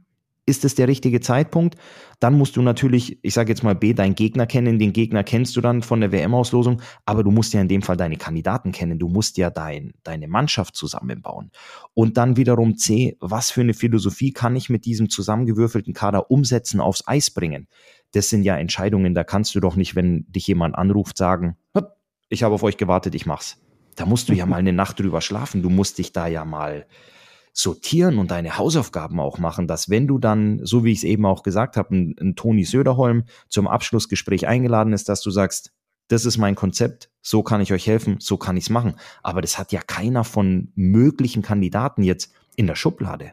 Ist 0.47 0.63
es 0.63 0.75
der 0.75 0.88
richtige 0.88 1.21
Zeitpunkt? 1.21 1.75
Dann 2.19 2.38
musst 2.38 2.55
du 2.55 2.62
natürlich, 2.62 3.17
ich 3.23 3.34
sage 3.34 3.51
jetzt 3.51 3.63
mal 3.63 3.73
B, 3.73 3.93
deinen 3.93 4.13
Gegner 4.13 4.45
kennen. 4.45 4.77
Den 4.77 4.93
Gegner 4.93 5.23
kennst 5.23 5.55
du 5.55 5.62
dann 5.62 5.81
von 5.81 6.01
der 6.01 6.12
WM-Auslosung, 6.12 6.81
aber 7.05 7.23
du 7.23 7.31
musst 7.31 7.53
ja 7.53 7.62
in 7.62 7.67
dem 7.67 7.81
Fall 7.81 7.97
deine 7.97 8.17
Kandidaten 8.17 8.71
kennen. 8.71 8.99
Du 8.99 9.08
musst 9.08 9.38
ja 9.38 9.49
dein, 9.49 9.93
deine 10.03 10.27
Mannschaft 10.27 10.75
zusammenbauen. 10.75 11.51
Und 11.95 12.17
dann 12.17 12.38
wiederum 12.38 12.77
C, 12.77 13.17
was 13.19 13.49
für 13.49 13.62
eine 13.62 13.73
Philosophie 13.73 14.34
kann 14.34 14.55
ich 14.55 14.69
mit 14.69 14.86
diesem 14.86 15.10
zusammengewürfelten 15.10 15.93
Kader 15.93 16.29
umsetzen, 16.29 16.79
aufs 16.79 17.08
Eis 17.08 17.31
bringen? 17.31 17.67
Das 18.12 18.29
sind 18.29 18.43
ja 18.43 18.55
Entscheidungen, 18.55 19.15
da 19.15 19.23
kannst 19.23 19.55
du 19.55 19.60
doch 19.60 19.75
nicht, 19.75 19.95
wenn 19.95 20.25
dich 20.29 20.47
jemand 20.47 20.75
anruft, 20.75 21.17
sagen, 21.17 21.58
ich 22.29 22.43
habe 22.43 22.55
auf 22.55 22.63
euch 22.63 22.77
gewartet, 22.77 23.15
ich 23.15 23.25
mach's. 23.25 23.58
Da 23.95 24.05
musst 24.05 24.29
du 24.29 24.34
ja 24.34 24.45
mal 24.45 24.58
eine 24.58 24.73
Nacht 24.73 24.99
drüber 24.99 25.21
schlafen. 25.21 25.62
Du 25.62 25.69
musst 25.69 25.97
dich 25.97 26.12
da 26.12 26.27
ja 26.27 26.45
mal 26.45 26.86
sortieren 27.56 28.18
und 28.18 28.32
deine 28.32 28.58
Hausaufgaben 28.58 29.20
auch 29.20 29.39
machen, 29.39 29.65
dass 29.65 29.89
wenn 29.89 30.08
du 30.08 30.20
dann, 30.20 30.60
so 30.63 30.84
wie 30.84 30.91
ich 30.91 31.00
es 31.00 31.04
eben 31.06 31.26
auch 31.26 31.41
gesagt 31.41 31.78
habe, 31.78 31.96
ein, 31.96 32.15
ein 32.20 32.36
Toni 32.36 32.65
Söderholm 32.65 33.24
zum 33.48 33.68
Abschlussgespräch 33.68 34.46
eingeladen 34.46 34.91
ist, 34.91 35.08
dass 35.08 35.22
du 35.22 35.32
sagst, 35.32 35.72
das 36.10 36.26
ist 36.26 36.38
mein 36.38 36.56
Konzept, 36.56 37.10
so 37.22 37.44
kann 37.44 37.62
ich 37.62 37.72
euch 37.72 37.88
helfen, 37.88 38.18
so 38.20 38.38
kann 38.38 38.58
ich 38.58 38.65
es 38.65 38.70
machen. 38.70 38.96
Aber 39.24 39.41
das 39.41 39.58
hat 39.58 39.72
ja 39.72 39.80
keiner 39.82 40.26
von 40.26 40.74
möglichen 40.76 41.41
Kandidaten 41.41 42.04
jetzt 42.04 42.34
in 42.58 42.68
der 42.68 42.76
Schublade. 42.76 43.32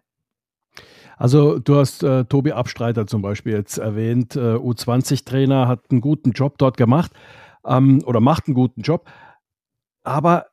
Also 1.19 1.59
du 1.59 1.77
hast 1.77 2.05
äh, 2.05 2.25
Tobi 2.25 2.53
Abstreiter 2.53 3.07
zum 3.09 3.23
Beispiel 3.23 3.55
jetzt 3.55 3.79
erwähnt, 3.79 4.37
äh, 4.37 4.55
U20-Trainer, 4.55 5.67
hat 5.67 5.91
einen 5.91 6.01
guten 6.01 6.31
Job 6.31 6.59
dort 6.59 6.77
gemacht 6.77 7.11
ähm, 7.67 8.03
oder 8.07 8.21
macht 8.21 8.47
einen 8.47 8.55
guten 8.55 8.83
Job. 8.83 9.11
Aber 10.05 10.47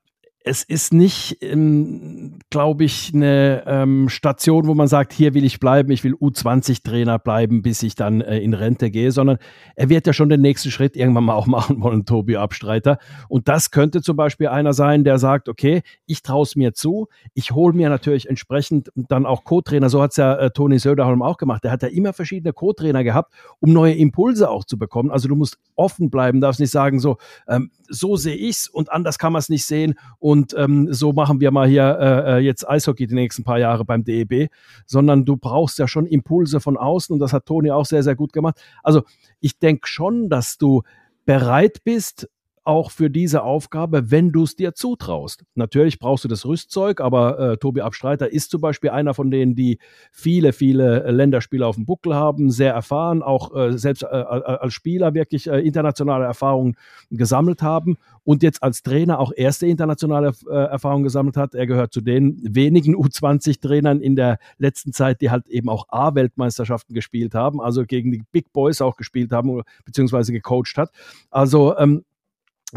es 0.50 0.64
ist 0.64 0.96
nicht, 0.96 1.38
ähm, 1.44 2.40
glaube 2.50 2.84
ich, 2.84 3.12
eine 3.14 3.64
ähm, 3.68 4.10
Station, 4.10 4.66
wo 4.66 4.74
man 4.74 4.88
sagt, 4.88 5.14
hier 5.14 5.36
will 5.36 5.44
ich 5.46 5.60
bleiben, 5.60 5.92
ich 5.92 6.04
will 6.04 6.16
U20-Trainer 6.16 7.20
bleiben, 7.20 7.62
bis 7.62 7.84
ich 7.84 7.94
dann 7.94 8.22
äh, 8.22 8.40
in 8.40 8.56
Rente 8.56 8.90
gehe, 8.90 9.12
sondern 9.12 9.38
er 9.76 9.90
wird 9.90 10.08
ja 10.08 10.14
schon 10.14 10.28
den 10.28 10.42
nächsten 10.42 10.72
Schritt 10.72 10.96
irgendwann 10.96 11.26
mal 11.26 11.36
auch 11.36 11.46
machen 11.60 11.84
wollen, 11.84 12.04
Tobi 12.04 12.36
Abstreiter. 12.38 12.98
Und 13.28 13.48
das 13.48 13.70
könnte 13.70 14.02
zum 14.02 14.18
Beispiel 14.18 14.48
einer 14.48 14.74
sein, 14.74 15.04
der 15.04 15.20
sagt, 15.20 15.50
okay, 15.50 15.84
ich 16.08 16.24
traue 16.24 16.42
es 16.42 16.56
mir 16.56 16.74
zu, 16.74 17.10
ich 17.36 17.52
hole 17.52 17.76
mir 17.76 17.90
natürlich 17.90 18.28
entsprechend 18.28 18.90
dann 18.96 19.28
auch 19.28 19.44
Co-Trainer, 19.44 19.90
so 19.92 20.02
hat 20.02 20.12
es 20.12 20.18
ja 20.18 20.34
äh, 20.34 20.50
Toni 20.50 20.80
Söderholm 20.80 21.22
auch 21.22 21.38
gemacht, 21.38 21.64
der 21.64 21.70
hat 21.70 21.84
ja 21.84 21.90
immer 21.90 22.12
verschiedene 22.12 22.54
Co-Trainer 22.54 23.04
gehabt, 23.04 23.36
um 23.60 23.72
neue 23.72 23.94
Impulse 23.94 24.50
auch 24.50 24.66
zu 24.66 24.80
bekommen. 24.80 25.12
Also 25.12 25.28
du 25.28 25.36
musst 25.36 25.60
offen 25.76 26.10
bleiben, 26.10 26.42
darfst 26.42 26.60
nicht 26.60 26.72
sagen, 26.72 27.00
so, 27.00 27.18
ähm, 27.48 27.70
so 27.88 28.16
sehe 28.16 28.36
ich's 28.36 28.68
und 28.68 28.92
anders 28.92 29.20
kann 29.20 29.32
man 29.32 29.42
es 29.42 29.50
nicht 29.50 29.68
sehen 29.68 29.94
und 30.18 30.39
ähm, 30.58 30.92
so 30.92 31.14
machen 31.14 31.40
wir 31.40 31.52
mal 31.52 31.68
hier 31.68 31.98
äh, 32.00 32.38
äh, 32.38 32.38
jetzt 32.40 32.68
Eishockey 32.68 33.08
die 33.08 33.16
nächsten 33.16 33.44
paar 33.44 33.60
Jahre 33.60 33.86
beim 33.86 34.04
DEB, 34.04 34.50
sondern 34.86 35.26
du 35.26 35.38
brauchst 35.38 35.80
ja 35.80 35.88
schon 35.88 36.06
Impulse 36.06 36.60
von 36.60 36.78
außen 36.78 37.14
und 37.14 37.20
das 37.20 37.34
hat 37.34 37.46
Toni 37.46 37.72
auch 37.72 37.86
sehr, 37.86 38.04
sehr 38.04 38.16
gut 38.16 38.34
gemacht. 38.34 38.62
Also 38.84 39.04
ich 39.40 39.60
denke 39.60 39.88
schon, 39.88 40.30
dass 40.30 40.58
du 40.58 40.84
bereit 41.26 41.84
bist, 41.84 42.30
auch 42.70 42.92
für 42.92 43.10
diese 43.10 43.42
Aufgabe, 43.42 44.12
wenn 44.12 44.32
du 44.32 44.44
es 44.44 44.56
dir 44.56 44.76
zutraust. 44.76 45.44
Natürlich 45.56 45.98
brauchst 45.98 46.24
du 46.24 46.28
das 46.28 46.46
Rüstzeug, 46.46 47.02
aber 47.02 47.40
äh, 47.40 47.58
Tobi 47.58 47.82
Abstreiter 47.82 48.32
ist 48.32 48.52
zum 48.52 48.62
Beispiel 48.62 48.92
einer 48.92 49.16
von 49.16 49.32
denen, 49.32 49.56
die 49.56 49.80
viele, 50.12 50.54
viele 50.54 51.04
äh, 51.04 51.10
Länderspiele 51.10 51.66
auf 51.66 51.78
dem 51.78 51.88
Buckel 51.88 52.14
haben, 52.14 52.52
sehr 52.52 52.72
erfahren, 52.72 53.24
auch 53.24 53.56
äh, 53.56 53.76
selbst 53.76 54.04
äh, 54.04 54.06
äh, 54.06 54.22
als 54.22 54.72
Spieler 54.76 55.16
wirklich 55.16 55.48
äh, 55.48 55.60
internationale 55.62 56.26
Erfahrungen 56.26 56.76
gesammelt 57.10 57.64
haben 57.64 57.98
und 58.24 58.44
jetzt 58.44 58.62
als 58.62 58.84
Trainer 58.84 59.18
auch 59.18 59.32
erste 59.36 59.66
internationale 59.66 60.34
Erfahrungen 60.48 61.04
gesammelt 61.04 61.38
hat. 61.38 61.56
Er 61.56 61.66
gehört 61.66 61.92
zu 61.92 62.02
den 62.02 62.40
wenigen 62.44 62.96
U20-Trainern 62.96 64.00
in 64.00 64.16
der 64.16 64.38
letzten 64.60 64.94
Zeit, 64.94 65.22
die 65.22 65.32
halt 65.32 65.48
eben 65.48 65.70
auch 65.70 65.86
A-Weltmeisterschaften 65.90 66.94
gespielt 66.94 67.34
haben, 67.34 67.60
also 67.60 67.84
gegen 67.86 68.12
die 68.12 68.22
Big 68.32 68.54
Boys 68.54 68.82
auch 68.82 68.96
gespielt 68.96 69.32
haben, 69.32 69.64
beziehungsweise 69.86 70.32
gecoacht 70.32 70.78
hat. 70.78 70.92
Also 71.32 71.76
ähm, 71.80 72.04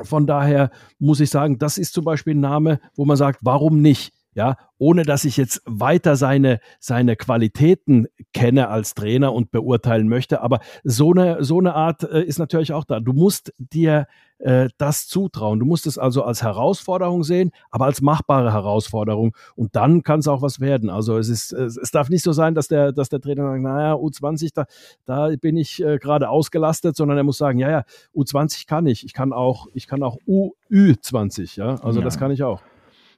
von 0.03 0.27
daher 0.27 0.71
muss 0.99 1.21
ich 1.21 1.31
sagen, 1.31 1.59
das 1.59 1.79
ist 1.79 1.93
zum 1.93 2.05
Beispiel 2.05 2.35
ein 2.35 2.41
Name, 2.41 2.81
wo 2.95 3.05
man 3.05 3.17
sagt, 3.17 3.41
warum 3.43 3.81
nicht? 3.81 4.13
Ja, 4.35 4.57
ohne 4.79 5.03
dass 5.03 5.27
ich 5.27 5.37
jetzt 5.37 5.61
weiter 5.67 6.17
seine, 6.17 6.61
seine 6.81 7.17
Qualitäten 7.17 8.07
kenne 8.33 8.69
als 8.69 8.95
Trainer 8.95 9.35
und 9.35 9.51
beurteilen 9.51 10.09
möchte. 10.09 10.41
Aber 10.41 10.61
so 10.85 11.13
eine, 11.13 11.45
so 11.45 11.59
eine 11.59 11.75
Art 11.75 12.05
äh, 12.05 12.23
ist 12.23 12.39
natürlich 12.39 12.73
auch 12.73 12.85
da. 12.85 13.01
Du 13.01 13.13
musst 13.13 13.53
dir 13.59 14.07
äh, 14.43 14.69
das 14.77 15.07
zutrauen. 15.07 15.61
Du 15.61 15.67
musst 15.67 15.87
es 15.87 15.99
also 15.99 16.25
als 16.25 16.43
Herausforderung 16.43 17.25
sehen, 17.25 17.53
aber 17.71 17.87
als 17.87 18.03
machbare 18.03 18.53
Herausforderung. 18.53 19.37
Und 19.55 19.77
dann 19.77 20.03
kann 20.03 20.21
es 20.21 20.29
auch 20.29 20.43
was 20.43 20.61
werden. 20.61 20.91
Also 20.91 21.17
es 21.17 21.29
ist, 21.29 21.53
es, 21.53 21.91
darf 21.91 22.09
nicht 22.09 22.23
so 22.23 22.33
sein, 22.33 22.55
dass 22.55 22.69
der, 22.69 22.93
dass 22.93 23.09
der 23.09 23.21
Trainer 23.21 23.51
sagt, 23.51 23.63
naja, 23.63 23.95
U20, 23.95 24.51
da, 24.55 24.67
da 25.05 25.35
bin 25.41 25.57
ich 25.57 25.83
äh, 25.83 25.99
gerade 25.99 26.29
ausgelastet, 26.29 26.97
sondern 26.97 27.17
er 27.17 27.25
muss 27.25 27.39
sagen, 27.39 27.59
ja, 27.59 27.71
ja, 27.71 27.85
U20 28.15 28.67
kann 28.67 28.87
ich. 28.87 29.05
Ich 29.05 29.13
kann 29.13 29.33
auch, 29.33 29.69
ich 29.75 29.87
kann 29.87 30.03
auch 30.03 30.19
U, 30.27 30.53
Ü20, 30.71 31.57
ja. 31.57 31.77
Also 31.83 32.01
ja. 32.01 32.05
das 32.05 32.19
kann 32.19 32.31
ich 32.31 32.43
auch. 32.43 32.61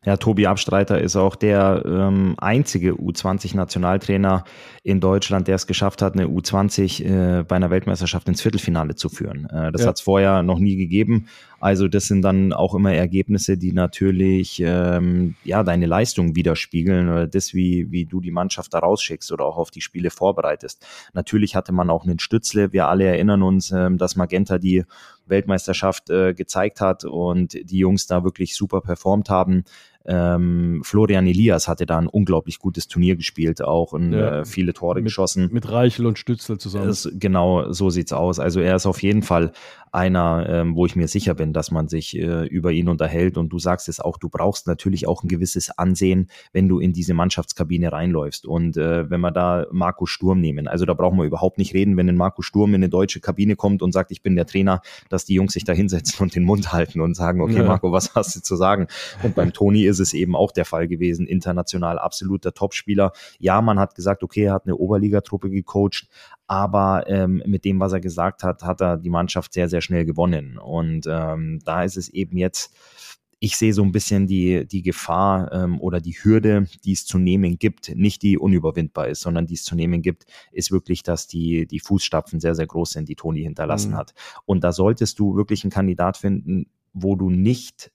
Ja, 0.05 0.19
Tobi 0.19 0.47
Abstreiter 0.47 1.01
ist 1.01 1.17
auch 1.17 1.35
der 1.35 1.83
ähm, 1.87 2.35
einzige 2.37 2.93
U20-Nationaltrainer 2.93 4.45
in 4.83 5.01
Deutschland, 5.01 5.49
der 5.49 5.55
es 5.55 5.67
geschafft 5.67 6.03
hat, 6.03 6.12
eine 6.12 6.27
U20 6.27 7.05
äh, 7.05 7.43
bei 7.45 7.57
einer 7.57 7.71
Weltmeisterschaft 7.71 8.29
ins 8.29 8.43
Viertelfinale 8.43 8.97
zu 8.97 9.09
führen. 9.09 9.49
Äh, 9.49 9.73
das 9.73 9.83
ja. 9.83 9.88
hat 9.88 9.97
es 9.97 10.03
vorher 10.03 10.43
noch 10.43 10.59
nie 10.59 10.77
gegeben. 10.77 11.27
Also 11.59 11.88
das 11.88 12.05
sind 12.07 12.21
dann 12.21 12.53
auch 12.53 12.75
immer 12.75 12.93
Ergebnisse, 12.93 13.57
die 13.57 13.73
natürlich 13.73 14.61
ähm, 14.62 15.37
ja 15.45 15.62
deine 15.62 15.87
Leistung 15.87 16.37
widerspiegeln 16.37 17.09
oder 17.09 17.27
das, 17.27 17.55
wie, 17.55 17.90
wie 17.90 18.05
du 18.05 18.21
die 18.21 18.31
Mannschaft 18.31 18.75
da 18.75 18.81
rausschickst 18.81 19.33
oder 19.33 19.47
auch 19.47 19.57
auf 19.57 19.71
die 19.71 19.81
Spiele 19.81 20.11
vorbereitest. 20.11 20.87
Natürlich 21.14 21.57
hatte 21.57 21.73
man 21.73 21.88
auch 21.88 22.05
einen 22.05 22.19
Stützle. 22.19 22.75
Wir 22.75 22.88
alle 22.88 23.05
erinnern 23.05 23.43
uns, 23.43 23.71
ähm, 23.71 23.97
dass 23.97 24.17
Magenta 24.17 24.59
die 24.59 24.85
Weltmeisterschaft 25.27 26.11
äh, 26.11 26.35
gezeigt 26.35 26.83
hat 26.83 27.05
und 27.05 27.55
die 27.55 27.79
Jungs 27.79 28.07
da 28.07 28.25
wirklich 28.25 28.55
super 28.57 28.83
performt 28.83 29.31
haben. 29.31 29.64
Ähm, 30.07 30.83
Florian 30.85 31.27
Elias 31.27 31.67
hatte 31.67 31.87
da 31.87 31.99
ein 31.99 32.07
unglaublich 32.07 32.59
gutes 32.59 32.88
Turnier 32.88 33.17
gespielt, 33.17 33.62
auch 33.62 33.93
und 33.93 34.12
ja, 34.12 34.40
äh, 34.40 34.45
viele 34.45 34.75
Tore 34.75 34.97
mit, 34.97 35.05
geschossen. 35.05 35.49
Mit 35.51 35.71
Reichel 35.71 36.07
und 36.07 36.19
Stützel 36.19 36.59
zusammen. 36.59 36.88
Das, 36.88 37.09
genau, 37.14 37.73
so 37.73 37.88
sieht's 37.88 38.12
aus. 38.12 38.38
Also 38.38 38.61
er 38.61 38.77
ist 38.77 38.87
auf 38.87 39.03
jeden 39.03 39.23
Fall 39.23 39.53
einer, 39.94 40.46
ähm, 40.48 40.74
wo 40.74 40.87
ich 40.87 40.96
mir 40.96 41.09
sicher 41.09 41.35
bin, 41.35 41.52
dass 41.52 41.70
man 41.70 41.88
sich 41.88 42.18
äh, 42.18 42.46
über 42.46 42.72
ihn 42.72 42.88
unterhält. 42.88 43.38
Und 43.38 43.50
du 43.50 43.59
sagst 43.59 43.88
es 43.88 44.00
auch, 44.00 44.18
du 44.18 44.28
brauchst 44.28 44.66
natürlich 44.66 45.07
auch 45.07 45.22
ein 45.22 45.28
gewisses 45.28 45.70
Ansehen, 45.78 46.28
wenn 46.52 46.68
du 46.68 46.80
in 46.80 46.92
diese 46.92 47.14
Mannschaftskabine 47.14 47.92
reinläufst. 47.92 48.46
Und 48.46 48.76
äh, 48.76 49.09
wenn 49.09 49.20
wir 49.20 49.30
da 49.30 49.66
Marco 49.70 50.07
Sturm 50.07 50.40
nehmen, 50.40 50.66
also 50.66 50.85
da 50.85 50.94
brauchen 50.94 51.18
wir 51.18 51.24
überhaupt 51.24 51.59
nicht 51.59 51.74
reden, 51.74 51.96
wenn 51.96 52.09
ein 52.09 52.16
Marco 52.16 52.42
Sturm 52.42 52.70
in 52.70 52.83
eine 52.83 52.88
deutsche 52.88 53.20
Kabine 53.20 53.54
kommt 53.54 53.83
und 53.83 53.92
sagt, 53.92 54.11
ich 54.11 54.22
bin 54.22 54.35
der 54.35 54.46
Trainer, 54.46 54.83
dass 55.09 55.24
die 55.24 55.35
Jungs 55.35 55.52
sich 55.52 55.64
da 55.64 55.72
hinsetzen 55.72 56.20
und 56.22 56.35
den 56.35 56.42
Mund 56.42 56.72
halten 56.72 57.00
und 57.00 57.14
sagen, 57.14 57.40
okay, 57.40 57.59
ja. 57.59 57.64
Marco, 57.64 57.92
was 57.92 58.14
hast 58.14 58.35
du 58.35 58.40
zu 58.40 58.57
sagen? 58.57 58.88
Und 59.22 59.37
beim 59.37 59.52
Toni 59.52 59.85
ist 59.85 60.00
es 60.00 60.12
eben 60.12 60.35
auch 60.35 60.50
der 60.50 60.64
Fall 60.64 60.88
gewesen, 60.88 61.26
international 61.26 62.00
absoluter 62.00 62.52
Topspieler. 62.52 63.12
Ja, 63.38 63.62
man 63.62 63.78
hat 63.78 63.94
gesagt, 63.94 64.24
okay, 64.24 64.44
er 64.44 64.54
hat 64.54 64.66
eine 64.66 64.76
Oberligatruppe 64.76 65.50
gecoacht, 65.50 66.09
aber 66.46 67.04
ähm, 67.07 67.42
mit 67.46 67.64
dem, 67.64 67.80
was 67.80 67.92
er 67.92 68.00
gesagt 68.00 68.42
hat, 68.42 68.62
hat 68.62 68.80
er 68.80 68.98
die 68.98 69.09
Mannschaft 69.09 69.54
sehr, 69.54 69.68
sehr 69.68 69.80
schnell 69.85 70.05
gewonnen. 70.05 70.59
Und 70.59 71.07
ähm, 71.09 71.61
da 71.64 71.85
ist 71.85 71.97
es 71.97 72.09
eben 72.09 72.37
jetzt, 72.37 72.75
ich 73.38 73.57
sehe 73.57 73.75
so 73.75 73.83
ein 73.83 73.92
bisschen 73.92 74.27
die, 74.27 74.66
die 74.66 74.83
Gefahr 74.83 75.53
ähm, 75.53 75.81
oder 75.81 76.01
die 76.01 76.12
Hürde, 76.12 76.66
die 76.85 76.92
es 76.92 77.05
zu 77.05 77.18
nehmen 77.18 77.59
gibt, 77.59 77.94
nicht 77.94 78.23
die 78.23 78.38
unüberwindbar 78.38 79.09
ist, 79.09 79.20
sondern 79.20 79.47
die 79.47 79.55
es 79.55 79.64
zu 79.64 79.75
nehmen 79.75 80.03
gibt, 80.03 80.25
ist 80.51 80.70
wirklich, 80.73 81.03
dass 81.03 81.27
die, 81.27 81.66
die 81.66 81.81
Fußstapfen 81.81 82.40
sehr, 82.40 82.55
sehr 82.55 82.66
groß 82.66 82.92
sind, 82.92 83.09
die 83.09 83.16
Toni 83.16 83.42
hinterlassen 83.42 83.92
mhm. 83.92 83.97
hat. 83.97 84.14
Und 84.47 84.64
da 84.64 84.73
solltest 84.73 85.18
du 85.18 85.37
wirklich 85.37 85.62
einen 85.62 85.70
Kandidat 85.70 86.16
finden, 86.16 86.66
wo 86.92 87.16
du 87.16 87.29
nicht 87.31 87.92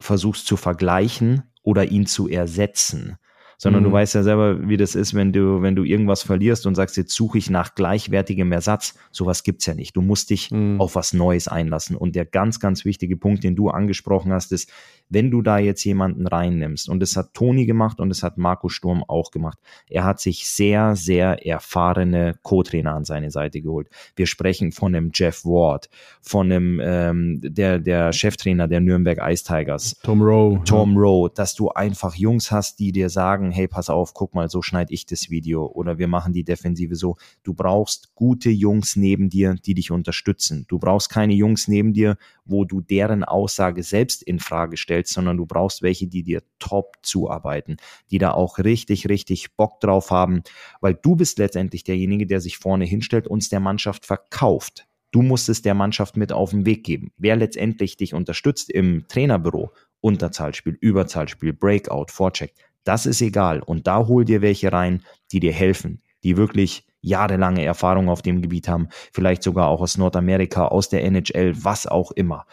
versuchst 0.00 0.46
zu 0.46 0.56
vergleichen 0.56 1.44
oder 1.62 1.86
ihn 1.86 2.06
zu 2.06 2.28
ersetzen, 2.28 3.16
sondern 3.58 3.82
mhm. 3.82 3.86
du 3.88 3.92
weißt 3.92 4.14
ja 4.14 4.22
selber, 4.22 4.68
wie 4.68 4.76
das 4.76 4.94
ist, 4.94 5.14
wenn 5.14 5.32
du, 5.32 5.62
wenn 5.62 5.76
du 5.76 5.84
irgendwas 5.84 6.22
verlierst 6.22 6.66
und 6.66 6.74
sagst, 6.74 6.96
jetzt 6.96 7.14
suche 7.14 7.38
ich 7.38 7.50
nach 7.50 7.74
gleichwertigem 7.74 8.52
Ersatz. 8.52 8.94
Sowas 9.10 9.42
gibt's 9.42 9.66
ja 9.66 9.74
nicht. 9.74 9.96
Du 9.96 10.02
musst 10.02 10.30
dich 10.30 10.50
mhm. 10.50 10.80
auf 10.80 10.94
was 10.94 11.12
Neues 11.12 11.48
einlassen. 11.48 11.96
Und 11.96 12.16
der 12.16 12.24
ganz, 12.24 12.60
ganz 12.60 12.84
wichtige 12.84 13.16
Punkt, 13.16 13.44
den 13.44 13.56
du 13.56 13.68
angesprochen 13.68 14.32
hast, 14.32 14.52
ist, 14.52 14.70
wenn 15.08 15.30
du 15.30 15.42
da 15.42 15.58
jetzt 15.58 15.84
jemanden 15.84 16.26
reinnimmst, 16.26 16.88
und 16.88 17.00
das 17.00 17.16
hat 17.16 17.34
Toni 17.34 17.66
gemacht 17.66 18.00
und 18.00 18.08
das 18.08 18.22
hat 18.22 18.38
Marco 18.38 18.68
Sturm 18.68 19.04
auch 19.06 19.30
gemacht, 19.30 19.58
er 19.88 20.04
hat 20.04 20.20
sich 20.20 20.48
sehr, 20.48 20.96
sehr 20.96 21.46
erfahrene 21.46 22.36
Co-Trainer 22.42 22.94
an 22.94 23.04
seine 23.04 23.30
Seite 23.30 23.60
geholt. 23.60 23.88
Wir 24.16 24.26
sprechen 24.26 24.72
von 24.72 24.94
einem 24.94 25.10
Jeff 25.12 25.44
Ward, 25.44 25.88
von 26.20 26.50
einem, 26.50 26.80
ähm, 26.82 27.40
der, 27.42 27.78
der 27.78 28.12
Cheftrainer 28.12 28.66
der 28.66 28.80
Nürnberg 28.80 29.18
Ice 29.22 29.44
Tigers. 29.44 29.96
Tom 30.02 30.22
Rowe. 30.22 30.62
Tom. 30.64 30.96
Rowe, 30.96 31.30
dass 31.34 31.54
du 31.54 31.68
einfach 31.70 32.14
Jungs 32.14 32.50
hast, 32.50 32.78
die 32.78 32.92
dir 32.92 33.10
sagen, 33.10 33.43
hey, 33.50 33.68
pass 33.68 33.90
auf, 33.90 34.14
guck 34.14 34.34
mal, 34.34 34.48
so 34.48 34.62
schneide 34.62 34.92
ich 34.92 35.06
das 35.06 35.30
Video 35.30 35.66
oder 35.66 35.98
wir 35.98 36.08
machen 36.08 36.32
die 36.32 36.44
Defensive 36.44 36.96
so. 36.96 37.16
Du 37.42 37.54
brauchst 37.54 38.14
gute 38.14 38.50
Jungs 38.50 38.96
neben 38.96 39.30
dir, 39.30 39.54
die 39.54 39.74
dich 39.74 39.90
unterstützen. 39.90 40.64
Du 40.68 40.78
brauchst 40.78 41.10
keine 41.10 41.34
Jungs 41.34 41.68
neben 41.68 41.92
dir, 41.92 42.16
wo 42.44 42.64
du 42.64 42.80
deren 42.80 43.24
Aussage 43.24 43.82
selbst 43.82 44.22
in 44.22 44.38
Frage 44.38 44.76
stellst, 44.76 45.12
sondern 45.12 45.36
du 45.36 45.46
brauchst 45.46 45.82
welche, 45.82 46.06
die 46.06 46.22
dir 46.22 46.42
top 46.58 46.96
zuarbeiten, 47.02 47.76
die 48.10 48.18
da 48.18 48.32
auch 48.32 48.58
richtig, 48.58 49.08
richtig 49.08 49.56
Bock 49.56 49.80
drauf 49.80 50.10
haben, 50.10 50.42
weil 50.80 50.94
du 50.94 51.16
bist 51.16 51.38
letztendlich 51.38 51.84
derjenige, 51.84 52.26
der 52.26 52.40
sich 52.40 52.58
vorne 52.58 52.84
hinstellt 52.84 53.26
und 53.26 53.42
es 53.42 53.48
der 53.48 53.60
Mannschaft 53.60 54.06
verkauft. 54.06 54.86
Du 55.14 55.22
musst 55.22 55.48
es 55.48 55.62
der 55.62 55.74
Mannschaft 55.74 56.16
mit 56.16 56.32
auf 56.32 56.50
den 56.50 56.66
Weg 56.66 56.82
geben. 56.82 57.12
Wer 57.16 57.36
letztendlich 57.36 57.96
dich 57.96 58.14
unterstützt 58.14 58.68
im 58.68 59.06
Trainerbüro, 59.06 59.70
Unterzahlspiel, 60.00 60.76
Überzahlspiel, 60.80 61.52
Breakout, 61.52 62.06
Vorcheck, 62.08 62.52
das 62.84 63.06
ist 63.06 63.20
egal. 63.20 63.60
Und 63.60 63.86
da 63.86 64.06
hol 64.06 64.24
dir 64.24 64.42
welche 64.42 64.72
rein, 64.72 65.02
die 65.32 65.40
dir 65.40 65.52
helfen, 65.52 66.02
die 66.22 66.36
wirklich 66.36 66.86
jahrelange 67.00 67.64
Erfahrung 67.64 68.08
auf 68.08 68.22
dem 68.22 68.40
Gebiet 68.40 68.68
haben, 68.68 68.88
vielleicht 69.12 69.42
sogar 69.42 69.68
auch 69.68 69.80
aus 69.80 69.98
Nordamerika, 69.98 70.68
aus 70.68 70.88
der 70.88 71.04
NHL, 71.04 71.54
was 71.62 71.86
auch 71.86 72.12
immer. 72.12 72.46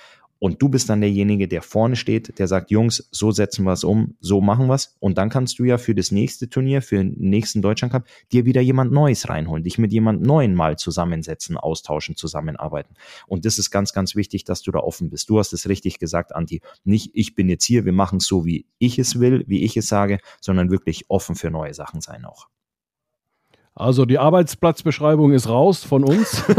Und 0.43 0.60
du 0.60 0.69
bist 0.69 0.89
dann 0.89 1.01
derjenige, 1.01 1.47
der 1.47 1.62
vorne 1.62 1.95
steht, 1.95 2.39
der 2.39 2.47
sagt, 2.47 2.71
Jungs, 2.71 3.08
so 3.12 3.30
setzen 3.30 3.63
wir 3.63 3.73
es 3.73 3.84
um, 3.84 4.15
so 4.21 4.41
machen 4.41 4.65
wir 4.65 4.73
es. 4.73 4.95
Und 4.99 5.19
dann 5.19 5.30
kannst 5.30 5.60
du 5.60 5.65
ja 5.65 5.77
für 5.77 5.93
das 5.93 6.10
nächste 6.10 6.49
Turnier, 6.49 6.82
für 6.82 6.97
den 6.97 7.13
nächsten 7.19 7.62
Deutschland 7.62 7.93
Cup, 7.93 8.08
dir 8.32 8.43
wieder 8.43 8.60
jemand 8.60 8.91
Neues 8.91 9.30
reinholen, 9.30 9.63
dich 9.63 9.77
mit 9.77 9.93
jemand 9.93 10.23
Neuen 10.23 10.56
mal 10.56 10.80
zusammensetzen, 10.80 11.58
austauschen, 11.58 12.15
zusammenarbeiten. 12.15 12.95
Und 13.27 13.45
das 13.45 13.60
ist 13.60 13.69
ganz, 13.69 13.93
ganz 13.93 14.15
wichtig, 14.15 14.43
dass 14.43 14.63
du 14.63 14.71
da 14.71 14.80
offen 14.80 15.12
bist. 15.12 15.30
Du 15.30 15.38
hast 15.38 15.54
es 15.54 15.69
richtig 15.69 15.99
gesagt, 15.99 16.34
Anti. 16.34 16.62
Nicht, 16.84 17.12
ich 17.13 17.36
bin 17.36 17.47
jetzt 17.47 17.65
hier, 17.65 17.86
wir 17.86 17.93
machen 17.93 18.18
es 18.18 18.26
so, 18.26 18.43
wie 18.43 18.65
ich 18.80 18.97
es 18.97 19.20
will, 19.20 19.43
wie 19.45 19.63
ich 19.63 19.78
es 19.78 19.88
sage, 19.88 20.18
sondern 20.39 20.72
wirklich 20.72 21.05
offen 21.07 21.36
für 21.36 21.51
neue 21.51 21.76
Sachen 21.76 22.01
sein 22.01 22.26
auch. 22.26 22.47
Also 23.82 24.05
die 24.05 24.19
Arbeitsplatzbeschreibung 24.19 25.34
ist 25.34 25.49
raus 25.49 25.84
von 25.84 26.03
uns. 26.03 26.43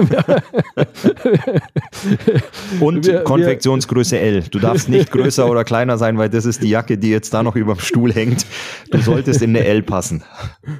Und 2.80 3.06
wir, 3.06 3.22
Konfektionsgröße 3.22 4.18
L. 4.18 4.42
Du 4.50 4.58
darfst 4.58 4.88
nicht 4.88 5.12
größer 5.12 5.48
oder 5.48 5.62
kleiner 5.62 5.98
sein, 5.98 6.18
weil 6.18 6.28
das 6.28 6.46
ist 6.46 6.64
die 6.64 6.68
Jacke, 6.68 6.98
die 6.98 7.10
jetzt 7.10 7.32
da 7.32 7.44
noch 7.44 7.54
über 7.54 7.74
dem 7.74 7.80
Stuhl 7.80 8.12
hängt. 8.12 8.44
Du 8.90 8.98
solltest 8.98 9.40
in 9.40 9.50
eine 9.50 9.64
L 9.64 9.82
passen. 9.82 10.24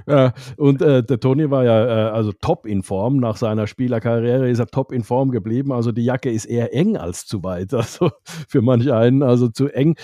Ja, 0.09 0.33
und 0.57 0.83
äh, 0.83 1.05
der 1.05 1.21
Toni 1.21 1.49
war 1.51 1.65
ja 1.65 2.09
äh, 2.09 2.11
also 2.11 2.33
top 2.33 2.67
in 2.67 2.83
Form. 2.83 3.19
Nach 3.19 3.37
seiner 3.37 3.69
Spielerkarriere 3.69 4.51
ist 4.51 4.59
er 4.59 4.67
top 4.67 4.91
in 4.91 5.05
Form 5.05 5.31
geblieben. 5.31 5.71
Also 5.71 5.93
die 5.93 6.05
Jacke 6.05 6.31
ist 6.31 6.47
eher 6.47 6.75
eng 6.75 6.97
als 6.97 7.27
zu 7.27 7.45
weit. 7.45 7.73
Also 7.83 8.11
für 8.49 8.63
manch 8.63 8.91
einen 8.93 9.23
also 9.23 9.49
zu 9.49 9.69
eng. 9.69 9.97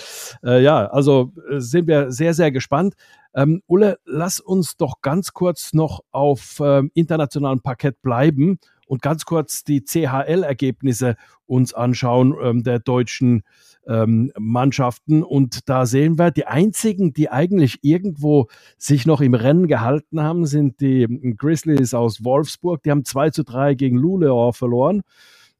Äh, 0.45 0.63
ja, 0.63 0.87
also 0.87 1.33
äh, 1.51 1.61
sind 1.61 1.87
wir 1.87 2.11
sehr, 2.11 2.35
sehr 2.35 2.51
gespannt. 2.51 2.95
Ähm, 3.39 3.63
Ulle, 3.69 4.01
lass 4.05 4.41
uns 4.41 4.77
doch 4.77 5.01
ganz 5.01 5.33
kurz 5.33 5.73
noch 5.73 6.01
auf 6.11 6.61
ähm, 6.61 6.91
internationalem 6.95 7.61
Parkett 7.61 8.03
bleiben 8.03 8.59
und 8.89 9.01
ganz 9.01 9.27
kurz 9.27 9.63
die 9.63 9.85
CHL-Ergebnisse 9.85 11.15
uns 11.47 11.73
anschauen 11.73 12.35
ähm, 12.43 12.65
der 12.65 12.81
deutschen 12.81 13.45
ähm, 13.87 14.33
Mannschaften. 14.37 15.23
Und 15.23 15.69
da 15.69 15.87
sehen 15.87 16.19
wir, 16.19 16.33
die 16.33 16.47
einzigen, 16.47 17.13
die 17.13 17.31
eigentlich 17.31 17.79
irgendwo 17.83 18.49
sich 18.77 19.07
noch 19.07 19.21
im 19.21 19.35
Rennen 19.35 19.69
gehalten 19.69 20.21
haben, 20.21 20.45
sind 20.45 20.81
die 20.81 21.07
Grizzlies 21.37 21.95
aus 21.95 22.25
Wolfsburg. 22.25 22.83
Die 22.83 22.91
haben 22.91 23.05
2 23.05 23.31
zu 23.31 23.45
3 23.45 23.75
gegen 23.75 23.99
Luleå 23.99 24.51
verloren. 24.51 25.03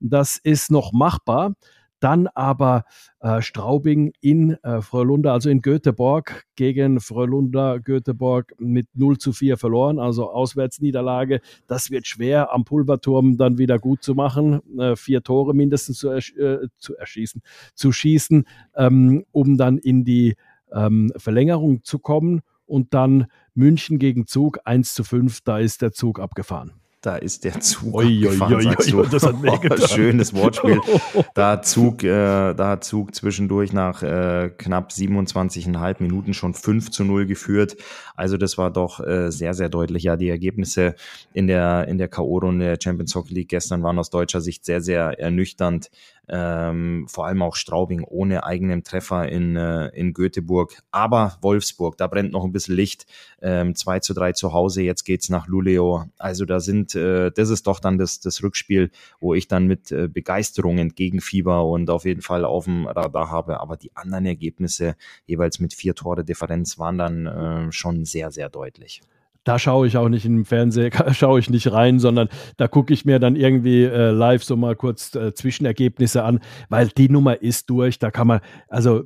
Das 0.01 0.37
ist 0.37 0.73
noch 0.73 0.93
machbar. 0.93 1.55
Dann 2.01 2.29
aber 2.29 2.85
äh, 3.21 3.43
Straubing 3.43 4.13
in 4.21 4.53
äh, 4.63 4.81
Frölunda, 4.81 5.33
also 5.33 5.51
in 5.51 5.63
Göteborg, 5.63 6.45
gegen 6.55 7.01
Frölunda 7.01 7.79
Göteborg 7.79 8.55
mit 8.59 8.87
0 8.95 9.19
zu 9.19 9.33
4 9.33 9.57
verloren, 9.57 9.99
also 9.99 10.31
Auswärtsniederlage. 10.31 11.41
Das 11.67 11.91
wird 11.91 12.07
schwer 12.07 12.53
am 12.53 12.65
Pulverturm 12.65 13.37
dann 13.37 13.59
wieder 13.59 13.79
gut 13.79 14.03
zu 14.03 14.15
machen, 14.15 14.61
äh, 14.79 14.97
vier 14.97 15.23
Tore 15.23 15.55
mindestens 15.55 15.99
zu, 15.99 16.09
ersch 16.09 16.35
äh, 16.37 16.69
zu 16.79 16.97
erschießen, 16.97 17.43
zu 17.75 17.93
schießen, 17.93 18.45
ähm, 18.77 19.25
um 19.33 19.57
dann 19.57 19.79
in 19.79 20.05
die 20.05 20.37
ähm, 20.73 21.13
Verlängerung 21.17 21.83
zu 21.85 21.99
kommen. 21.99 22.43
Und 22.67 22.93
dann 22.93 23.27
München 23.55 23.99
gegen 23.99 24.27
Zug 24.27 24.59
1 24.65 24.93
zu 24.93 25.03
5, 25.03 25.41
da 25.41 25.59
ist 25.59 25.81
der 25.81 25.93
Zug 25.93 26.21
abgefahren. 26.21 26.73
Da 27.01 27.15
ist 27.15 27.45
der 27.45 27.61
Zug 27.61 27.95
oi, 27.95 28.19
gefahren, 28.19 28.55
oi, 28.55 28.63
sagst 28.63 28.93
oi, 28.93 29.07
Das 29.11 29.23
hat 29.23 29.37
oh, 29.41 29.87
schönes 29.87 30.35
Wortspiel. 30.35 30.81
Da 31.35 31.63
Zug, 31.63 32.03
äh, 32.03 32.55
da 32.55 32.71
hat 32.71 32.83
Zug 32.83 33.15
zwischendurch 33.15 33.73
nach 33.73 34.03
äh, 34.03 34.51
knapp 34.59 34.91
27,5 34.91 35.97
Minuten 36.03 36.35
schon 36.35 36.55
5 36.55 36.91
zu 36.91 37.05
0 37.05 37.27
geführt. 37.27 37.77
Also 38.17 38.37
das 38.37 38.59
war 38.59 38.73
doch 38.73 38.99
äh, 38.99 39.31
sehr, 39.31 39.55
sehr 39.55 39.69
deutlich. 39.69 40.03
Ja, 40.03 40.17
die 40.17 40.29
Ergebnisse 40.29 40.97
in 41.33 41.47
der, 41.47 41.87
in 41.87 41.99
der 41.99 42.09
K.O.-Runde 42.09 42.59
der 42.59 42.79
Champions 42.83 43.15
Hockey 43.15 43.35
League 43.35 43.49
gestern 43.51 43.85
waren 43.85 43.99
aus 43.99 44.11
deutscher 44.11 44.41
Sicht 44.41 44.65
sehr, 44.65 44.81
sehr 44.81 45.21
ernüchternd 45.21 45.91
ähm, 46.29 47.07
vor 47.09 47.27
allem 47.27 47.43
auch 47.43 47.57
Straubing 47.57 48.05
ohne 48.05 48.45
eigenen 48.45 48.85
Treffer 48.85 49.29
in, 49.29 49.57
äh, 49.57 49.89
in 49.89 50.13
Göteborg. 50.13 50.83
Aber 50.91 51.39
Wolfsburg, 51.41 51.97
da 51.97 52.07
brennt 52.07 52.33
noch 52.33 52.45
ein 52.45 52.53
bisschen 52.53 52.77
Licht. 52.77 53.07
Ähm, 53.41 53.75
2 53.75 54.01
zu 54.01 54.15
3 54.15 54.33
zu 54.33 54.53
Hause, 54.53 54.83
jetzt 54.83 55.05
geht's 55.05 55.29
nach 55.29 55.47
Luleå. 55.47 56.05
Also 56.19 56.45
da 56.45 56.61
sind, 56.61 56.95
äh, 56.95 57.31
das 57.31 57.51
ist 57.51 57.67
doch 57.67 57.81
dann 57.81 57.99
das, 57.99 58.21
das 58.21 58.43
Rückspiel, 58.43 58.91
wo 59.21 59.35
ich 59.35 59.49
dann 59.49 59.67
mit 59.67 59.91
äh, 59.93 60.09
Begeisterung 60.09 60.79
entgegenfieber 60.79 61.65
und 61.65 61.91
auf 61.91 62.05
jeden 62.05 62.23
Fall 62.23 62.45
auf 62.45 62.65
dem 62.65 62.87
Radar 62.87 63.31
habe. 63.31 63.61
Aber 63.61 63.77
die 63.77 63.95
anderen 63.97 64.27
Ergebnisse, 64.27 64.97
jeweils 65.27 65.61
mit 65.61 65.75
vier 65.75 65.95
Tore 65.95 66.25
Differenz, 66.25 66.79
waren 66.79 66.99
dann 66.99 67.27
äh, 67.27 67.73
schon 67.73 68.05
sehr, 68.05 68.31
sehr 68.31 68.49
deutlich 68.49 69.01
da 69.49 69.59
schaue 69.59 69.87
ich 69.87 69.97
auch 69.97 70.11
nicht 70.11 70.27
im 70.27 70.45
Fernsehen, 70.45 70.93
schaue 71.13 71.41
ich 71.41 71.49
nicht 71.49 71.73
rein, 71.73 71.99
sondern 71.99 72.29
da 72.59 72.69
gucke 72.69 72.93
ich 72.93 73.07
mir 73.07 73.19
dann 73.19 73.35
irgendwie 73.35 73.83
äh, 73.83 74.11
live 74.11 74.45
so 74.45 74.57
mal 74.57 74.77
kurz 74.77 75.15
äh, 75.15 75.33
Zwischenergebnisse 75.33 76.23
an, 76.23 76.41
weil 76.69 76.89
die 76.89 77.09
Nummer 77.09 77.41
ist 77.41 77.71
durch. 77.71 77.99
Da 77.99 78.11
kann 78.11 78.27
man, 78.27 78.41
also, 78.69 79.05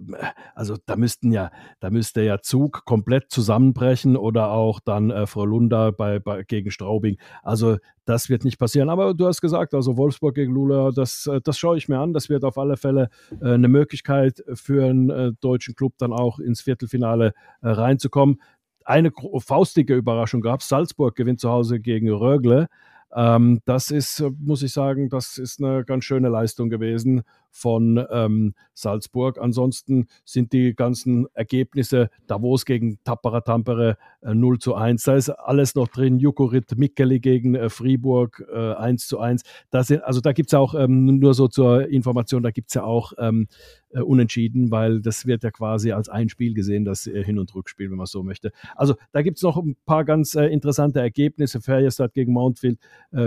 also 0.56 0.76
da 0.84 0.96
müssten 0.96 1.30
ja, 1.30 1.52
da 1.78 1.90
müsste 1.90 2.22
ja 2.22 2.40
Zug 2.40 2.84
komplett 2.84 3.30
zusammenbrechen 3.30 4.16
oder 4.16 4.50
auch 4.50 4.80
dann 4.80 5.10
äh, 5.10 5.28
Frau 5.28 5.44
Lunda 5.44 5.92
bei, 5.92 6.18
bei, 6.18 6.42
gegen 6.42 6.72
Straubing. 6.72 7.18
Also 7.44 7.76
das 8.04 8.28
wird 8.28 8.44
nicht 8.44 8.58
passieren. 8.58 8.88
Aber 8.88 9.14
du 9.14 9.28
hast 9.28 9.42
gesagt, 9.42 9.74
also 9.74 9.96
Wolfsburg 9.96 10.34
gegen 10.34 10.52
Lula, 10.52 10.90
das, 10.90 11.28
äh, 11.28 11.40
das 11.40 11.56
schaue 11.56 11.76
ich 11.76 11.88
mir 11.88 12.00
an. 12.00 12.14
Das 12.14 12.28
wird 12.28 12.42
auf 12.42 12.58
alle 12.58 12.76
Fälle 12.76 13.10
äh, 13.40 13.52
eine 13.52 13.68
Möglichkeit 13.68 14.42
für 14.54 14.86
einen 14.86 15.08
äh, 15.08 15.32
deutschen 15.40 15.76
Club 15.76 15.92
dann 15.98 16.12
auch 16.12 16.40
ins 16.40 16.62
Viertelfinale 16.62 17.32
äh, 17.60 17.68
reinzukommen 17.68 18.40
eine 18.84 19.12
faustige 19.38 19.94
Überraschung 19.94 20.40
gab. 20.40 20.62
Salzburg 20.62 21.16
gewinnt 21.16 21.40
zu 21.40 21.50
Hause 21.50 21.80
gegen 21.80 22.10
Rögle. 22.10 22.68
Ähm, 23.14 23.60
das 23.64 23.90
ist, 23.90 24.20
äh, 24.20 24.30
muss 24.38 24.62
ich 24.62 24.72
sagen, 24.72 25.08
das 25.08 25.38
ist 25.38 25.62
eine 25.62 25.84
ganz 25.84 26.04
schöne 26.04 26.28
Leistung 26.28 26.70
gewesen 26.70 27.22
von 27.52 28.04
ähm, 28.10 28.54
Salzburg. 28.74 29.38
Ansonsten 29.38 30.06
sind 30.24 30.52
die 30.52 30.74
ganzen 30.74 31.26
Ergebnisse 31.34 32.08
Davos 32.26 32.64
gegen 32.64 32.98
Tappara 33.04 33.42
Tampere 33.42 33.98
äh, 34.22 34.34
0 34.34 34.58
zu 34.58 34.74
1. 34.74 35.02
Da 35.04 35.14
ist 35.14 35.28
alles 35.28 35.74
noch 35.74 35.88
drin. 35.88 36.18
Jukurit 36.18 36.76
Mikkeli 36.76 37.20
gegen 37.20 37.54
äh, 37.54 37.68
Fribourg 37.68 38.42
äh, 38.52 38.72
1 38.74 39.06
zu 39.06 39.20
1. 39.20 39.42
Da 39.70 39.84
sind, 39.84 40.02
also 40.02 40.20
da 40.20 40.32
gibt 40.32 40.48
es 40.48 40.54
auch, 40.54 40.74
ähm, 40.74 41.18
nur 41.18 41.34
so 41.34 41.46
zur 41.46 41.88
Information, 41.88 42.42
da 42.42 42.50
gibt 42.50 42.70
es 42.70 42.74
ja 42.74 42.84
auch 42.84 43.12
ähm, 43.18 43.46
äh, 43.90 44.00
Unentschieden, 44.00 44.70
weil 44.70 45.02
das 45.02 45.26
wird 45.26 45.44
ja 45.44 45.50
quasi 45.50 45.92
als 45.92 46.08
ein 46.08 46.30
Spiel 46.30 46.54
gesehen, 46.54 46.84
das 46.86 47.06
äh, 47.06 47.22
Hin- 47.22 47.38
und 47.38 47.54
Rückspiel, 47.54 47.90
wenn 47.90 47.98
man 47.98 48.06
so 48.06 48.22
möchte. 48.22 48.50
Also 48.74 48.94
da 49.12 49.20
gibt 49.20 49.36
es 49.36 49.42
noch 49.42 49.58
ein 49.58 49.76
paar 49.84 50.04
ganz 50.04 50.34
äh, 50.34 50.46
interessante 50.46 51.00
Ergebnisse. 51.00 51.60
Ferjestad 51.60 52.14
gegen 52.14 52.32
Mountfield 52.32 52.78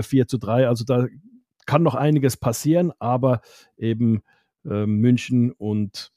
4 0.01 0.27
zu 0.27 0.37
3. 0.37 0.67
Also 0.67 0.83
da 0.83 1.07
kann 1.65 1.83
noch 1.83 1.95
einiges 1.95 2.37
passieren, 2.37 2.91
aber 2.99 3.41
eben 3.77 4.21
äh, 4.65 4.85
München 4.85 5.51
und 5.51 6.11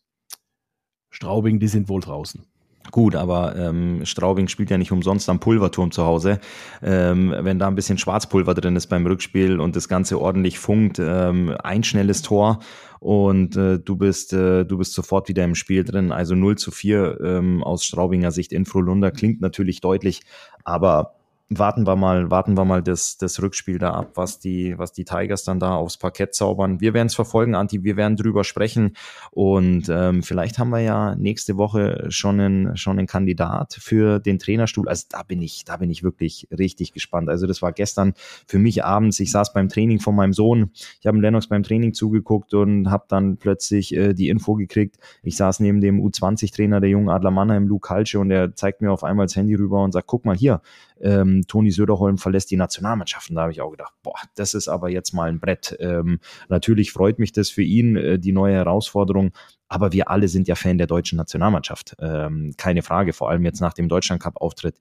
Straubing, 1.11 1.59
die 1.59 1.69
sind 1.69 1.89
wohl 1.89 2.01
draußen. 2.01 2.45
Gut, 2.91 3.17
aber 3.17 3.55
ähm, 3.57 4.05
Straubing 4.05 4.49
spielt 4.49 4.71
ja 4.71 4.79
nicht 4.79 4.93
umsonst 4.93 5.29
am 5.29 5.41
Pulverturm 5.41 5.91
zu 5.91 6.05
Hause. 6.05 6.41
Ähm, 6.83 7.35
wenn 7.39 7.59
da 7.59 7.67
ein 7.67 7.75
bisschen 7.75 7.99
Schwarzpulver 7.99 8.55
drin 8.55 8.77
ist 8.77 8.87
beim 8.87 9.07
Rückspiel 9.07 9.61
und 9.61 9.77
das 9.77 9.89
Ganze 9.89 10.19
ordentlich 10.21 10.59
funkt, 10.59 10.99
ähm, 10.99 11.55
ein 11.63 11.85
schnelles 11.85 12.23
Tor 12.23 12.61
und 13.01 13.57
äh, 13.57 13.79
du 13.79 13.97
bist 13.97 14.33
äh, 14.33 14.65
du 14.65 14.79
bist 14.79 14.95
sofort 14.95 15.29
wieder 15.29 15.45
im 15.45 15.55
Spiel 15.55 15.85
drin. 15.85 16.13
Also 16.13 16.35
0 16.35 16.57
zu 16.57 16.71
4 16.71 17.21
ähm, 17.21 17.63
aus 17.63 17.85
Straubinger 17.85 18.31
Sicht 18.31 18.53
in 18.53 18.65
Frohlunda 18.65 19.11
klingt 19.11 19.41
natürlich 19.41 19.81
deutlich, 19.81 20.23
aber 20.65 21.18
warten 21.51 21.87
wir 21.87 21.97
mal, 21.97 22.31
warten 22.31 22.57
wir 22.59 22.65
mal 22.65 22.83
das, 22.83 23.17
das 23.17 23.41
Rückspiel 23.41 23.79
da 23.79 23.93
ab, 23.93 24.13
was 24.15 24.39
die, 24.39 24.79
was 24.79 24.93
die 24.93 25.05
Tigers 25.05 25.45
dann 25.45 25.59
da 25.59 25.77
aufs 25.77 25.97
Parkett 25.97 26.35
zaubern. 26.35 26.81
Wir 26.81 26.93
werden 26.93 27.07
es 27.07 27.15
verfolgen, 27.15 27.55
Anti, 27.55 27.83
wir 27.85 27.97
werden 27.97 28.17
drüber 28.17 28.45
sprechen 28.45 28.95
und 29.31 29.89
ähm, 29.89 30.23
vielleicht 30.23 30.59
haben 30.59 30.69
wir 30.69 30.81
ja 30.81 31.15
nächste 31.15 31.57
Woche 31.57 32.07
schon 32.11 32.39
einen, 32.39 32.77
schon 32.77 32.99
einen 32.99 33.07
Kandidat 33.07 33.79
für 33.81 34.19
den 34.19 34.39
Trainerstuhl. 34.39 34.89
Also 34.89 35.07
da 35.09 35.23
bin 35.23 35.41
ich, 35.41 35.65
da 35.65 35.79
bin 35.79 35.91
ich 35.91 36.03
wirklich 36.03 36.49
richtig 36.57 36.93
gespannt. 36.93 37.31
Also 37.31 37.47
das 37.47 37.63
war 37.63 37.73
gestern 37.73 38.13
für 38.47 38.59
mich 38.59 38.85
abends. 38.85 39.19
Ich 39.19 39.31
saß 39.31 39.55
beim 39.55 39.71
Training 39.71 40.01
von 40.01 40.15
meinem 40.15 40.35
Sohn. 40.35 40.71
Ich 41.01 41.07
habe 41.07 41.19
Lennox 41.19 41.49
beim 41.49 41.63
Training 41.63 41.95
zugeguckt 41.95 42.53
und 42.53 42.91
habe 42.91 43.05
dann 43.09 43.39
plötzlich 43.39 43.95
äh, 43.95 44.13
die 44.13 44.29
Info 44.29 44.55
gekriegt. 44.55 44.97
Ich 45.23 45.37
saß 45.37 45.61
neben 45.61 45.81
dem 45.81 45.99
U20-Trainer 46.01 46.81
der 46.81 46.91
jungen 46.91 47.09
Adler 47.09 47.31
Mannheim, 47.31 47.67
Luke 47.67 47.89
Halsche, 47.89 48.19
und 48.21 48.31
er 48.31 48.55
zeigt 48.55 48.83
mir 48.83 48.93
auf 48.93 49.03
einmal 49.03 49.27
das 49.27 49.37
Handy 49.37 49.55
rüber 49.55 49.83
und 49.83 49.93
sagt, 49.93 50.07
guck 50.07 50.27
mal 50.27 50.37
hier, 50.37 50.61
ähm, 51.01 51.45
Toni 51.47 51.71
Söderholm 51.71 52.19
verlässt 52.19 52.51
die 52.51 52.57
Nationalmannschaften. 52.57 53.37
Da 53.37 53.43
habe 53.43 53.53
ich 53.53 53.61
auch 53.61 53.71
gedacht, 53.71 53.95
boah, 54.03 54.19
das 54.35 54.55
ist 54.55 54.69
aber 54.69 54.91
jetzt 54.91 55.13
mal 55.13 55.29
ein 55.29 55.41
Brett. 55.41 55.77
Ähm, 55.81 56.21
natürlich 56.49 56.93
freut 56.93 57.19
mich 57.19 57.33
das 57.33 57.51
für 57.51 57.63
ihn, 57.63 57.97
äh, 57.97 58.19
die 58.19 58.33
neue 58.33 58.55
Herausforderung. 58.55 59.33
Aber 59.69 59.93
wir 59.93 60.11
alle 60.11 60.29
sind 60.29 60.49
ja 60.49 60.55
Fan 60.55 60.79
der 60.79 60.87
deutschen 60.87 61.17
Nationalmannschaft. 61.17 61.97
Ähm, 62.01 62.55
keine 62.57 62.83
Frage, 62.83 63.13
vor 63.13 63.31
allem 63.31 63.45
jetzt 63.45 63.61
nach 63.61 63.75
dem 63.75 63.89
Deutschlandcup-Auftritt. 63.89 64.77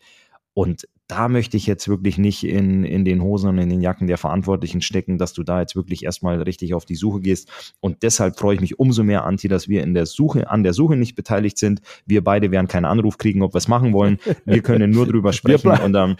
Und 0.53 0.87
da 1.07 1.29
möchte 1.29 1.55
ich 1.55 1.65
jetzt 1.67 1.87
wirklich 1.87 2.17
nicht 2.17 2.43
in, 2.43 2.83
in 2.83 3.05
den 3.05 3.21
Hosen 3.21 3.49
und 3.49 3.57
in 3.59 3.69
den 3.69 3.81
Jacken 3.81 4.07
der 4.07 4.17
Verantwortlichen 4.17 4.81
stecken, 4.81 5.17
dass 5.17 5.31
du 5.31 5.43
da 5.43 5.61
jetzt 5.61 5.75
wirklich 5.75 6.03
erstmal 6.03 6.41
richtig 6.41 6.73
auf 6.73 6.85
die 6.85 6.95
Suche 6.95 7.21
gehst. 7.21 7.49
Und 7.79 8.03
deshalb 8.03 8.37
freue 8.37 8.55
ich 8.55 8.61
mich 8.61 8.77
umso 8.77 9.03
mehr, 9.03 9.23
Anti, 9.23 9.47
dass 9.47 9.69
wir 9.69 9.83
in 9.83 9.93
der 9.93 10.05
Suche, 10.05 10.49
an 10.49 10.63
der 10.63 10.73
Suche 10.73 10.97
nicht 10.97 11.15
beteiligt 11.15 11.57
sind. 11.57 11.81
Wir 12.05 12.23
beide 12.23 12.51
werden 12.51 12.67
keinen 12.67 12.85
Anruf 12.85 13.17
kriegen, 13.17 13.41
ob 13.41 13.53
wir 13.53 13.59
es 13.59 13.69
machen 13.69 13.93
wollen. 13.93 14.19
Wir 14.45 14.61
können 14.61 14.91
nur 14.91 15.07
drüber 15.07 15.31
sprechen. 15.33 15.71
Und 15.71 15.95
ähm, 15.95 16.17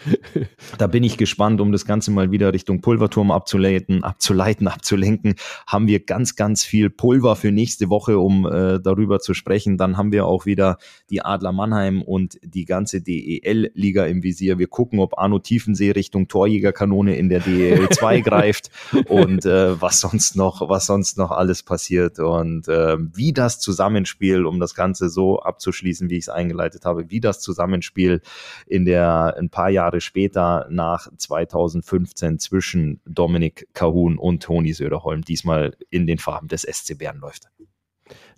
da 0.78 0.86
bin 0.86 1.04
ich 1.04 1.18
gespannt, 1.18 1.60
um 1.60 1.70
das 1.70 1.84
Ganze 1.84 2.10
mal 2.10 2.30
wieder 2.30 2.54
Richtung 2.54 2.80
Pulverturm 2.80 3.30
abzuleiten, 3.30 4.04
abzuleiten, 4.04 4.68
abzulenken. 4.68 5.34
Haben 5.66 5.86
wir 5.86 6.00
ganz, 6.00 6.34
ganz 6.34 6.64
viel 6.64 6.88
Pulver 6.88 7.36
für 7.36 7.52
nächste 7.52 7.90
Woche, 7.90 8.18
um 8.18 8.46
äh, 8.46 8.80
darüber 8.80 9.20
zu 9.20 9.34
sprechen. 9.34 9.76
Dann 9.76 9.98
haben 9.98 10.12
wir 10.12 10.24
auch 10.24 10.46
wieder 10.46 10.78
die 11.10 11.20
Adler 11.20 11.52
Mannheim 11.52 12.00
und 12.00 12.38
die 12.42 12.64
ganze 12.64 13.02
DEL-Liga 13.02 14.06
im 14.06 14.22
Visier. 14.22 14.58
Wir 14.58 14.68
gucken, 14.78 15.00
ob 15.00 15.18
Arno 15.18 15.40
Tiefensee 15.40 15.90
Richtung 15.90 16.28
Torjägerkanone 16.28 17.16
in 17.16 17.28
der 17.28 17.40
DEL 17.40 17.88
2 17.88 18.20
greift 18.28 18.70
und 19.08 19.44
äh, 19.44 19.82
was 19.82 19.98
sonst 19.98 20.36
noch, 20.36 20.68
was 20.68 20.86
sonst 20.86 21.18
noch 21.18 21.32
alles 21.32 21.64
passiert 21.64 22.20
und 22.20 22.68
äh, 22.68 22.96
wie 22.96 23.32
das 23.32 23.58
Zusammenspiel, 23.58 24.46
um 24.46 24.60
das 24.60 24.76
Ganze 24.76 25.08
so 25.08 25.40
abzuschließen, 25.40 26.10
wie 26.10 26.18
ich 26.18 26.26
es 26.26 26.28
eingeleitet 26.28 26.84
habe, 26.84 27.10
wie 27.10 27.18
das 27.18 27.40
Zusammenspiel 27.40 28.22
in 28.68 28.84
der 28.84 29.34
ein 29.36 29.50
paar 29.50 29.70
Jahre 29.70 30.00
später 30.00 30.68
nach 30.70 31.08
2015 31.16 32.38
zwischen 32.38 33.00
Dominik 33.04 33.66
Kahun 33.74 34.16
und 34.16 34.44
Toni 34.44 34.74
Söderholm 34.74 35.22
diesmal 35.22 35.76
in 35.90 36.06
den 36.06 36.18
Farben 36.18 36.46
des 36.46 36.62
SC 36.62 36.96
Bern 36.96 37.18
läuft. 37.18 37.48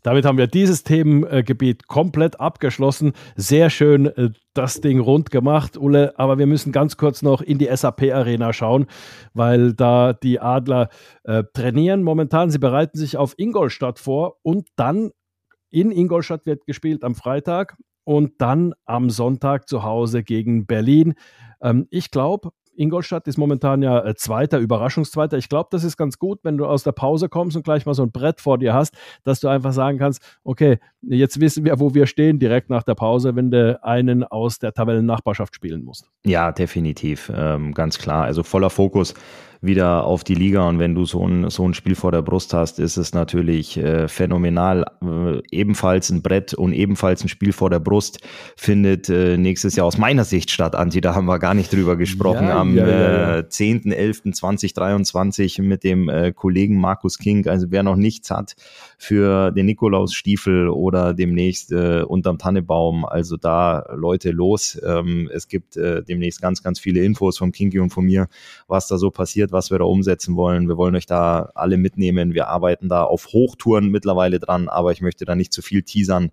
Damit 0.03 0.25
haben 0.25 0.39
wir 0.39 0.47
dieses 0.47 0.83
Themengebiet 0.83 1.87
komplett 1.87 2.41
abgeschlossen. 2.41 3.13
Sehr 3.37 3.71
schön 3.71 4.07
äh, 4.07 4.31
das 4.55 4.81
Ding 4.81 5.01
rund 5.01 5.31
gemacht, 5.31 5.77
Ulle. 5.77 6.19
Aber 6.19 6.39
wir 6.39 6.47
müssen 6.47 6.73
ganz 6.73 6.97
kurz 6.97 7.23
noch 7.23 7.43
in 7.43 7.59
die 7.59 7.69
SAP-Arena 7.75 8.53
schauen, 8.53 8.87
weil 9.35 9.75
da 9.75 10.13
die 10.13 10.41
Adler 10.41 10.89
äh, 11.25 11.45
trainieren 11.53 12.03
momentan. 12.03 12.51
Sie 12.51 12.59
bereiten 12.59 12.99
sich 12.99 13.17
auf 13.17 13.35
Ingolstadt 13.37 13.99
vor 13.99 14.37
und 14.43 14.69
dann 14.77 15.11
in 15.71 15.93
Ingolstadt 15.93 16.47
wird 16.47 16.67
gespielt 16.67 17.05
am 17.05 17.15
Freitag 17.15 17.77
und 18.05 18.41
dann 18.41 18.75
am 18.87 19.11
Sonntag 19.11 19.69
zu 19.69 19.83
Hause 19.83 20.23
gegen 20.23 20.67
Berlin. 20.67 21.15
Ähm, 21.63 21.87
ich 21.91 22.11
glaube, 22.11 22.51
Ingolstadt 22.81 23.29
ist 23.29 23.37
momentan 23.37 23.83
ja 23.83 24.05
äh, 24.05 24.15
Zweiter, 24.15 24.59
Überraschungszweiter. 24.59 25.37
Ich 25.37 25.49
glaube, 25.49 25.69
das 25.71 25.85
ist 25.85 25.97
ganz 25.97 26.19
gut, 26.19 26.41
wenn 26.43 26.57
du 26.57 26.67
aus 26.67 26.83
der 26.83 26.93
Pause 26.93 27.29
kommst 27.29 27.57
und 27.57 27.63
gleich 27.63 27.85
mal 27.85 27.95
so 27.95 28.03
ein 28.03 28.11
Brett 28.11 28.41
vor 28.41 28.57
dir 28.57 28.73
hast, 28.73 28.97
dass 29.23 29.41
du 29.41 29.49
einfach 29.49 29.73
sagen 29.73 29.99
kannst, 29.99 30.23
okay, 30.45 30.79
jetzt 31.03 31.41
wissen 31.41 31.65
wir, 31.65 31.79
wo 31.79 31.95
wir 31.95 32.07
stehen 32.07 32.39
direkt 32.39 32.71
nach 32.71 32.83
der 32.83 32.95
Pause, 32.95 33.37
wenn 33.37 33.51
du 33.51 33.83
einen 33.85 34.25
aus 34.25 34.59
der 34.59 34.73
Tabellennachbarschaft 34.73 35.55
spielen 35.55 35.85
musst. 35.85 36.09
Ja, 36.25 36.53
definitiv, 36.53 37.31
ähm, 37.35 37.75
ganz 37.75 37.99
klar. 37.99 38.25
Also 38.25 38.43
voller 38.43 38.71
Fokus 38.71 39.15
wieder 39.63 40.05
auf 40.05 40.25
die 40.25 40.35
Liga. 40.35 40.67
Und 40.69 40.79
wenn 40.79 40.95
du 40.95 41.05
so 41.05 41.27
ein, 41.27 41.51
so 41.51 41.69
ein 41.69 41.75
Spiel 41.75 41.95
vor 41.95 42.13
der 42.13 42.23
Brust 42.23 42.55
hast, 42.55 42.79
ist 42.79 42.97
es 42.97 43.13
natürlich 43.13 43.77
äh, 43.77 44.09
phänomenal. 44.09 44.87
Äh, 45.03 45.43
ebenfalls 45.51 46.09
ein 46.11 46.23
Brett 46.23 46.55
und 46.55 46.73
ebenfalls 46.73 47.23
ein 47.23 47.29
Spiel 47.29 47.53
vor 47.53 47.69
der 47.69 47.81
Brust 47.81 48.21
findet 48.57 49.11
äh, 49.11 49.37
nächstes 49.37 49.77
Jahr 49.77 49.87
aus 49.87 49.99
meiner 49.99 50.25
Sicht 50.25 50.51
statt, 50.51 50.75
Anti. 50.75 51.03
Da 51.03 51.15
haben 51.15 51.27
wir 51.27 51.39
gar 51.39 51.53
nicht 51.55 51.73
drüber 51.73 51.97
gesprochen. 51.97 52.47
Ja, 52.47 52.59
Am 52.59 52.75
ja, 52.75 52.89
ja, 52.89 53.37
äh, 53.39 53.43
10.11.2023 53.43 55.61
mit 55.63 55.85
dem 55.85 56.09
äh, 56.09 56.33
Kollegen 56.33 56.81
Markus 56.81 57.19
King. 57.19 57.47
Also 57.47 57.67
wer 57.71 57.83
noch 57.83 57.97
nichts 57.97 58.31
hat 58.31 58.57
für 58.97 59.51
den 59.51 59.67
Nikolausstiefel 59.67 60.69
oder 60.69 61.13
demnächst 61.13 61.73
äh, 61.73 62.03
unterm 62.03 62.39
Tannebaum, 62.39 63.05
also 63.05 63.37
da 63.37 63.85
Leute 63.95 64.31
los. 64.31 64.81
Ähm, 64.87 65.29
es 65.33 65.49
gibt 65.49 65.77
äh, 65.77 66.03
demnächst 66.03 66.41
ganz, 66.41 66.63
ganz 66.63 66.81
viele 66.81 67.05
Infos 67.05 67.37
vom 67.37 67.53
Kinky 67.53 67.79
und 67.79 67.91
von 67.91 68.07
mir, 68.07 68.29
was 68.67 68.89
da 68.89 68.97
so 68.97 69.11
passiert 69.11 69.50
passiert, 69.51 69.53
was 69.53 69.71
wir 69.71 69.79
da 69.79 69.85
umsetzen 69.85 70.37
wollen. 70.37 70.69
Wir 70.69 70.77
wollen 70.77 70.97
euch 70.97 71.07
da 71.07 71.51
alle 71.55 71.77
mitnehmen. 71.77 72.35
Wir 72.35 72.49
arbeiten 72.49 72.89
da 72.89 73.05
auf 73.05 73.27
Hochtouren 73.33 73.91
mittlerweile 73.91 74.39
dran, 74.39 74.69
aber 74.69 74.93
ich 74.93 75.01
möchte 75.01 75.25
da 75.25 75.35
nicht 75.35 75.53
zu 75.53 75.63
viel 75.63 75.83
teasern, 75.83 76.31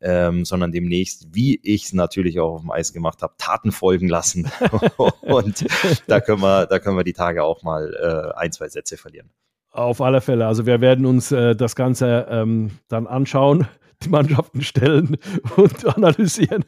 ähm, 0.00 0.44
sondern 0.44 0.72
demnächst, 0.72 1.28
wie 1.32 1.60
ich 1.62 1.84
es 1.84 1.92
natürlich 1.92 2.40
auch 2.40 2.54
auf 2.54 2.60
dem 2.62 2.70
Eis 2.70 2.92
gemacht 2.92 3.22
habe, 3.22 3.34
Taten 3.38 3.72
folgen 3.72 4.08
lassen. 4.08 4.50
Und 5.22 5.66
da 6.06 6.20
können 6.20 6.42
wir, 6.42 6.66
da 6.66 6.78
können 6.78 6.96
wir 6.96 7.04
die 7.04 7.12
Tage 7.12 7.42
auch 7.42 7.62
mal 7.62 7.94
äh, 7.94 8.38
ein, 8.38 8.52
zwei 8.52 8.68
Sätze 8.68 8.96
verlieren. 8.96 9.30
Auf 9.72 10.00
alle 10.00 10.20
Fälle. 10.20 10.46
Also 10.46 10.66
wir 10.66 10.80
werden 10.80 11.06
uns 11.06 11.30
äh, 11.30 11.54
das 11.54 11.76
Ganze 11.76 12.26
ähm, 12.28 12.70
dann 12.88 13.06
anschauen 13.06 13.68
die 14.02 14.08
Mannschaften 14.08 14.62
stellen 14.62 15.16
und 15.56 15.96
analysieren. 15.96 16.64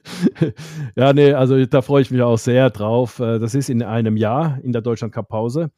ja, 0.96 1.12
nee, 1.12 1.32
also 1.32 1.64
da 1.66 1.82
freue 1.82 2.03
ich 2.03 2.11
mich 2.11 2.22
auch 2.22 2.36
sehr 2.38 2.70
drauf. 2.70 3.20
Äh, 3.20 3.38
das 3.38 3.55
ist 3.55 3.70
in 3.70 3.82
einem 3.82 4.16
Jahr 4.16 4.59
in 4.62 4.72
der 4.72 4.82
Deutschland 4.82 5.14
Cup 5.14 5.28
Pause. 5.28 5.70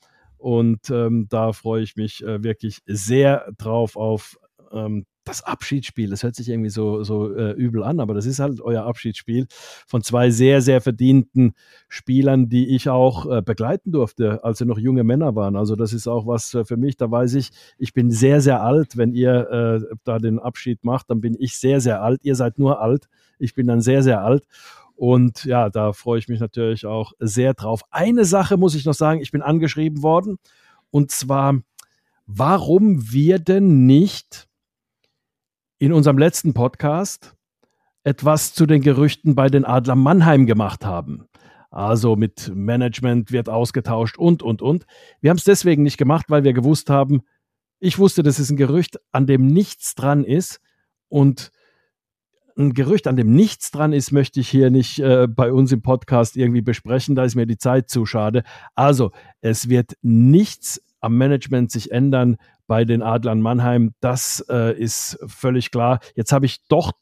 Und 0.44 0.90
ähm, 0.90 1.26
da 1.30 1.54
freue 1.54 1.82
ich 1.82 1.96
mich 1.96 2.22
äh, 2.22 2.42
wirklich 2.42 2.82
sehr 2.84 3.50
drauf 3.56 3.96
auf 3.96 4.36
ähm, 4.72 5.06
das 5.24 5.42
Abschiedsspiel, 5.42 6.10
das 6.10 6.22
hört 6.22 6.34
sich 6.34 6.50
irgendwie 6.50 6.68
so, 6.68 7.02
so 7.02 7.34
äh, 7.34 7.52
übel 7.52 7.82
an, 7.82 7.98
aber 7.98 8.12
das 8.12 8.26
ist 8.26 8.40
halt 8.40 8.60
euer 8.60 8.84
Abschiedsspiel 8.84 9.46
von 9.86 10.02
zwei 10.02 10.28
sehr, 10.28 10.60
sehr 10.60 10.82
verdienten 10.82 11.54
Spielern, 11.88 12.50
die 12.50 12.74
ich 12.76 12.90
auch 12.90 13.24
äh, 13.24 13.40
begleiten 13.40 13.90
durfte, 13.90 14.44
als 14.44 14.58
sie 14.58 14.66
noch 14.66 14.78
junge 14.78 15.02
Männer 15.02 15.34
waren. 15.34 15.56
Also 15.56 15.76
das 15.76 15.94
ist 15.94 16.08
auch 16.08 16.26
was 16.26 16.52
äh, 16.52 16.66
für 16.66 16.76
mich, 16.76 16.98
da 16.98 17.10
weiß 17.10 17.36
ich, 17.36 17.50
ich 17.78 17.94
bin 17.94 18.10
sehr, 18.10 18.42
sehr 18.42 18.60
alt. 18.60 18.98
Wenn 18.98 19.14
ihr 19.14 19.48
äh, 19.90 19.96
da 20.04 20.18
den 20.18 20.38
Abschied 20.38 20.84
macht, 20.84 21.08
dann 21.08 21.22
bin 21.22 21.36
ich 21.38 21.56
sehr, 21.56 21.80
sehr 21.80 22.02
alt. 22.02 22.20
Ihr 22.22 22.34
seid 22.34 22.58
nur 22.58 22.82
alt. 22.82 23.08
Ich 23.38 23.54
bin 23.54 23.66
dann 23.66 23.80
sehr, 23.80 24.02
sehr 24.02 24.20
alt. 24.20 24.44
Und 24.94 25.44
ja, 25.44 25.70
da 25.70 25.92
freue 25.92 26.18
ich 26.18 26.28
mich 26.28 26.40
natürlich 26.40 26.86
auch 26.86 27.12
sehr 27.18 27.54
drauf. 27.54 27.82
Eine 27.90 28.24
Sache 28.24 28.56
muss 28.56 28.74
ich 28.74 28.84
noch 28.84 28.94
sagen, 28.94 29.20
ich 29.20 29.32
bin 29.32 29.42
angeschrieben 29.42 30.02
worden. 30.02 30.38
Und 30.90 31.10
zwar, 31.10 31.60
warum 32.26 33.12
wir 33.12 33.38
denn 33.38 33.86
nicht 33.86 34.48
in 35.78 35.92
unserem 35.92 36.18
letzten 36.18 36.54
Podcast 36.54 37.34
etwas 38.04 38.54
zu 38.54 38.66
den 38.66 38.82
Gerüchten 38.82 39.34
bei 39.34 39.48
den 39.48 39.64
Adler 39.64 39.96
Mannheim 39.96 40.46
gemacht 40.46 40.84
haben. 40.84 41.26
Also 41.70 42.14
mit 42.14 42.52
Management 42.54 43.32
wird 43.32 43.48
ausgetauscht 43.48 44.16
und, 44.16 44.42
und, 44.42 44.62
und. 44.62 44.86
Wir 45.20 45.30
haben 45.30 45.38
es 45.38 45.44
deswegen 45.44 45.82
nicht 45.82 45.98
gemacht, 45.98 46.26
weil 46.28 46.44
wir 46.44 46.52
gewusst 46.52 46.88
haben, 46.88 47.22
ich 47.80 47.98
wusste, 47.98 48.22
das 48.22 48.38
ist 48.38 48.50
ein 48.50 48.56
Gerücht, 48.56 49.00
an 49.10 49.26
dem 49.26 49.46
nichts 49.46 49.94
dran 49.94 50.22
ist. 50.24 50.60
Und 51.08 51.50
ein 52.56 52.72
Gerücht, 52.72 53.06
an 53.06 53.16
dem 53.16 53.34
nichts 53.34 53.70
dran 53.70 53.92
ist, 53.92 54.12
möchte 54.12 54.40
ich 54.40 54.48
hier 54.48 54.70
nicht 54.70 55.00
äh, 55.00 55.26
bei 55.28 55.52
uns 55.52 55.72
im 55.72 55.82
Podcast 55.82 56.36
irgendwie 56.36 56.62
besprechen. 56.62 57.14
Da 57.14 57.24
ist 57.24 57.34
mir 57.34 57.46
die 57.46 57.58
Zeit 57.58 57.90
zu 57.90 58.06
schade. 58.06 58.44
Also, 58.74 59.12
es 59.40 59.68
wird 59.68 59.94
nichts 60.02 60.80
am 61.00 61.16
Management 61.16 61.70
sich 61.70 61.90
ändern 61.90 62.36
bei 62.66 62.84
den 62.84 63.02
Adlern 63.02 63.40
Mannheim. 63.40 63.92
Das 64.00 64.44
äh, 64.48 64.78
ist 64.78 65.18
völlig 65.26 65.70
klar. 65.70 65.98
Jetzt 66.14 66.32
habe 66.32 66.46
ich 66.46 66.66
doch 66.68 66.92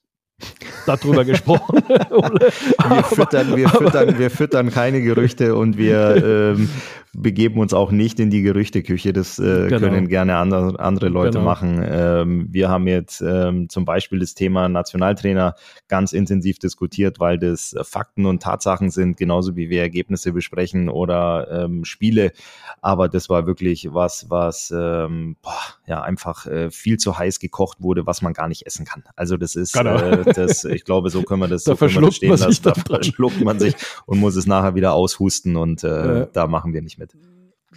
darüber 0.87 1.25
gesprochen. 1.25 1.83
wir, 1.89 3.05
füttern, 3.05 3.57
wir, 3.57 3.69
füttern, 3.69 4.19
wir 4.19 4.31
füttern 4.31 4.71
keine 4.71 5.03
Gerüchte 5.03 5.55
und 5.55 5.77
wir 5.77 6.55
ähm, 6.57 6.69
begeben 7.15 7.61
uns 7.61 7.75
auch 7.75 7.91
nicht 7.91 8.19
in 8.21 8.31
die 8.31 8.43
Gerüchteküche. 8.43 9.13
Das 9.13 9.39
äh, 9.39 9.69
genau. 9.69 9.81
können 9.81 10.09
gerne 10.09 10.37
andere, 10.37 10.81
andere 10.81 11.09
Leute 11.09 11.39
genau. 11.39 11.45
machen. 11.45 11.85
Ähm, 11.85 12.47
wir 12.51 12.71
haben 12.71 12.87
jetzt 12.87 13.21
ähm, 13.21 13.69
zum 13.69 13.85
Beispiel 13.85 14.19
das 14.21 14.35
Thema 14.35 14.69
Nationaltrainer 14.69 15.55
ganz 15.89 16.13
intensiv 16.13 16.59
diskutiert, 16.59 17.21
weil 17.21 17.39
das 17.39 17.75
Fakten 17.83 18.25
und 18.25 18.43
Tatsachen 18.43 18.91
sind, 18.91 19.19
genauso 19.19 19.57
wie 19.57 19.69
wir 19.69 19.83
Ergebnisse 19.83 20.33
besprechen 20.33 20.89
oder 20.89 21.65
ähm, 21.65 21.85
Spiele. 21.85 22.33
Aber 22.81 23.09
das 23.09 23.29
war 23.29 23.47
wirklich 23.47 23.93
was, 23.93 24.31
was 24.31 24.73
ähm, 24.75 25.37
boah, 25.43 25.53
ja 25.87 26.01
einfach 26.01 26.47
äh, 26.47 26.71
viel 26.71 26.97
zu 26.97 27.19
heiß 27.19 27.41
gekocht 27.41 27.83
wurde, 27.83 28.07
was 28.07 28.23
man 28.23 28.33
gar 28.33 28.49
nicht 28.49 28.67
essen 28.67 28.87
kann. 28.87 29.05
Also 29.17 29.37
das 29.37 29.55
ist, 29.55 29.75
genau. 29.75 29.97
äh, 29.97 30.33
das, 30.33 30.65
ich 30.65 30.85
glaube, 30.85 31.11
so 31.11 31.23
können 31.23 31.41
wir 31.41 31.49
das, 31.49 31.65
da 31.65 31.73
so 31.73 31.77
können 31.77 31.95
wir 31.95 32.01
das 32.03 32.17
stehen 32.17 32.31
lassen. 32.31 32.63
Da 32.63 32.75
verschluckt 32.75 33.43
man 33.43 33.59
sich 33.59 33.75
und 34.07 34.19
muss 34.19 34.35
es 34.35 34.47
nachher 34.47 34.75
wieder 34.75 34.95
aushusten 34.95 35.57
und 35.57 35.85
äh, 35.85 36.21
ja. 36.21 36.27
da 36.27 36.47
machen 36.47 36.73
wir 36.73 36.81
nicht 36.81 36.99
mit 36.99 37.02
mit. 37.03 37.17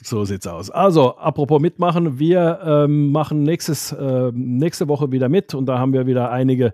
So 0.04 0.26
sieht's 0.26 0.48
aus. 0.48 0.70
Also, 0.70 1.16
apropos 1.16 1.62
mitmachen, 1.62 2.20
wir 2.20 2.60
ähm, 2.64 3.12
machen 3.12 3.44
nächstes, 3.44 3.92
äh, 3.94 4.32
nächste 4.34 4.88
Woche 4.90 5.12
wieder 5.12 5.30
mit 5.30 5.54
und 5.54 5.68
da 5.68 5.80
haben 5.80 5.94
wir 5.94 6.06
wieder 6.06 6.32
einige 6.32 6.74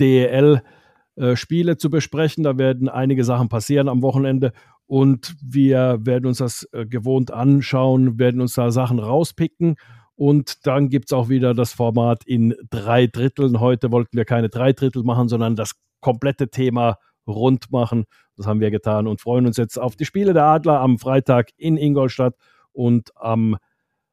DEL-Spiele 0.00 1.72
äh, 1.72 1.76
zu 1.76 1.90
besprechen. 1.90 2.44
Da 2.44 2.56
werden 2.56 2.88
einige 2.88 3.24
Sachen 3.24 3.48
passieren 3.50 3.88
am 3.88 4.00
Wochenende 4.00 4.52
und 4.86 5.34
wir 5.42 5.98
werden 6.00 6.26
uns 6.26 6.38
das 6.38 6.66
äh, 6.72 6.86
gewohnt 6.86 7.30
anschauen, 7.30 8.18
werden 8.18 8.40
uns 8.40 8.54
da 8.54 8.70
Sachen 8.70 8.98
rauspicken. 8.98 9.76
Und 10.14 10.66
dann 10.66 10.88
gibt 10.88 11.06
es 11.06 11.12
auch 11.12 11.28
wieder 11.28 11.52
das 11.52 11.72
Format 11.72 12.24
in 12.24 12.54
drei 12.70 13.06
Dritteln. 13.06 13.60
Heute 13.60 13.90
wollten 13.92 14.16
wir 14.16 14.24
keine 14.24 14.48
drei 14.48 14.72
Drittel 14.72 15.02
machen, 15.02 15.28
sondern 15.28 15.56
das 15.56 15.72
komplette 16.00 16.48
Thema 16.48 16.98
rund 17.26 17.70
machen. 17.70 18.04
Das 18.36 18.46
haben 18.46 18.60
wir 18.60 18.70
getan 18.70 19.06
und 19.06 19.20
freuen 19.20 19.46
uns 19.46 19.56
jetzt 19.56 19.78
auf 19.78 19.96
die 19.96 20.04
Spiele 20.04 20.32
der 20.32 20.44
Adler 20.44 20.80
am 20.80 20.98
Freitag 20.98 21.50
in 21.56 21.76
Ingolstadt 21.76 22.34
und 22.72 23.10
am 23.16 23.56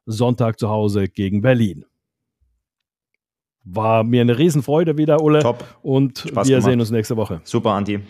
Sonntag 0.06 0.58
zu 0.58 0.68
Hause 0.68 1.08
gegen 1.08 1.40
Berlin. 1.40 1.84
War 3.64 4.04
mir 4.04 4.22
eine 4.22 4.38
Riesenfreude 4.38 4.96
wieder, 4.96 5.22
Ulle. 5.22 5.40
Top. 5.40 5.64
Und 5.82 6.18
Spaß 6.18 6.48
wir 6.48 6.56
gemacht. 6.56 6.70
sehen 6.70 6.80
uns 6.80 6.90
nächste 6.90 7.16
Woche. 7.16 7.40
Super, 7.44 7.70
Anti. 7.70 8.00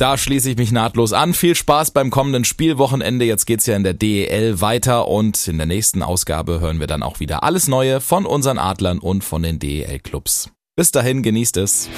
Da 0.00 0.16
schließe 0.16 0.50
ich 0.50 0.56
mich 0.56 0.72
nahtlos 0.72 1.12
an. 1.12 1.34
Viel 1.34 1.54
Spaß 1.54 1.90
beim 1.90 2.10
kommenden 2.10 2.44
Spielwochenende. 2.44 3.26
Jetzt 3.26 3.44
geht's 3.44 3.66
ja 3.66 3.76
in 3.76 3.84
der 3.84 3.92
DEL 3.92 4.60
weiter 4.62 5.08
und 5.08 5.46
in 5.46 5.58
der 5.58 5.66
nächsten 5.66 6.02
Ausgabe 6.02 6.58
hören 6.58 6.80
wir 6.80 6.86
dann 6.86 7.02
auch 7.02 7.20
wieder 7.20 7.42
alles 7.44 7.68
Neue 7.68 8.00
von 8.00 8.24
unseren 8.24 8.56
Adlern 8.58 8.98
und 8.98 9.24
von 9.24 9.42
den 9.42 9.58
DEL-Clubs. 9.58 10.50
Bis 10.74 10.90
dahin, 10.90 11.22
genießt 11.22 11.58
es. 11.58 11.90